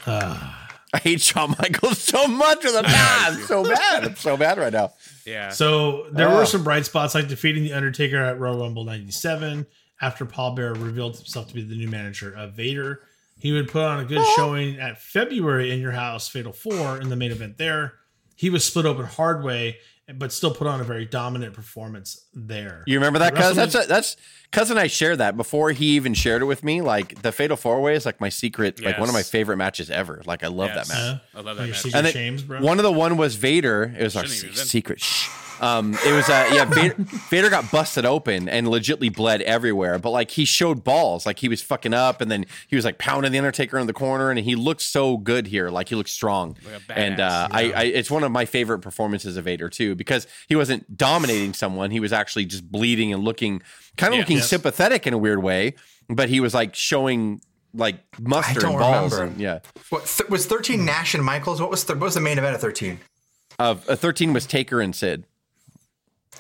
[0.07, 0.53] Uh,
[0.95, 4.05] I hate Shawn Michaels so much with a I'm so bad.
[4.05, 4.93] I'm so bad right now.
[5.27, 5.51] Yeah.
[5.51, 6.37] So there Oh.
[6.37, 9.67] were some bright spots like defeating The Undertaker at Royal Rumble 97
[10.01, 13.01] after Paul Bearer revealed himself to be the new manager of Vader.
[13.39, 17.09] He would put on a good showing at February in Your House Fatal 4 in
[17.09, 17.95] the main event there.
[18.35, 19.79] He was split open hard way,
[20.15, 22.85] but still put on a very dominant performance there.
[22.87, 23.57] You remember that, The cuz?
[23.57, 24.17] That's WrestleMania- a, that's
[24.53, 24.79] cousin.
[24.79, 26.81] I shared that before he even shared it with me.
[26.83, 29.91] Like the Fatal Four Way is like my secret, like one of my favorite matches
[29.91, 30.23] ever.
[30.27, 30.89] Like I love Yes.
[30.89, 31.21] that match.
[31.35, 31.39] Huh?
[31.39, 31.85] I love that match.
[31.87, 32.61] And then shames, bro.
[32.61, 33.95] one of the one was Vader.
[33.99, 35.01] It was our Shouldn't even se- secret.
[35.01, 35.29] Shh.
[35.61, 36.65] Um, it was uh, yeah.
[36.67, 39.99] Vader, Vader got busted open and legitly bled everywhere.
[39.99, 42.99] But like he showed balls, like he was fucking up, and then he was like
[42.99, 45.71] pounding the Undertaker in the corner, and he looked so good here.
[45.71, 46.57] Like he looked strong.
[46.65, 49.69] Like a and uh, badass, I, I, it's one of my favorite performances of Vader
[49.69, 51.91] too, because he wasn't dominating someone.
[51.91, 53.63] He was actually just bleeding and looking
[53.97, 54.23] kind of Yeah.
[54.23, 54.49] looking Yes.
[54.49, 55.75] sympathetic in a weird way.
[56.09, 57.41] But he was like showing
[57.75, 59.13] like mustard don't and balls.
[59.13, 59.33] remember.
[59.33, 59.59] And, yeah.
[59.91, 61.61] What th- was 13 Nash and Michaels?
[61.61, 63.01] What was the, what was the main event of 13?
[63.59, 65.25] Of uh, thirteen was Taker and Sid.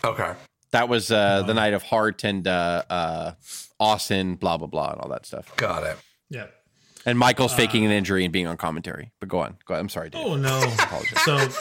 [0.07, 0.33] Okay.
[0.73, 3.33] That was uh, the night of Hart and uh, uh,
[3.81, 5.55] Austin, blah blah blah, and all that stuff.
[5.57, 5.97] Got it.
[6.31, 6.47] yeah.
[7.07, 9.13] And Michael's faking an injury and being on commentary.
[9.21, 9.81] But go on, go on.
[9.81, 10.27] I'm sorry, Dave.
[10.27, 10.59] Oh, no.
[11.25, 11.37] so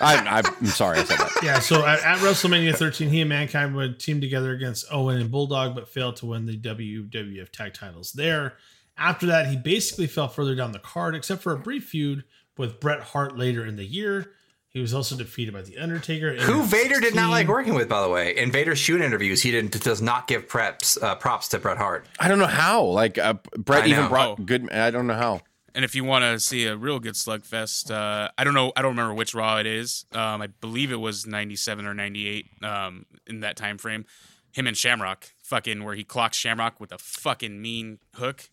[0.00, 1.30] I, I'm sorry I said that.
[1.44, 5.30] Yeah, so at, at WrestleMania 13, he and Mankind would team together against Owen and
[5.30, 8.54] Bulldog, but failed to win the WWF tag titles there.
[8.98, 12.24] After that, he basically fell further down the card, except for a brief feud
[12.58, 14.32] with Bret Hart later in the year.
[14.70, 16.34] He was also defeated by The Undertaker.
[16.36, 18.36] Who Vader did not like working with, by the way.
[18.36, 22.06] In Vader's shoot interviews, he didn't does not give preps uh, props to Bret Hart.
[22.20, 22.84] I don't know how.
[22.84, 24.08] Like uh, Bret I even know.
[24.08, 24.42] brought Oh.
[24.44, 24.70] good.
[24.72, 25.40] I don't know how.
[25.74, 28.72] And if you want to see a real good slugfest, uh, I don't know.
[28.76, 30.04] I don't remember which Raw it is.
[30.12, 34.04] Um, I believe it was '97 or '98 um, in that time frame.
[34.52, 38.50] Him and Shamrock, fucking, where he clocks Shamrock with a fucking mean hook.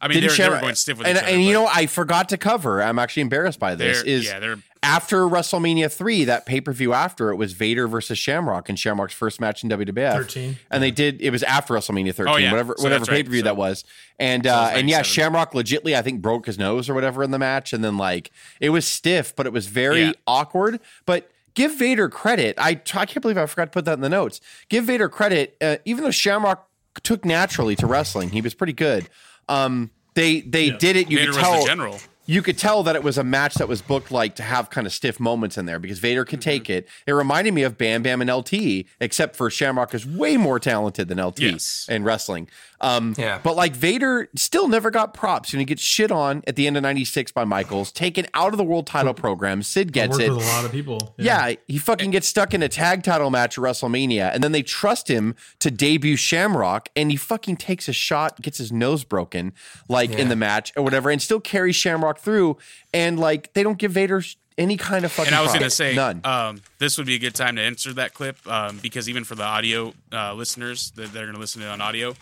[0.00, 1.32] I mean, Didn't they're, they were Shamrock- going stiff with and, each other.
[1.32, 2.82] and you know, I forgot to cover.
[2.82, 4.02] I'm actually embarrassed by this.
[4.02, 8.18] Is yeah, they're- after WrestleMania three, that pay per view after it was Vader versus
[8.18, 10.12] Shamrock and Shamrock's first match in WWF.
[10.12, 10.56] 13.
[10.70, 11.20] and they did.
[11.20, 12.50] It was after WrestleMania 13, Oh, yeah.
[12.52, 13.84] whatever So whatever pay per view So- that was.
[14.20, 17.32] And uh, was and yeah, Shamrock legitly, I think broke his nose or whatever in
[17.32, 18.30] the match, and then like
[18.60, 20.12] it was stiff, but it was very Yeah.
[20.26, 20.78] awkward.
[21.06, 22.54] But give Vader credit.
[22.58, 24.40] I I can't believe I forgot to put that in the notes.
[24.68, 26.68] Give Vader credit, uh, even though Shamrock
[27.02, 29.08] took naturally to wrestling, he was pretty good.
[29.48, 31.10] Um, they they did it.
[31.10, 31.98] You Vader could was tell the general.
[32.26, 34.86] You could tell that it was a match that was booked like to have kind
[34.86, 36.88] of stiff moments in there because Vader could take it.
[37.06, 41.08] It reminded me of Bam Bam and LT, except for Shamrock is way more talented
[41.08, 41.86] than LT Yes.
[41.90, 42.48] in wrestling.
[42.80, 43.38] Um, Yeah.
[43.42, 46.76] But like Vader still never got props and he gets shit on at the end
[46.76, 49.62] of 96 by Michaels, taken out of the world title program.
[49.62, 50.30] Sid gets it.
[50.30, 51.14] with a lot of people.
[51.16, 54.62] Yeah, he fucking gets stuck in a tag title match at WrestleMania, and then they
[54.62, 59.52] trust him to debut Shamrock, and he fucking takes a shot, gets his nose broken,
[59.88, 62.58] like in the match or whatever, and still carries Shamrock through,
[62.92, 64.22] and like they don't give Vader
[64.56, 65.28] any kind of fucking.
[65.32, 66.20] And I was going to say, none.
[66.24, 69.34] Um, this would be a good time to insert that clip um, because even for
[69.34, 72.14] the audio uh, listeners that, that are going to listen to it on audio,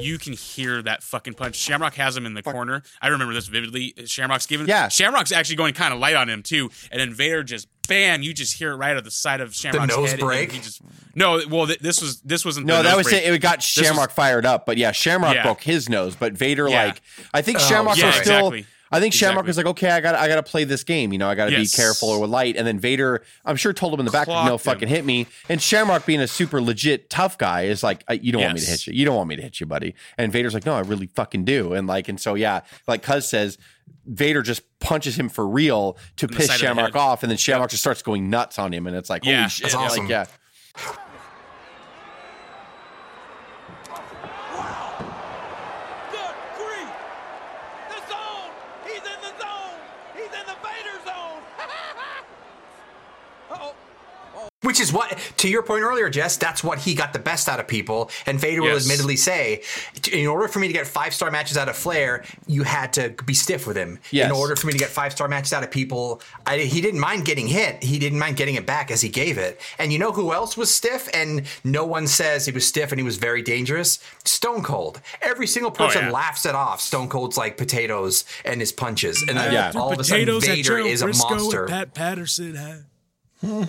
[0.00, 1.54] you can hear that fucking punch.
[1.54, 2.82] Shamrock has him in the corner.
[3.00, 3.94] I remember this vividly.
[4.06, 4.66] Shamrock's giving.
[4.66, 4.88] Yeah.
[4.88, 8.34] Shamrock's actually going kind of light on him too, and then Vader just bam, you
[8.34, 10.18] just hear it right at the side of Shamrock's nose head.
[10.18, 10.50] and break?
[10.50, 10.82] He just
[11.14, 11.40] no.
[11.48, 12.66] Well, th- this was this wasn't.
[12.66, 13.22] no, the that nose was break.
[13.26, 13.32] it.
[13.34, 15.44] It got Shamrock was- fired up, but yeah, Shamrock Yeah.
[15.44, 16.86] broke his nose, but Vader Yeah.
[16.86, 17.00] like
[17.32, 18.48] I think Oh, Shamrock yeah, was still.
[18.48, 18.66] exactly.
[18.92, 19.48] I think Shamrock Exactly.
[19.48, 21.12] was like, okay, I got, I got to play this game.
[21.12, 21.72] You know, I got to Yes.
[21.72, 22.56] be careful or with light.
[22.56, 24.58] And then Vader, I'm sure, told him in the back, no, him.
[24.58, 25.26] fucking hit me.
[25.48, 28.60] And Shamrock, being a super legit tough guy, is like, "Uh, you don't want me
[28.60, 28.92] to hit you.
[28.92, 29.94] You don't want me to hit you, buddy.
[30.16, 31.72] And Vader's like, no, I really fucking do.
[31.72, 33.58] And like, and so yeah, like Cuz says,
[34.06, 37.70] Vader just punches him for real to piss side of Shamrock off, and then Shamrock
[37.70, 40.06] just starts going nuts on him, and it's like, Yeah, shit, that's like, awesome.
[40.06, 40.26] yeah.
[46.10, 46.92] Good grief!
[47.90, 48.50] The zone!
[48.84, 49.78] He's in the zone!
[50.14, 51.42] He's in the Vader zone!
[53.50, 53.74] Uh-oh.
[54.66, 57.60] Which is what, to your point earlier, Jess, that's what he got the best out
[57.60, 58.10] of people.
[58.26, 59.62] And Vader will admittedly say,
[60.12, 63.10] in order for me to get five star matches out of Flair, you had to
[63.24, 64.00] be stiff with him.
[64.10, 64.26] Yes.
[64.26, 66.98] In order for me to get five star matches out of people, I, he didn't
[66.98, 67.80] mind getting hit.
[67.80, 69.60] He didn't mind getting it back as he gave it.
[69.78, 71.08] And you know who else was stiff?
[71.14, 74.00] And no one says he was stiff and he was very dangerous?
[74.24, 75.00] Stone Cold.
[75.22, 76.10] Every single oh, person yeah.
[76.10, 76.80] laughs it off.
[76.80, 79.22] Stone Cold's like potatoes and his punches.
[79.28, 79.72] And then Yeah.
[79.76, 81.66] all of a sudden, Vader is a monster.
[81.66, 82.86] Pat Patterson had.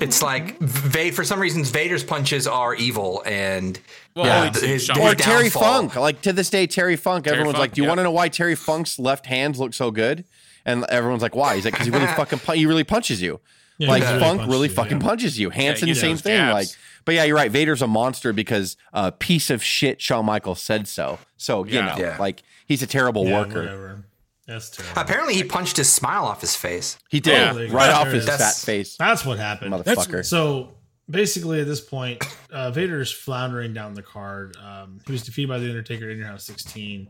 [0.02, 3.80] It's like Va- for some reasons Vader's punches are evil and
[4.16, 5.16] Well, yeah, only his, his Or Michaels.
[5.26, 5.96] Terry Funk.
[5.96, 7.28] Like to this day, Terry Funk.
[7.28, 7.90] everyone's Funk, like, "Do you yeah.
[7.90, 10.26] want to know why Terry Funk's left hands look so good?"
[10.66, 13.40] And everyone's like, "Why?" He's like, "Because he really fucking pu- he really punches you.
[13.80, 15.08] Yeah, like he really Funk punches really you, fucking yeah.
[15.08, 15.50] punches you.
[15.52, 16.38] Hansen, he same thing.
[16.38, 16.54] jabs.
[16.54, 16.68] Like,
[17.06, 17.52] but yeah, you're right.
[17.52, 21.20] Vader's a monster because uh, piece of shit Shawn Michaels said so.
[21.38, 21.86] So you Yeah.
[21.86, 22.18] know, Yeah.
[22.20, 23.60] like he's a terrible Yeah, worker.
[23.60, 24.04] Whatever.
[24.48, 25.02] That's terrible.
[25.02, 26.98] Apparently, he punched his smile off his face.
[27.10, 27.68] He did Yeah.
[27.76, 29.74] right off his That's- fat face, That's what happened.
[29.74, 30.26] motherfucker.
[30.26, 30.74] So
[31.10, 34.56] basically, at this point, uh, Vader's floundering down the card.
[34.58, 37.10] Um, he was defeated by the Undertaker in your house 16.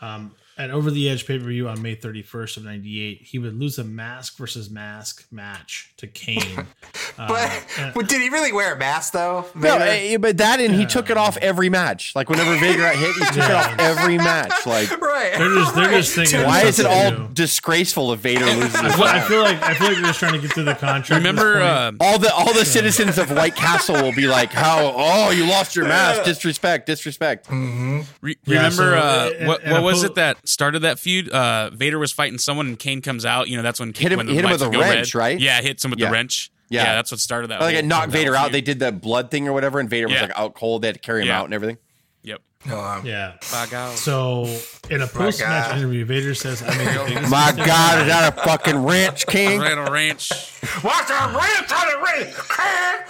[0.00, 3.58] Um, at Over the Edge pay per view on May 31st of '98, he would
[3.58, 6.42] lose a mask versus mask match to Kane.
[6.58, 6.66] Um,
[7.28, 9.44] But and- but did he really wear a mask though?
[9.54, 10.14] No, Vader?
[10.14, 12.14] eh, but that and he took it off every match.
[12.14, 14.66] Like whenever Vader got hit, he took it off every match.
[14.66, 15.32] Like right.
[15.36, 16.42] they're just they're just thinking.
[16.44, 17.34] why is it all something do.
[17.34, 18.74] disgraceful if Vader loses?
[18.76, 20.74] I feel, I feel like I feel like they're just trying to get through the
[20.74, 21.10] contract.
[21.10, 24.92] at Remember, uh, all the all the citizens of White Castle will be like, "How?
[24.96, 26.22] Oh, you lost your mask!
[26.24, 26.86] Disrespect!
[26.86, 30.80] Disrespect!" Re- Yeah, remember so, uh, uh, what and what was po- it that started
[30.80, 31.28] that feud?
[31.28, 33.48] Uh, Vader was fighting someone and Kane comes out.
[33.48, 35.18] You know, that's when Hit him- when the hit him with lights a wrench, red.
[35.20, 35.40] right?
[35.40, 36.06] Yeah, hits him with Yeah.
[36.06, 36.50] the wrench.
[36.70, 36.84] Yeah.
[36.84, 36.94] Yeah.
[36.96, 37.60] that's what started that.
[37.60, 38.52] Like it knocked Vader whole out.
[38.52, 40.82] They did the blood thing or whatever, and Vader was like out cold.
[40.82, 41.38] They had to carry him Yeah.
[41.40, 41.78] out and everything.
[42.24, 42.42] Yep.
[42.70, 43.34] Uh, yeah.
[43.52, 43.96] By God.
[43.96, 44.44] So
[44.90, 48.36] in a post match interview, Vader says, "I made the biggest My God, is that
[48.36, 49.60] a fucking wrench, King?
[49.60, 50.28] Red Ranch.
[50.82, 52.34] What's a ranch on the ring?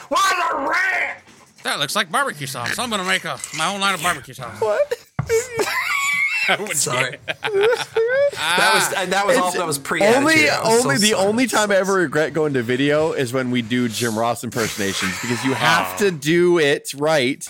[0.09, 1.19] What's a ranch?
[1.65, 2.79] That looks like barbecue sauce.
[2.79, 4.61] I'm gonna make a my own line of barbecue sauce.
[4.61, 4.95] What?
[6.73, 7.19] Sorry.
[7.27, 10.01] that was uh, that was all that was pre.
[10.03, 13.89] Only, only the only time I ever regret going to video is when we do
[13.89, 17.47] Jim Ross impersonations because you have to do it right,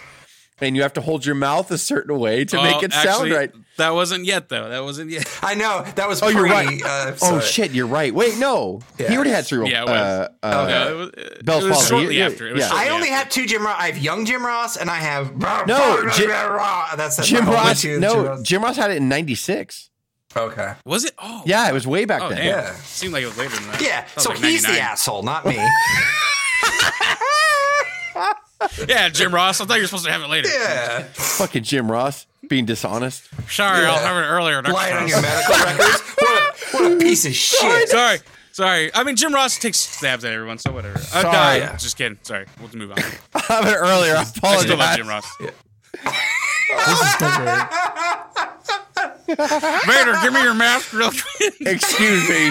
[0.61, 3.31] and you have to hold your mouth a certain way to make Oh, it sound
[3.31, 3.51] right.
[3.77, 4.69] That wasn't yet though.
[4.69, 5.27] That wasn't yet.
[5.43, 6.21] I know that was.
[6.23, 6.83] Oh, you're right.
[6.85, 8.13] Uh, oh shit, you're right.
[8.13, 9.09] Wait, no, Yeah.
[9.09, 9.71] he already had cerebral.
[9.71, 9.93] Yeah, it was.
[9.93, 11.89] uh, uh, Yeah, it was, it Bell's was palsy.
[11.89, 12.49] shortly Yeah, after.
[12.49, 12.69] It was yeah.
[12.71, 13.19] shortly I only after.
[13.19, 13.77] have two Jim Ross.
[13.79, 17.81] I have young Jim Ross, and I have No, Jim- That's that's Jim Ross.
[17.83, 18.43] two Jim No, Ross.
[18.43, 19.91] Jim Ross had it in '96.
[20.37, 20.75] Okay.
[20.85, 21.13] Was it?
[21.19, 22.39] Oh, Yeah, it was way back Oh, then.
[22.39, 22.47] damn.
[22.47, 22.75] Yeah.
[22.83, 23.81] Seemed like it was later than that.
[23.81, 24.03] Yeah.
[24.15, 25.57] That So like he's the asshole, not me.
[28.89, 29.61] Yeah, Jim Ross.
[29.61, 30.49] I thought you were supposed to have it later.
[30.49, 31.05] yeah.
[31.13, 33.29] Fucking Jim Ross being dishonest.
[33.51, 34.61] Sorry, I'll have it earlier.
[34.63, 34.73] Dr.
[34.75, 36.03] Lying on your medical records.
[36.19, 37.89] What a, what a piece of shit.
[37.89, 38.19] Sorry.
[38.53, 38.91] Sorry.
[38.95, 40.99] I mean, Jim Ross takes stabs at everyone, so whatever.
[40.99, 41.63] Uh, no, Sorry.
[41.63, 42.19] I'm just kidding.
[42.23, 42.45] Sorry.
[42.59, 42.99] We'll just move on.
[43.35, 44.17] I have it earlier.
[44.17, 44.97] I I still love.
[44.97, 45.25] Jim Ross.
[45.39, 45.53] This
[47.01, 47.63] is temporary.
[49.87, 51.55] Vader, give me your mask real quick.
[51.61, 52.51] Excuse me.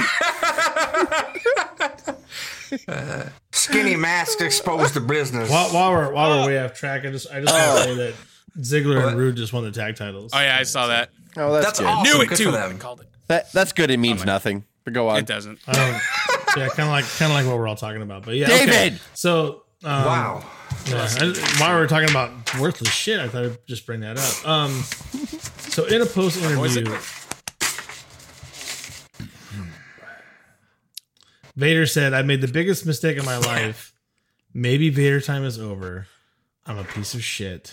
[3.52, 5.49] Skinny mask exposed to business.
[5.49, 7.95] While, while we're while we're way off track, I just I just want to say
[7.95, 8.14] that
[8.60, 10.31] Ziggler and Roode just won the tag titles.
[10.34, 11.10] Oh, yeah, I saw that.
[11.35, 11.88] Oh, that's, That's good.
[11.88, 12.03] awesome.
[12.18, 12.52] Knew it, Good too.
[12.52, 12.77] for I them.
[12.80, 13.07] called it.
[13.27, 13.91] That that's good.
[13.91, 14.65] It means nothing.
[14.84, 15.18] But go on.
[15.18, 15.60] It doesn't.
[15.68, 16.57] I don't.
[16.57, 18.23] yeah, kind of like kind of like what we're all talking about.
[18.26, 18.65] But yeah, okay.
[18.65, 18.99] David!
[19.14, 20.45] So um, Wow.
[20.88, 24.18] Yeah, I, while we were talking about worthless shit, I thought I'd just bring that
[24.18, 24.48] up.
[24.48, 24.72] Um,
[25.69, 26.98] so in a post was interview,
[31.57, 33.91] Vader said, "I made the biggest mistake of my life.
[34.53, 36.07] Maybe Vader time is over.
[36.65, 37.71] I'm a piece of shit,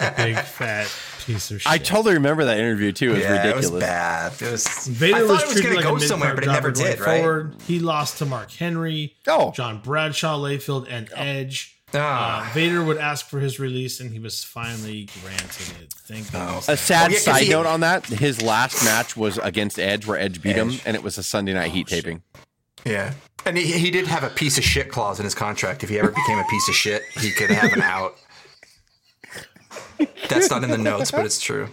[0.00, 0.92] a big fat
[1.24, 3.10] piece of shit." I totally remember that interview too.
[3.10, 3.66] It was yeah, ridiculous.
[3.66, 4.32] it was bad.
[4.42, 4.86] It was.
[4.88, 6.70] Vader I thought was, it was going like to a go somewhere, but it never
[6.70, 7.20] did, right?
[7.20, 7.54] forward.
[7.66, 9.50] He lost to Mark Henry, Oh.
[9.52, 11.72] John Bradshaw, Layfield, and Edge.
[11.94, 12.50] Ah.
[12.50, 15.94] Uh, Vader would ask for his release, and he was finally granted it.
[16.08, 16.68] Thank goodness.
[16.68, 19.78] A sad Oh, yeah, 'cause side he- note on that: his last match was against
[19.78, 22.22] Edge, where Edge beat him, and it was a Sunday night heat taping.
[22.84, 23.14] Yeah.
[23.44, 25.82] And he, he did have a piece of shit clause in his contract.
[25.84, 28.16] If he ever became a piece of shit, he could have an out.
[30.28, 31.68] That's not in the notes, but it's true.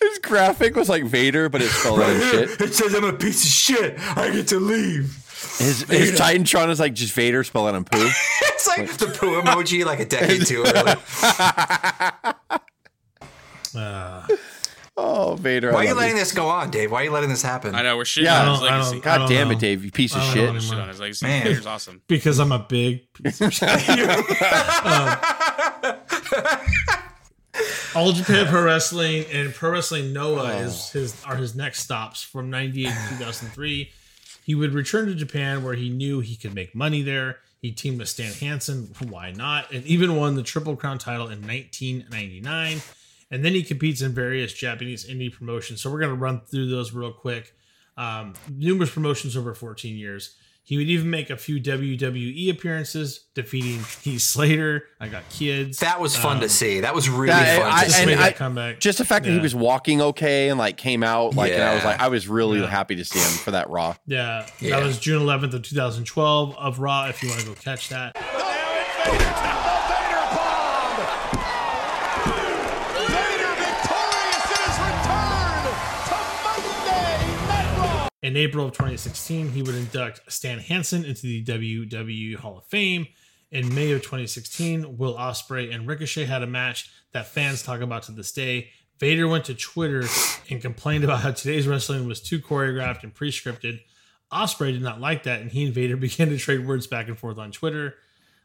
[0.00, 2.60] His graphic was like Vader, but it's spelled out as shit.
[2.60, 3.98] It says I'm a piece of shit.
[4.16, 5.22] I get to leave.
[5.58, 8.08] His his Titantron is like just Vader spelled out in poo.
[8.56, 10.94] It's like the poo emoji, like a decade too early.
[13.74, 14.26] Uh,
[14.98, 15.72] Oh, Vader!
[15.72, 16.90] Why I are you love letting this go on, Dave?
[16.90, 17.74] Why are you letting this happen?
[17.74, 19.00] I know we're shitting Yeah, on his legacy.
[19.00, 19.58] God I damn it.
[19.58, 19.84] Dave!
[19.84, 20.62] You piece of shit.
[20.62, 21.26] Shit on his legacy.
[21.26, 21.44] Man.
[21.44, 22.00] Vader's awesome.
[22.08, 23.68] because I'm a big piece of shit.
[23.88, 25.18] Um,
[27.94, 32.50] All Japan Pro Wrestling and Pro Wrestling Noah is his are his next stops from
[32.50, 33.90] '98 to 2003.
[34.44, 37.38] He would return to Japan where he knew he could make money there.
[37.62, 39.72] He teamed with Stan Hansen, why not?
[39.72, 42.80] And even won the Triple Crown title in 1999.
[43.36, 45.82] And then he competes in various Japanese indie promotions.
[45.82, 47.52] So we're going to run through those real quick.
[47.98, 50.34] Um, numerous promotions over 14 years.
[50.64, 54.84] He would even make a few WWE appearances, defeating Heath Slater.
[54.98, 55.80] I got kids.
[55.80, 56.80] That was fun to see.
[56.80, 58.02] That was really That- fun I- to just see.
[58.04, 58.80] and made I- comeback.
[58.80, 61.74] Just the fact that he was walking okay and like came out like, and I
[61.74, 62.68] was like, I was really Yeah.
[62.70, 63.96] happy to see him for that Raw.
[64.06, 64.80] Yeah, Yeah.
[64.80, 67.06] that was June 11th of 2012 of Raw.
[67.08, 68.16] If you want to go catch that,
[78.26, 83.06] in April of 2016, he would induct Stan Hansen into the WWE Hall of Fame.
[83.52, 88.02] In May of 2016, Will Ospreay and Ricochet had a match that fans talk about
[88.02, 88.70] to this day.
[88.98, 90.02] Vader went to Twitter
[90.50, 93.78] and complained about how today's wrestling was too choreographed and pre-scripted.
[94.32, 97.16] Ospreay did not like that, and he and Vader began to trade words back and
[97.16, 97.94] forth on Twitter.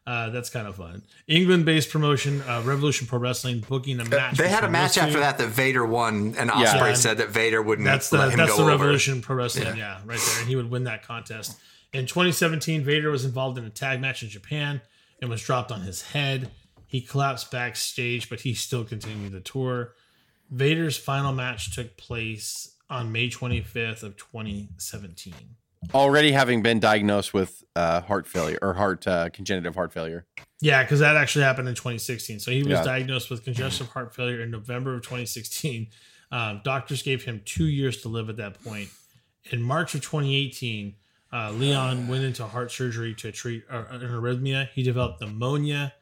[0.08, 1.04] Uh, that's kind of fun.
[1.28, 4.36] England-based promotion, uh, Revolution Pro Wrestling, booking a match.
[4.38, 6.94] They had a match after that that Vader won, and Ospreay Yeah.
[6.94, 8.72] said that Vader wouldn't That's the let him that's go the over.
[8.72, 9.76] Revolution Pro Wrestling, yeah.
[9.76, 10.02] Yeah.
[10.06, 11.56] right there, and he would win that contest.
[11.94, 14.82] In 2017, Vader was involved in a tag match in Japan
[15.22, 16.50] and was dropped on his head.
[16.88, 19.94] He collapsed backstage, but he still continued the tour.
[20.50, 25.34] Vader's final match took place on May 25th of 2017.
[25.94, 30.26] Already having been diagnosed with uh, heart failure or heart uh, congenitive heart failure.
[30.62, 32.40] Yeah, because that actually happened in 2016.
[32.40, 32.84] So he was Yeah.
[32.84, 35.88] diagnosed with congestive heart failure in November of 2016.
[36.32, 38.90] Um, doctors gave him two years to live at that point.
[39.52, 40.96] In March of 2018,
[41.34, 44.70] uh, Leon went into heart surgery to treat uh, an arrhythmia.
[44.70, 45.94] He developed pneumonia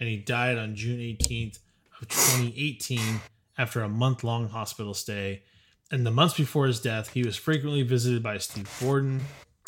[0.00, 1.58] and he died on June 18th
[2.00, 3.20] of 2018
[3.56, 5.42] after a month long hospital stay.
[5.90, 9.22] In the months before his death, he was frequently visited by Steve Borden,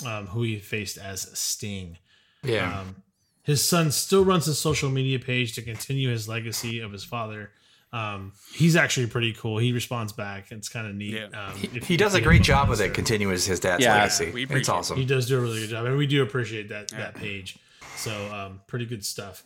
[0.04, 1.96] um, who he faced as Sting.
[2.42, 2.80] Yeah.
[2.80, 3.02] Um,
[3.42, 7.50] his son still runs a social media page to continue his legacy of his father.
[7.92, 9.58] Um, he's actually pretty cool.
[9.58, 10.52] He responds back.
[10.52, 11.14] It's kind of neat.
[11.14, 11.24] Yeah.
[11.48, 12.94] Um, he, he does a great job with it, Insta.
[12.94, 14.30] continuing his dad's Yeah, legacy.
[14.30, 14.96] we It's awesome.
[14.98, 17.58] He does do a really good job, and we do appreciate that that page.
[17.96, 19.42] So, um, pretty good stuff.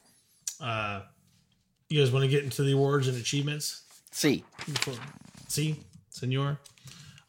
[0.61, 1.03] Uh,
[1.89, 3.83] you guys want to get into the awards and achievements?
[4.11, 4.45] See,
[5.49, 5.77] See,
[6.15, 6.61] senor.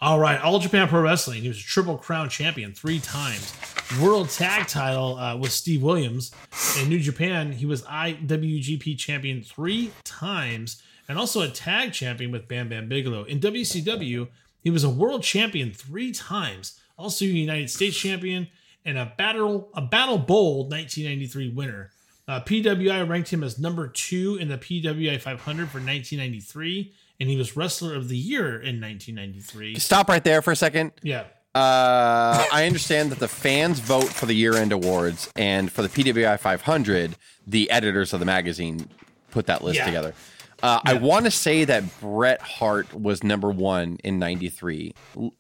[0.02, 1.42] All right, All Japan Pro Wrestling.
[1.42, 3.54] He was a Triple Crown champion three times.
[4.02, 6.32] World Tag Title uh, with Steve Williams.
[6.80, 12.48] In New Japan, he was IWGP champion three times, and also a tag champion with
[12.48, 13.24] Bam Bam Bigelow.
[13.24, 14.28] In WCW,
[14.62, 18.48] he was a world champion three times, also a United States champion,
[18.84, 21.92] and a battle a Battle Bowl 1993 winner.
[22.28, 25.40] Uh, PWI ranked him as number two in the PWI 500
[25.70, 29.80] for 1993, and he was Wrestler of the Year in 1993.
[29.80, 30.92] stop right there for a second.
[31.04, 31.24] Yeah,
[31.54, 36.38] Uh, I understand that the fans vote for the year-end awards, and for the PWI
[36.38, 37.16] 500,
[37.48, 38.90] the editors of the magazine
[39.32, 39.86] put that list Yeah.
[39.86, 40.14] together.
[40.62, 44.94] Uh, I want to say that Bret Hart was number one in '93.
[45.16, 45.34] L-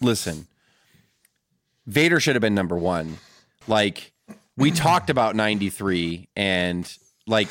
[0.00, 0.46] listen,
[1.86, 3.18] Vader should have been number one.
[3.66, 4.12] Like
[4.56, 6.92] we talked about '93, and
[7.26, 7.48] like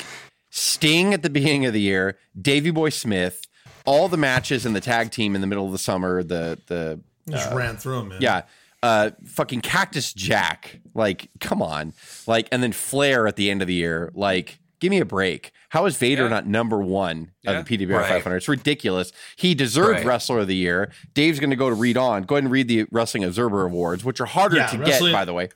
[0.54, 3.42] Sting at the beginning of the year, Davey Boy Smith,
[3.86, 7.00] all the matches in the tag team in the middle of the summer, the the
[7.28, 8.18] Just ran through him, man.
[8.20, 8.42] Yeah.
[8.82, 10.80] Uh, fucking Cactus Jack.
[10.92, 11.94] Like, come on.
[12.26, 14.10] Like, and then Flair at the end of the year.
[14.14, 15.52] Like, give me a break.
[15.70, 16.28] How is Vader Yeah.
[16.28, 17.52] not number one Yeah.
[17.52, 18.08] of the PWR Right.
[18.08, 18.36] 500?
[18.36, 19.12] It's ridiculous.
[19.36, 20.04] He deserved Right.
[20.04, 20.90] Wrestler of the Year.
[21.14, 22.24] Dave's going to go to read on.
[22.24, 25.18] Go ahead and read the Wrestling Observer Awards, which are harder Yeah, to Wrestling- get,
[25.18, 25.48] by the way.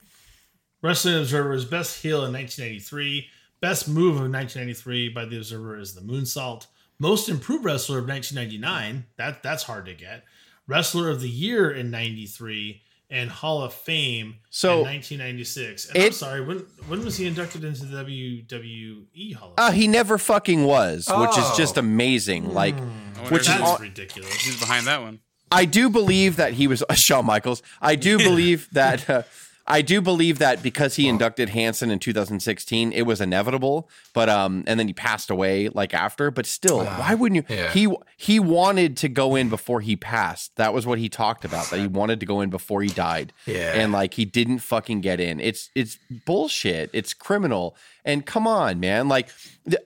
[0.81, 3.27] Wrestling Observer's best heel in 1993.
[3.59, 6.67] Best move of 1993 by the Observer is the moonsault.
[6.99, 9.05] Most improved wrestler of 1999.
[9.17, 10.23] That that's hard to get.
[10.67, 15.89] Wrestler of the year in 93 and Hall of Fame So, in 1996.
[15.91, 16.57] And I'm sorry, when
[16.87, 21.31] when was he inducted into the WWE Hall of Uh, he never fucking was, which
[21.37, 21.53] is Oh.
[21.57, 22.53] just amazing.
[22.53, 24.33] Like, I which is all- ridiculous.
[24.45, 25.19] who's behind that one.
[25.49, 27.63] I do believe that he was Shawn Michaels.
[27.81, 29.23] I do believe that uh,
[29.69, 33.89] I do believe that because he inducted Hansen in 2016, it was inevitable.
[34.13, 36.31] But um, and then he passed away like after.
[36.31, 37.55] But still, why wouldn't you?
[37.55, 37.71] yeah.
[37.71, 40.55] He he wanted to go in before he passed.
[40.55, 41.69] That was what he talked about.
[41.69, 43.33] That he wanted to go in before he died.
[43.45, 43.73] Yeah.
[43.73, 45.39] and like he didn't fucking get in.
[45.39, 46.89] It's it's bullshit.
[46.93, 47.75] It's criminal.
[48.05, 49.09] And come on, man.
[49.09, 49.27] Like,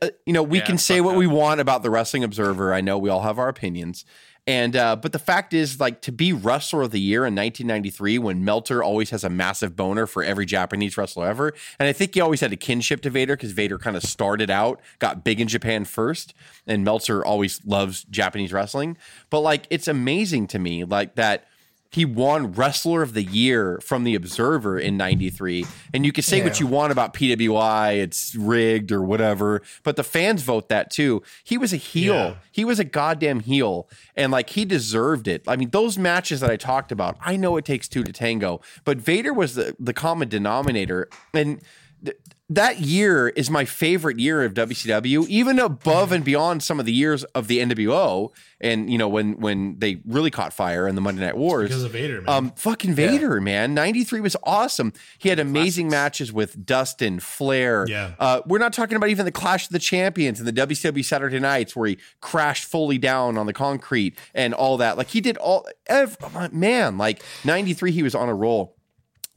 [0.01, 2.71] uh, you know, we Yeah, can say what we want about the Wrestling Observer.
[2.71, 4.05] I know we all have our opinions.
[4.47, 8.17] And uh, but the fact is, like, to be wrestler of the year in 1993,
[8.17, 12.15] when Meltzer always has a massive boner for every Japanese wrestler ever, and I think
[12.15, 15.39] he always had a kinship to Vader because Vader kind of started out, got big
[15.39, 16.33] in Japan first,
[16.65, 18.97] and Meltzer always loves Japanese wrestling.
[19.29, 21.45] But like, it's amazing to me, like that
[21.91, 26.41] he won Wrestler of the Year from the Observer in '93, and you can say
[26.41, 31.21] what you want about PWI, it's rigged or whatever, but the fans vote that too.
[31.43, 32.15] He was a heel.
[32.15, 32.35] Yeah.
[32.51, 35.43] He was a goddamn heel, and like he deserved it.
[35.47, 38.61] I mean, those matches that I talked about, I know it takes two to tango,
[38.85, 41.61] but Vader was the the common denominator, and.
[42.03, 42.17] th-
[42.51, 46.91] that year is my favorite year of WCW, even above and beyond some of the
[46.91, 48.29] years of the NWO,
[48.59, 51.83] and you know when when they really caught fire in the Monday Night Wars Because
[51.83, 52.29] of Vader, man.
[52.29, 53.73] um, fucking Vader, man.
[53.73, 54.91] 93 was awesome.
[55.17, 57.85] He had amazing matches with Dustin, Flair.
[57.87, 58.11] Yeah.
[58.19, 61.39] Uh, we're not talking about even the Clash of the Champions and the WCW Saturday
[61.39, 64.97] nights where he crashed fully down on the concrete and all that.
[64.97, 66.17] Like he did all, ev-
[66.53, 68.75] man, like 93, he was on a roll.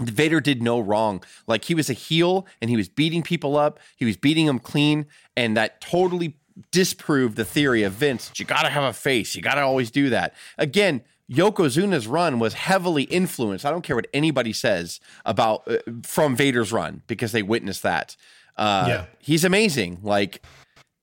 [0.08, 1.22] Vader did no wrong.
[1.46, 3.78] Like he was a heel and he was beating people up.
[3.96, 5.06] He was beating them clean.
[5.36, 6.36] And that totally
[6.70, 8.30] disproved the theory of Vince.
[8.36, 9.34] You got to have a face.
[9.34, 10.34] You got to always do that.
[10.58, 13.64] Again, Yokozuna's run was heavily influenced.
[13.64, 18.16] I don't care what anybody says about uh, from Vader's run because they witnessed that.
[18.56, 19.04] Uh, Yeah.
[19.18, 20.00] He's amazing.
[20.02, 20.44] Like,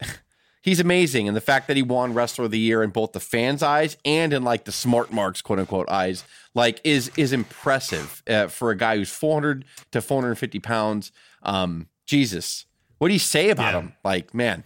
[0.61, 1.27] he's amazing.
[1.27, 3.97] And the fact that he won Wrestler of the Year in both the fans' eyes
[4.05, 6.23] and in like the smart marks, quote unquote, eyes,
[6.53, 11.11] like is is impressive uh, for a guy who's 400 to 450 pounds.
[11.43, 12.65] Um, Jesus,
[12.97, 13.79] what do you say about Yeah.
[13.81, 13.93] him?
[14.03, 14.63] Like, man,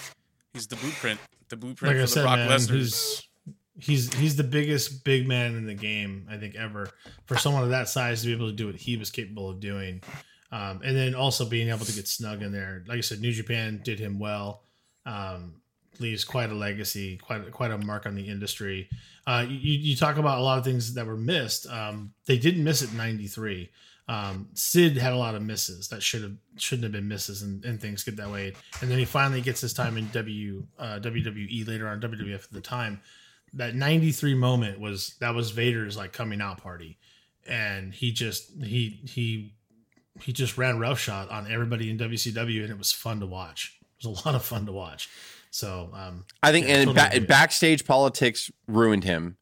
[0.53, 1.19] He's the blueprint.
[1.49, 2.75] The blueprint like I for the said, Brock man, Lesnar.
[2.75, 3.27] he's
[3.77, 6.89] he's he's the biggest big man in the game, I think, ever
[7.25, 9.59] for someone of that size to be able to do what he was capable of
[9.59, 10.01] doing,
[10.51, 12.83] um, and then also being able to get snug in there.
[12.87, 14.63] Like I said, New Japan did him well.
[15.05, 15.61] Um,
[15.99, 18.89] leaves quite a legacy, quite quite a mark on the industry.
[19.27, 21.67] Uh, you, you talk about a lot of things that were missed.
[21.67, 23.69] Um, they didn't miss it in '93.
[24.07, 27.65] Um, Sid had a lot of misses that should have shouldn't have been misses, and,
[27.65, 28.53] and things get that way.
[28.81, 32.51] And then he finally gets his time in W uh, WWE later on WWF at
[32.51, 33.01] the time.
[33.53, 36.99] That '93 moment was that was Vader's like coming out party,
[37.47, 39.53] and he just he he
[40.21, 43.79] he just ran roughshod on everybody in WCW, and it was fun to watch.
[43.81, 45.09] It was a lot of fun to watch.
[45.55, 49.37] So um, I think Yeah, and totally ba- backstage politics ruined him.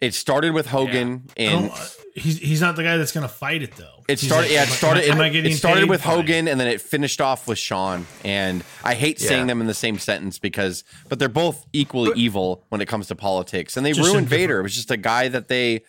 [0.00, 1.76] It started with Hogan I and uh,
[2.14, 4.02] he's he's not the guy that's gonna fight it though.
[4.08, 4.46] It started.
[4.46, 5.04] like, yeah, it started.
[5.10, 8.06] Am I it- getting it started with Hogan, and then it finished off with Shawn.
[8.24, 12.64] And I hate saying them in the same sentence because, but they're both equally evil
[12.70, 13.76] when it comes to politics.
[13.76, 14.60] And they ruined Vader.
[14.60, 15.82] It was just a guy that they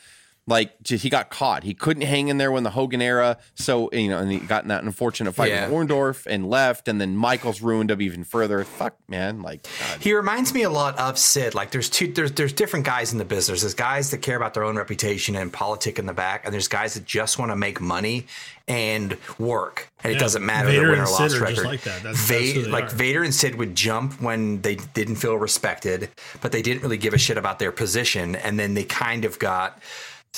[0.48, 0.82] like.
[0.84, 1.64] Just, he got caught.
[1.64, 3.38] He couldn't hang in there when the Hogan era.
[3.56, 5.68] So you know, and he got in that unfortunate fight Yeah.
[5.70, 6.88] with Orndorff and left.
[6.88, 8.64] And then Michaels ruined him even further.
[8.64, 9.42] Fuck, man.
[9.42, 10.02] Like, God.
[10.02, 11.54] He reminds me a lot of Sid.
[11.56, 13.62] Like there's two there's there's different guys in the business.
[13.62, 16.68] There's guys that care about their own reputation and politic in the back, and there's
[16.68, 18.26] guys that just want to make money
[18.68, 19.90] and work.
[20.04, 21.56] And it doesn't matter Vader the win and or loss record.
[21.56, 22.04] just like that.
[22.04, 22.90] That's- Va- that's who like are.
[22.96, 26.10] Vader and Sid would jump when they didn't feel respected,
[26.42, 29.38] but they didn't really give a shit about their position, and then they kind of
[29.40, 29.80] got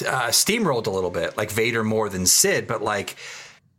[0.02, 1.38] uh, steamrolled a little bit.
[1.38, 3.15] Like Vader more than Sid, but like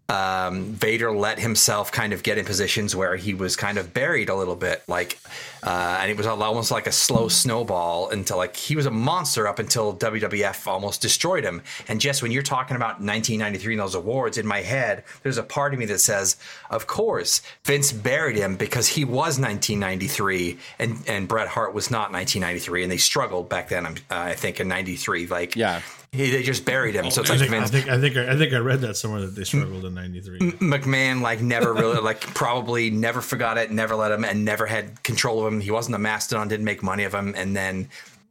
[0.08, 4.28] um, Vader let himself kind of get in positions where he was kind of buried
[4.28, 5.18] a little bit, like,
[5.62, 9.48] uh, and it was almost like a slow snowball until like he was a monster
[9.48, 11.62] up until WWF almost destroyed him.
[11.88, 15.42] And just when you're talking about 1993 and those awards, in my head, there's a
[15.42, 16.36] part of me that says,
[16.68, 22.12] of course, Vince buried him because he was 1993 and and Bret Hart was not
[22.12, 23.86] 1993, and they struggled back then.
[23.86, 25.80] Uh, I think in '93, like Yeah.
[26.14, 27.10] He, they just buried him.
[27.10, 29.20] so it's I like think, I think I think I think I read that somewhere
[29.22, 30.38] that they struggled in '93.
[30.38, 35.02] McMahon like never really like probably never forgot it, never let him, and never had
[35.02, 35.60] control of him.
[35.60, 37.88] He wasn't a mastodon, didn't make money of him, and then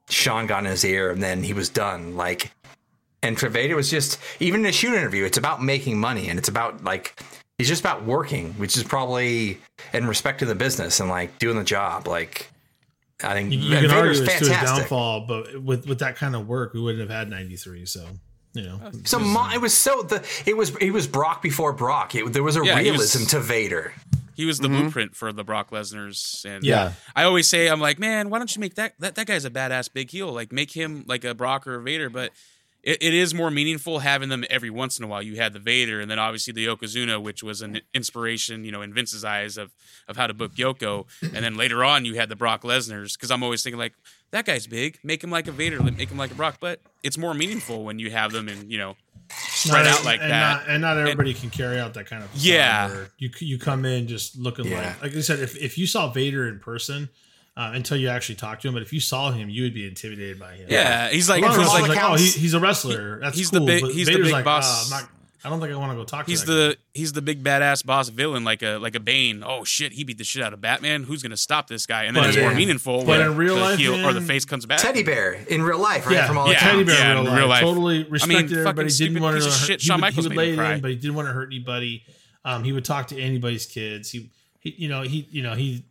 [0.10, 2.16] Shawn got in his ear, and then he was done.
[2.16, 2.52] Like,
[3.22, 6.48] and Vader was just even in a shoot interview, it's about making money, and it's
[6.48, 7.22] about like
[7.58, 9.60] he's just about working, which is probably
[9.92, 12.08] in respect to the business and like doing the job.
[12.08, 12.50] Like,
[13.24, 16.00] I think You, you and can argue Vader's it's to his downfall, but with with
[16.00, 17.86] that kind of work, we wouldn't have had '93.
[17.86, 18.06] So
[18.54, 21.74] you know, oh, So mo- it was so the it was it was Brock before
[21.74, 22.16] Brock.
[22.16, 23.94] It, there was a Yeah, he was- realism to Vader.
[24.36, 24.82] He was the mm-hmm.
[24.82, 26.94] blueprint for the Brock Lesnar's, and uh, Yeah.
[27.16, 29.52] I always say, I'm like, man, why don't you make that that that guy's a
[29.52, 30.32] badass big heel?
[30.34, 32.32] Like, make him like a Brock or a Vader, but.
[32.84, 35.22] It, it is more meaningful having them every once in a while.
[35.22, 38.82] You had the Vader, and then obviously the Yokozuna, which was an inspiration, you know,
[38.82, 39.72] in Vince's eyes of
[40.08, 41.06] of how to book Yoko.
[41.22, 43.94] And then later on, you had the Brock Lesnar's, because I'm always thinking like
[44.32, 46.58] that guy's big, make him like a Vader, make him like a Brock.
[46.60, 48.96] But it's more meaningful when you have them and you know
[49.32, 50.58] spread Not- out like and that.
[50.58, 52.30] Not, and not everybody can carry out that kind of.
[52.36, 53.06] Yeah.
[53.18, 54.96] You you come in just looking Yeah.
[55.02, 55.40] like like I said.
[55.40, 57.10] If if you saw Vader in person.
[57.56, 59.88] Uh, until you actually talk to him, but if you saw him, you would be
[59.88, 60.66] intimidated by him.
[60.72, 63.20] yeah, he's like a lot of he's wrestlers like like, oh, he, he's a wrestler.
[63.20, 64.92] That's he's the big- but he's the big like, boss.
[64.92, 65.10] "Uh, I'm not,
[65.46, 66.32] I don't think I want to go talk to.
[66.32, 69.44] He's that the guy." he's the big badass boss villain, like a like a Bane.
[69.46, 71.04] Oh shit, he beat the shit out of Batman.
[71.04, 72.06] Who's gonna stop this guy?
[72.06, 74.22] And then But it's more meaningful but when in real the life, heel or the
[74.22, 74.80] face comes back.
[74.80, 76.16] Teddy Bear in real life, right?
[76.16, 76.54] Yeah, From all yeah.
[76.54, 77.38] the Teddy Bear yeah, in real in life.
[77.38, 77.62] real life.
[77.62, 78.90] Totally I mean, respected everybody.
[78.90, 79.54] stupid Didn't want to hurt.
[79.54, 79.82] shit.
[79.82, 80.74] He Shawn would, he would made lay it cry.
[80.74, 82.04] in, but he didn't want to hurt anybody.
[82.46, 84.10] Um, he would talk to anybody's kids.
[84.10, 85.84] He, he, you know, he, you know, he,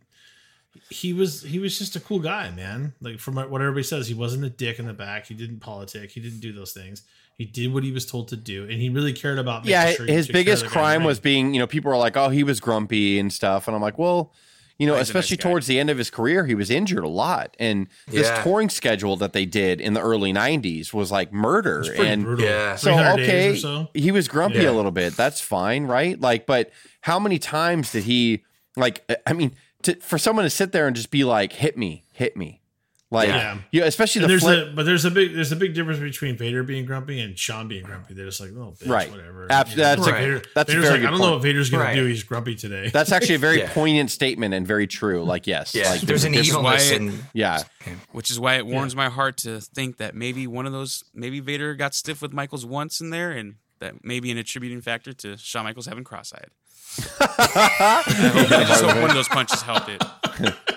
[0.89, 2.93] he was he was just a cool guy, man.
[3.01, 5.27] Like from what everybody says, he wasn't a dick in the back.
[5.27, 6.11] He didn't politic.
[6.11, 7.03] He didn't do those things.
[7.37, 9.65] He did what he was told to do, and he really cared about.
[9.65, 11.65] Yeah, sure his took care of biggest the guy in crime was being, you know,
[11.67, 14.31] people were like, "Oh, he was grumpy and stuff," and I'm like, "Well,
[14.77, 17.03] you know, He's a nice especially towards the end of his career, he was injured
[17.03, 18.43] a lot, and this Yeah.
[18.43, 22.23] touring schedule that they did in the early '90s was like murder, It's pretty and
[22.23, 22.45] brutal.
[22.45, 22.75] Yeah.
[22.75, 23.89] so okay, so.
[23.95, 24.69] he was grumpy Yeah.
[24.69, 25.15] a little bit.
[25.15, 26.19] That's fine, right?
[26.21, 26.69] Like, but
[27.01, 28.43] how many times did he
[28.75, 29.03] like?
[29.25, 29.53] I mean,
[29.83, 32.61] to, for someone to sit there and just be like, "Hit me, hit me,"
[33.11, 33.59] like, Yeah.
[33.71, 34.67] yeah, especially And the there's flip.
[34.69, 37.67] a, but there's a big there's a big difference between Vader being grumpy and Shawn
[37.67, 38.13] being grumpy.
[38.15, 39.11] They're just like, oh, bitch, Right.
[39.11, 39.47] whatever.
[39.51, 41.31] Abs- You know, that's a- Vader, that's a Vader's very like, good I don't know
[41.33, 41.95] what Vader's gonna Right.
[41.95, 42.05] do.
[42.05, 42.89] He's grumpy today.
[42.89, 43.73] That's actually a very Yeah.
[43.73, 45.23] poignant statement and very true.
[45.23, 47.61] Like, yes, Yeah, like, there's an this- evilness why- in yeah,
[48.13, 51.39] which is why it warms my heart to think that maybe one of those maybe
[51.39, 55.11] Vader got stiff with Michaels once in there, and that may be an attributing factor
[55.13, 56.47] to Shawn Michaels having cross-eyed.
[57.19, 60.03] I, hope, I just hope one of those punches helped it.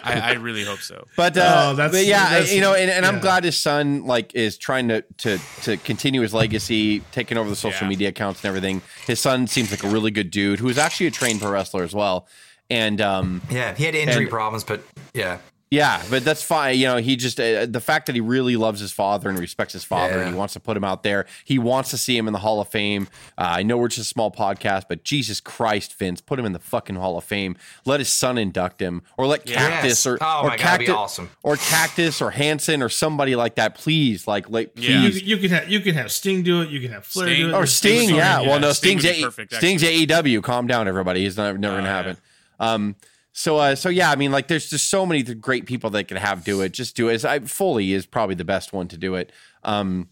[0.04, 1.06] I, I really hope so.
[1.16, 4.04] But uh, Oh, that's- but yeah, that's- you know, and, and I'm glad his son
[4.06, 7.88] like is trying to to to continue his legacy, taking over the social Yeah.
[7.90, 8.82] media accounts and everything.
[9.06, 11.82] His son seems like a really good dude who is actually a trained pro wrestler
[11.82, 12.26] as well.
[12.70, 13.74] And um, yeah.
[13.74, 14.82] He had injury And- problems, but
[15.14, 15.38] yeah,
[15.70, 16.78] yeah, but that's fine.
[16.78, 19.72] You know, he just uh, the fact that he really loves his father and respects
[19.72, 20.20] his father, Yeah.
[20.22, 21.26] and he wants to put him out there.
[21.44, 23.08] He wants to see him in the Hall of Fame.
[23.36, 26.52] Uh, I know we're just a small podcast, but Jesus Christ, Vince, put him in
[26.52, 27.56] the fucking Hall of Fame.
[27.84, 29.56] Let his son induct him, or let Yes.
[29.58, 31.30] Cactus or Oh or my God, be Cactus awesome.
[31.42, 33.74] or Cactus or Hansen or somebody like that.
[33.74, 35.02] Please, like, like Yeah.
[35.02, 35.22] you, please.
[35.22, 36.70] you can have you can have Sting do it.
[36.70, 37.40] You can have Flair Sting.
[37.40, 37.50] do it.
[37.50, 38.40] Or There's- Sting, there's so yeah.
[38.42, 38.72] Well, no.
[38.72, 40.42] Sting Sting's A- perfect, Sting's AEW.
[40.42, 41.24] Calm down, everybody.
[41.24, 42.16] He's not, never gonna Oh, happen.
[42.60, 42.72] yeah.
[42.74, 42.96] Um,
[43.38, 46.16] so, uh, so yeah, I mean, like, there's just so many great people that could
[46.16, 46.72] have do it.
[46.72, 47.22] Just do it.
[47.22, 49.30] I, Foley is probably the best one to do it.
[49.62, 50.08] Um,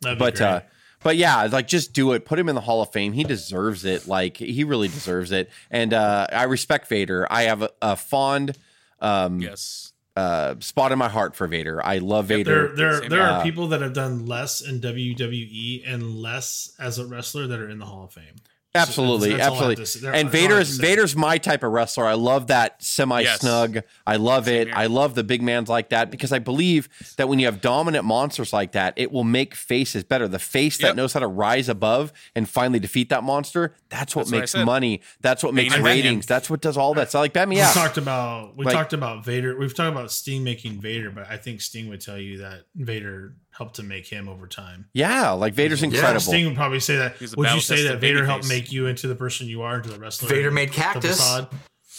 [0.00, 0.60] but uh,
[1.02, 2.24] but yeah, like, just do it.
[2.24, 3.12] Put him in the Hall of Fame.
[3.14, 4.06] He deserves it.
[4.06, 5.50] Like, he really deserves it.
[5.72, 7.26] And uh, I respect Vader.
[7.28, 8.56] I have a, a fond
[9.00, 9.92] um, Yes.
[10.16, 11.84] uh, spot in my heart for Vader.
[11.84, 12.76] I love there Vader.
[12.76, 13.22] there there here.
[13.22, 17.68] are people that have done less in WWE and less as a wrestler that are
[17.68, 18.36] in the Hall of Fame.
[18.74, 19.84] Absolutely, That's all absolutely.
[19.84, 20.78] to And that's all I Vader is.
[20.78, 22.06] Vader's my type of wrestler.
[22.06, 23.80] I love that semi snug.
[24.06, 24.68] I love it.
[24.72, 26.88] I love the big mans like that because I believe
[27.18, 30.26] that when you have dominant monsters like that, it will make faces better.
[30.26, 30.96] The face that Yep.
[30.96, 34.50] knows how to rise above and finally defeat that monster, that's what That's what makes
[34.52, 34.64] said.
[34.64, 35.02] money.
[35.20, 35.96] That's what makes and Batman.
[36.04, 36.26] ratings.
[36.26, 37.10] That's what does all that.
[37.10, 37.72] So like Batman, We yeah.
[37.72, 39.54] talked about we Like- talked about Vader.
[39.58, 43.34] We've talked about Sting making Vader, but I think Sting would tell you that Vader
[43.52, 44.88] helped to make him over time.
[44.94, 46.20] Yeah, like Vader's Yeah, incredible.
[46.20, 47.16] Sting would probably say that.
[47.16, 48.48] He's Would you say that Vader helped babyface.
[48.48, 50.28] make you into the person you are, into the wrestler?
[50.28, 51.16] Vader made Cactus.
[51.18, 51.48] facade?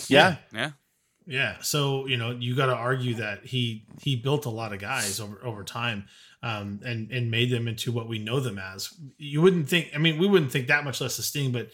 [0.07, 0.37] yeah.
[0.53, 0.71] Yeah.
[1.25, 4.79] Yeah, so you know you got to argue that he he built a lot of
[4.79, 6.03] guys over over time,
[6.41, 8.89] um, and and made them into what we know them as.
[9.17, 9.91] You wouldn't think.
[9.95, 11.69] I mean, we wouldn't think that much less of Sting, but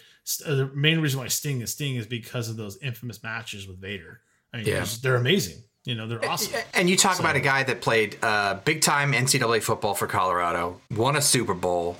[0.45, 3.81] uh, the main reason why Sting is Sting is because of those infamous matches with
[3.81, 4.21] Vader.
[4.53, 4.85] I mean, Yeah.
[5.01, 5.63] they're amazing.
[5.85, 6.53] You know, they're awesome.
[6.73, 10.07] And you talk So- about a guy that played uh, big time NCAA football for
[10.07, 11.97] Colorado, won a Super Bowl,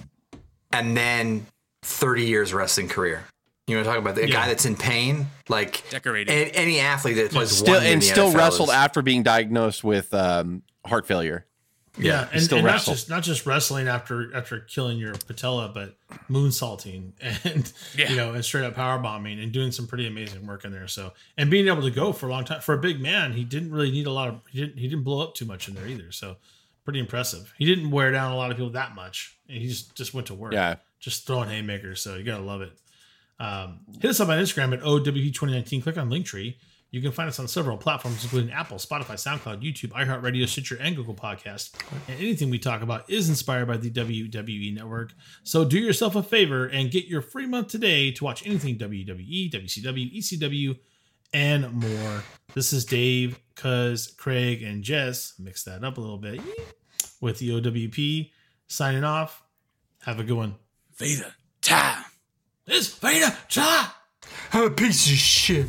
[0.72, 1.46] and then
[1.84, 3.24] 30 years wrestling career.
[3.68, 4.34] You know, talking about the Yeah.
[4.34, 6.32] guy that's in pain, like Decorated.
[6.32, 9.02] a- any athlete that plays Still one in and the still NFL wrestled is- after
[9.02, 11.46] being diagnosed with um, heart failure.
[12.00, 15.96] Yeah, and, still and not just not just wrestling after after killing your patella, but
[16.30, 17.12] moonsaulting
[17.46, 18.10] and Yeah.
[18.10, 20.88] you know and straight up power bombing and doing some pretty amazing work in there.
[20.88, 23.44] So and being able to go for a long time for a big man, he
[23.44, 25.76] didn't really need a lot of he didn't he didn't blow up too much in
[25.76, 26.12] there either.
[26.12, 26.38] So
[26.86, 27.54] pretty impressive.
[27.58, 29.38] He didn't wear down a lot of people that much.
[29.48, 30.54] And he just just went to work.
[30.54, 30.76] Yeah.
[31.00, 32.02] just throwing haymakers.
[32.02, 32.72] So you gotta love it.
[33.40, 35.84] Um, hit us up on Instagram at OWP2019.
[35.84, 36.56] Click on Linktree.
[36.92, 40.96] You can find us on several platforms, including Apple, Spotify, SoundCloud, YouTube, iHeartRadio, Stitcher, and
[40.96, 41.72] Google Podcasts.
[42.08, 45.14] And anything we talk about is inspired by the WWE Network.
[45.44, 49.52] So do yourself a favor and get your free month today to watch anything WWE,
[49.52, 50.80] WCW, ECW,
[51.32, 52.24] and more.
[52.56, 55.34] This is Dave, Cuz, Craig, and Jess.
[55.38, 56.42] Mix that up a little bit
[57.22, 58.32] with the OWP.
[58.68, 59.44] Signing off.
[60.04, 60.56] Have a good one.
[60.98, 62.06] Vader, time.
[62.66, 63.92] It's Vader time.
[64.54, 65.68] I'm a piece of shit.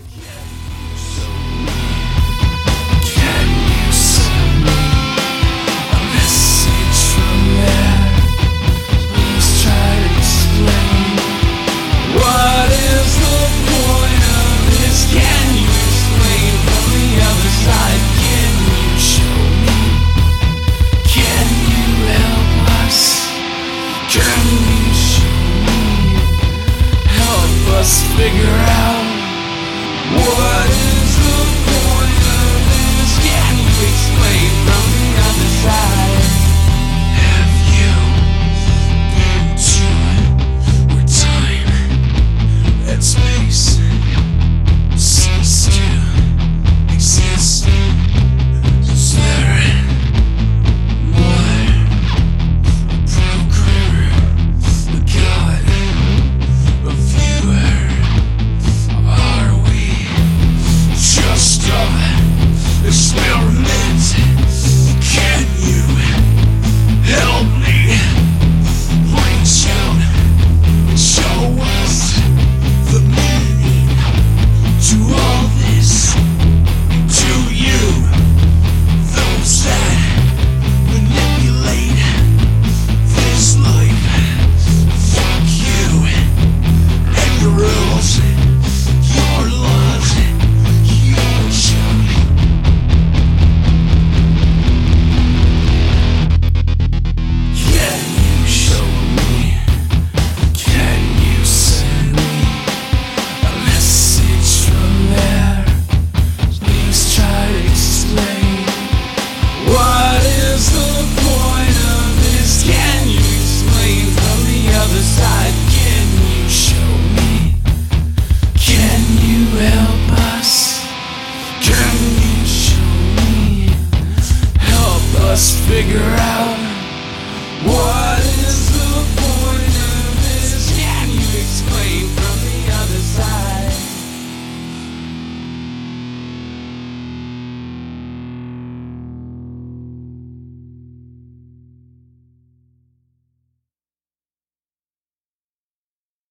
[27.81, 29.05] Figure out
[30.12, 30.49] what